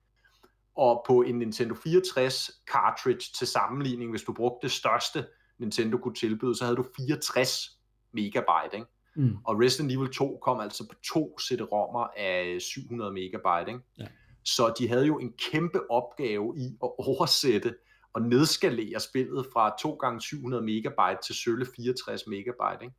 [0.76, 5.26] Og på en Nintendo 64 cartridge til sammenligning, hvis du brugte det største
[5.57, 7.80] Nintendo kunne tilbyde, så havde du 64
[8.11, 8.76] megabyte.
[8.76, 8.88] Ikke?
[9.15, 9.38] Mm.
[9.45, 13.71] Og Resident Evil 2 kom altså på to CD-rommer af 700 megabyte.
[13.71, 13.83] Ikke?
[13.99, 14.07] Ja.
[14.43, 17.75] Så de havde jo en kæmpe opgave i at oversætte
[18.13, 22.83] og nedskalere spillet fra 2 gange 700 megabyte til sølle 64 megabyte.
[22.83, 22.95] Ikke?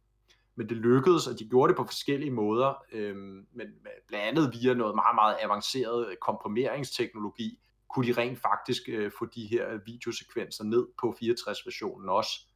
[0.56, 3.66] Men det lykkedes, og de gjorde det på forskellige måder, øhm, men
[4.08, 7.58] blandt andet via noget meget, meget avanceret komprimeringsteknologi,
[7.94, 12.46] kunne de rent faktisk øh, få de her videosekvenser ned på 64-versionen også.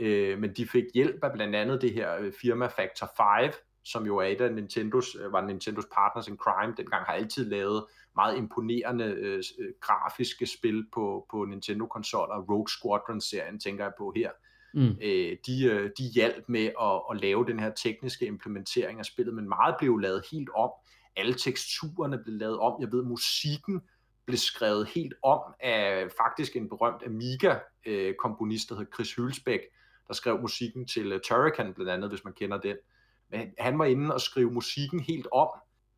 [0.00, 3.10] Øh, men de fik hjælp af blandt andet det her øh, firma Factor
[3.42, 3.52] 5,
[3.84, 7.44] som jo er et af Nintendos, øh, var Nintendos partners in crime, dengang har altid
[7.44, 12.44] lavet meget imponerende øh, øh, grafiske spil på, på Nintendo-konsoller.
[12.50, 14.30] Rogue Squadron-serien tænker jeg på her.
[14.74, 14.96] Mm.
[15.02, 19.48] Øh, de, de hjalp med at, at lave den her tekniske implementering af spillet, men
[19.48, 20.70] meget blev lavet helt om.
[21.16, 22.80] Alle teksturerne blev lavet om.
[22.80, 23.80] Jeg ved, musikken
[24.26, 29.60] blev skrevet helt om af faktisk en berømt Amiga-komponist, der hed Chris Hylsbæk,
[30.08, 32.76] der skrev musikken til uh, Turrican blandt andet, hvis man kender den.
[33.30, 35.48] Men han var inde og skrive musikken helt om,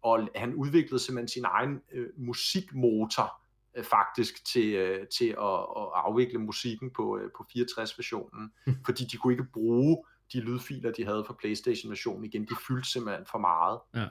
[0.02, 3.42] og han udviklede simpelthen sin egen øh, musikmotor
[3.76, 8.76] øh, faktisk til, øh, til at, at afvikle musikken på, øh, på 64-versionen, mm.
[8.86, 12.42] fordi de kunne ikke bruge de lydfiler, de havde fra PlayStation-versionen igen.
[12.42, 13.80] De fyldte simpelthen for meget.
[13.94, 14.06] Ja.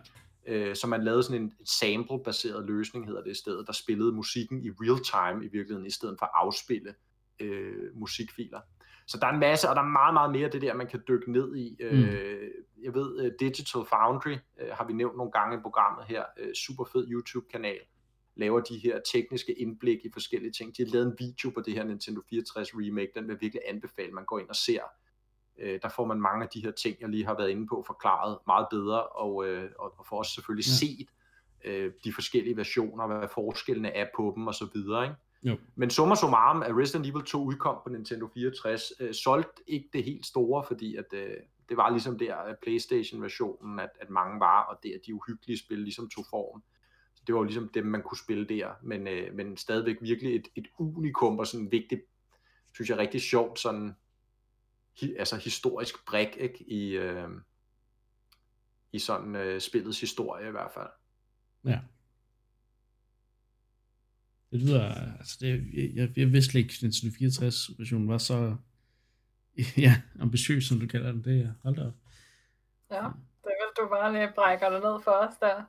[0.47, 4.65] Øh, så man lavede sådan en sample-baseret løsning, hedder det i stedet, der spillede musikken
[4.65, 6.95] i real time i virkeligheden, i stedet for at afspille
[7.39, 8.59] øh, musikfiler.
[9.07, 11.03] Så der er en masse, og der er meget, meget mere det der, man kan
[11.07, 11.77] dykke ned i.
[11.79, 11.85] Mm.
[11.85, 12.51] Øh,
[12.83, 16.23] jeg ved, uh, Digital Foundry uh, har vi nævnt nogle gange i programmet her.
[16.53, 17.79] Super fed YouTube-kanal.
[18.35, 20.77] Laver de her tekniske indblik i forskellige ting.
[20.77, 23.11] De har lavet en video på det her Nintendo 64 remake.
[23.15, 24.81] Den vil virkelig anbefale, man går ind og ser.
[25.63, 27.83] Uh, der får man mange af de her ting, jeg lige har været inde på,
[27.87, 30.85] forklaret meget bedre, og, uh, og får også selvfølgelig ja.
[30.85, 31.09] set
[31.67, 35.15] uh, de forskellige versioner, hvad forskellene er på dem, og så videre, ikke?
[35.47, 35.57] Jo.
[35.75, 40.03] Men summa summarum, at Resident Evil 2 udkom på Nintendo 64, øh, solgte ikke det
[40.03, 41.33] helt store, fordi at, øh,
[41.69, 45.59] det var ligesom der, at Playstation-versionen, at, at mange var, og det at de uhyggelige
[45.59, 46.63] spil ligesom tog form.
[47.15, 50.35] Så det var jo ligesom dem, man kunne spille der, men, øh, men stadigvæk virkelig
[50.35, 51.99] et, et unikum og sådan en vigtig
[52.77, 53.95] synes jeg, rigtig sjovt sådan,
[54.99, 57.29] hi, altså historisk brik, ikke, i, øh,
[58.91, 60.89] i sådan øh, spillets historie i hvert fald.
[61.65, 61.79] Ja.
[64.51, 65.49] Det lyder, altså det,
[65.95, 68.55] jeg, jeg vidste ikke, at Nintendo 64 versionen var så
[69.85, 71.23] ja, ambitiøs, som du kalder den.
[71.23, 71.93] Det er, hold da op.
[72.91, 73.03] Ja,
[73.43, 75.63] det vil du bare lige brækker det ned for os der.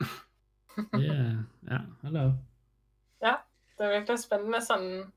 [1.06, 1.36] ja,
[1.70, 2.32] ja, hold op.
[3.22, 3.34] Ja,
[3.78, 5.12] det er virkelig spændende sådan,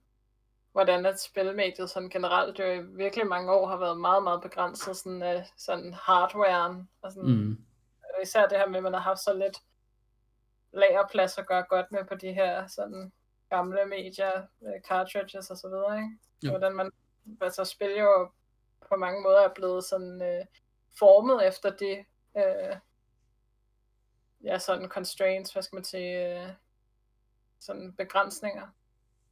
[0.71, 4.95] hvordan at spilmediet sådan generelt jo i virkelig mange år har været meget, meget begrænset
[4.95, 6.89] sådan, uh, sådan hardwaren.
[7.01, 7.57] Og sådan, mm.
[8.23, 9.57] Især det her med, at man har haft så lidt
[10.73, 13.11] lagerplads at gøre godt med på de her sådan
[13.49, 16.17] gamle medier, uh, cartridges og så videre, ikke?
[16.43, 16.49] Ja.
[16.49, 16.91] Hvordan man,
[17.41, 18.31] altså spil jo
[18.89, 20.45] på mange måder er blevet sådan uh,
[20.99, 22.77] formet efter de uh,
[24.43, 26.49] ja, sådan constraints, hvad skal man sige, uh,
[27.59, 28.67] sådan begrænsninger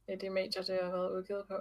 [0.08, 1.54] i de medier, det har været udgivet på.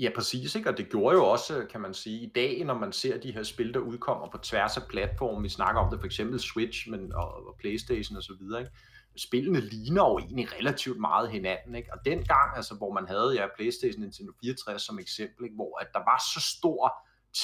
[0.00, 0.70] Ja, præcis, ikke?
[0.70, 3.42] og det gjorde jo også, kan man sige, i dag, når man ser de her
[3.42, 7.12] spil, der udkommer på tværs af platformen, vi snakker om det for eksempel Switch men,
[7.12, 8.72] og, og Playstation og så videre, ikke?
[9.16, 11.92] spillene ligner jo egentlig relativt meget hinanden, ikke?
[11.92, 15.56] og dengang, altså, hvor man havde ja, Playstation Nintendo 64 som eksempel, ikke?
[15.56, 16.94] hvor at der var så stor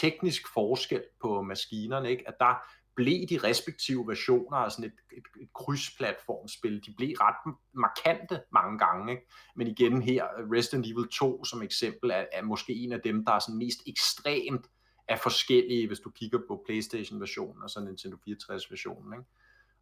[0.00, 2.28] teknisk forskel på maskinerne, ikke?
[2.28, 2.54] at der
[2.96, 8.78] blev de respektive versioner af sådan et, et, et krydsplatformspil, de blev ret markante mange
[8.78, 9.12] gange.
[9.12, 9.26] Ikke?
[9.56, 13.32] Men igen her, Resident Evil 2 som eksempel, er, er måske en af dem, der
[13.32, 14.66] er sådan mest ekstremt
[15.08, 19.12] af forskellige, hvis du kigger på Playstation-versionen og så Nintendo 64-versionen.
[19.12, 19.24] Ikke?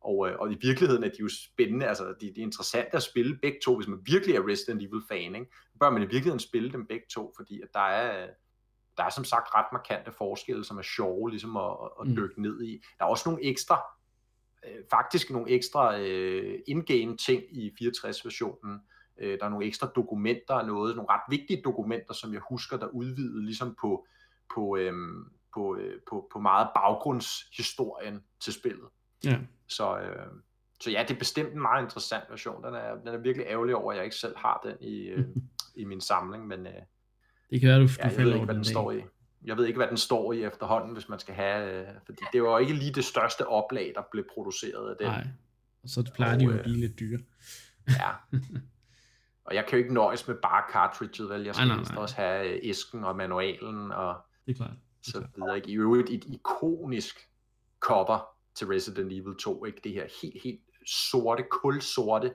[0.00, 3.02] Og, øh, og i virkeligheden er de jo spændende, altså de, de er interessante at
[3.02, 5.34] spille begge to, hvis man virkelig er Resident Evil-fan.
[5.34, 5.50] Ikke?
[5.80, 8.28] bør man i virkeligheden spille dem begge to, fordi at der er,
[8.96, 12.16] der er som sagt ret markante forskelle, som er sjove ligesom at, at mm.
[12.16, 12.82] dykke ned i.
[12.98, 13.82] Der er også nogle ekstra,
[14.66, 18.80] øh, faktisk nogle ekstra øh, in-game ting i 64-versionen.
[19.20, 22.76] Øh, der er nogle ekstra dokumenter og noget, nogle ret vigtige dokumenter, som jeg husker,
[22.76, 24.06] der udvidede ligesom på,
[24.54, 24.92] på, øh,
[25.54, 28.88] på, øh, på, på meget baggrundshistorien til spillet.
[29.24, 29.38] Ja.
[29.68, 30.26] Så, øh,
[30.80, 32.64] så ja, det er bestemt en meget interessant version.
[32.64, 35.26] Den er, den er virkelig ærgerlig over, at jeg ikke selv har den i, øh,
[35.82, 36.82] i min samling, men øh,
[37.52, 39.02] det kan være, du, ja, du jeg ved ikke, hvad den, den står i.
[39.44, 41.80] Jeg ved ikke, hvad den står i efterhånden, hvis man skal have...
[41.80, 45.06] Øh, fordi det var ikke lige det største oplag, der blev produceret af den.
[45.06, 45.26] Nej,
[45.82, 47.18] og så plejer og, de jo at øh, blive lidt dyre.
[47.88, 48.10] ja.
[49.44, 51.42] Og jeg kan jo ikke nøjes med bare cartridget, vel?
[51.44, 52.02] Jeg skal nej, nej, nej.
[52.02, 54.16] også have øh, æsken og manualen og
[54.46, 54.70] det er klart.
[54.70, 55.56] Det er så videre.
[55.56, 55.70] Ikke?
[55.70, 57.28] I øvrigt et ikonisk
[57.80, 59.80] cover til Resident Evil 2, ikke?
[59.84, 62.32] Det her helt, helt sorte, kulsorte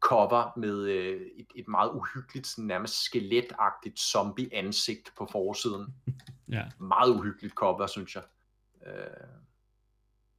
[0.00, 5.94] cover med øh, et, et meget uhyggeligt, sådan nærmest skeletagtigt zombie-ansigt på forsiden.
[6.56, 6.64] ja.
[6.78, 8.22] Meget uhyggeligt cover, synes jeg.
[8.86, 8.94] Øh,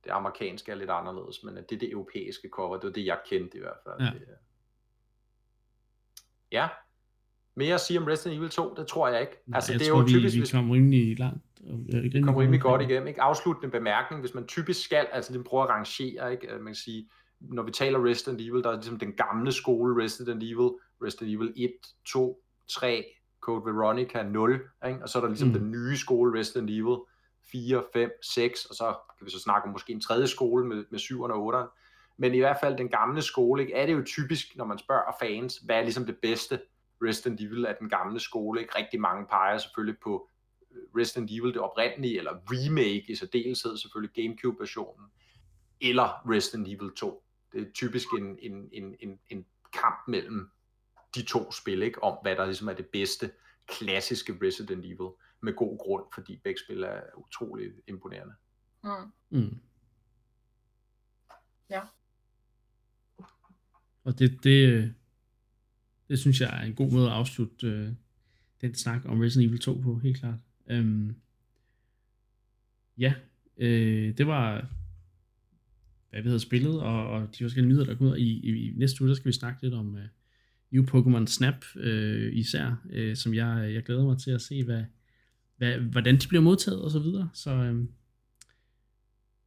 [0.04, 3.20] det amerikanske er lidt anderledes, men det er det europæiske cover, det er det, jeg
[3.30, 4.08] kendte i hvert fald.
[4.08, 4.14] Ja.
[4.14, 4.28] Det,
[6.52, 6.68] ja.
[7.56, 9.34] Mere at sige om Resident Evil 2, det tror jeg ikke.
[9.46, 11.44] Nej, altså, jeg det er tror, jo typisk, vi, kom rimelig langt.
[12.14, 13.08] Vi kom rimelig godt igennem.
[13.08, 13.22] Ikke?
[13.22, 16.48] Afsluttende bemærkning, hvis man typisk skal, altså den prøver at rangere, ikke?
[16.48, 17.10] man kan sige,
[17.42, 20.72] når vi taler Resident Evil, der er ligesom den gamle skole Resident Evil,
[21.04, 21.72] Resident Evil 1,
[22.06, 23.06] 2, 3,
[23.42, 24.54] Code Veronica 0,
[24.88, 25.00] ikke?
[25.02, 25.54] og så er der ligesom mm.
[25.54, 26.98] den nye skole Resident Evil
[27.52, 30.86] 4, 5, 6, og så kan vi så snakke om måske en tredje skole med,
[30.92, 31.78] med 7'erne og 8'erne.
[32.18, 33.74] Men i hvert fald den gamle skole, ikke?
[33.74, 36.60] er det jo typisk, når man spørger fans, hvad er ligesom det bedste
[37.04, 38.62] Resident Evil af den gamle skole.
[38.62, 38.78] Ikke?
[38.78, 40.30] Rigtig mange peger selvfølgelig på
[40.72, 45.06] øh, Resident Evil, det oprindelige, eller remake i særdeleshed, selvfølgelig Gamecube-versionen,
[45.82, 47.24] eller Resident Evil 2
[47.54, 50.50] det er typisk en, en, en, en, en kamp mellem
[51.16, 52.04] de to spil, ikke?
[52.04, 53.32] om hvad der ligesom er det bedste
[53.68, 55.12] klassiske Resident Evil,
[55.42, 58.34] med god grund, fordi begge spil er utrolig imponerende.
[58.84, 58.90] Mm.
[59.30, 59.58] Mm.
[61.70, 61.82] Ja.
[64.04, 64.94] Og det, det,
[66.10, 67.90] det synes jeg er en god måde at afslutte øh,
[68.62, 70.40] den snak om Resident Evil 2 på, helt klart.
[70.68, 71.16] Øhm,
[72.98, 73.14] ja,
[73.58, 74.70] øh, det var
[76.12, 78.18] hvad vi havde spillet, og, og de forskellige nyheder, der kommer ud.
[78.18, 80.00] I, i, i næste uge, der skal vi snakke lidt om uh,
[80.72, 84.84] New Pokémon Snap uh, især, uh, som jeg, jeg glæder mig til at se, hvad,
[85.58, 87.30] hvad, hvordan de bliver modtaget og så videre.
[87.34, 87.90] Så um,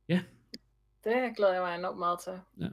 [0.08, 0.20] ja.
[1.04, 2.32] Det glæder jeg mig enormt meget til.
[2.64, 2.68] Ja.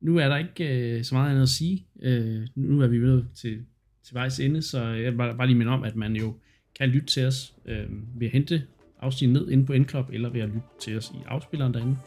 [0.00, 1.86] Nu er der ikke uh, så meget andet at sige.
[1.94, 3.66] Uh, nu er vi ved til,
[4.02, 6.36] til vejs ende, så jeg vil bare, bare lige minde om, at man jo
[6.74, 8.66] kan lytte til os uh, ved at hente
[9.02, 11.98] afsnit ned inde på Endclub, eller ved at lytte til os i afspilleren derinde.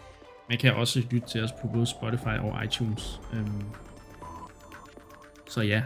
[0.50, 3.22] Man kan også lytte til os på både Spotify og iTunes.
[3.34, 3.64] Øhm,
[5.50, 5.82] så ja,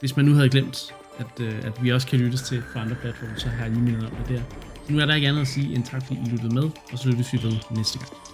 [0.00, 2.96] hvis man nu havde glemt, at, øh, at vi også kan lyttes til fra andre
[3.00, 4.42] platforme, så har jeg lige mindet om det der.
[4.86, 6.98] Så nu er der ikke andet at sige end tak, fordi I lyttede med, og
[6.98, 8.27] så lyttes vi ved næste gang.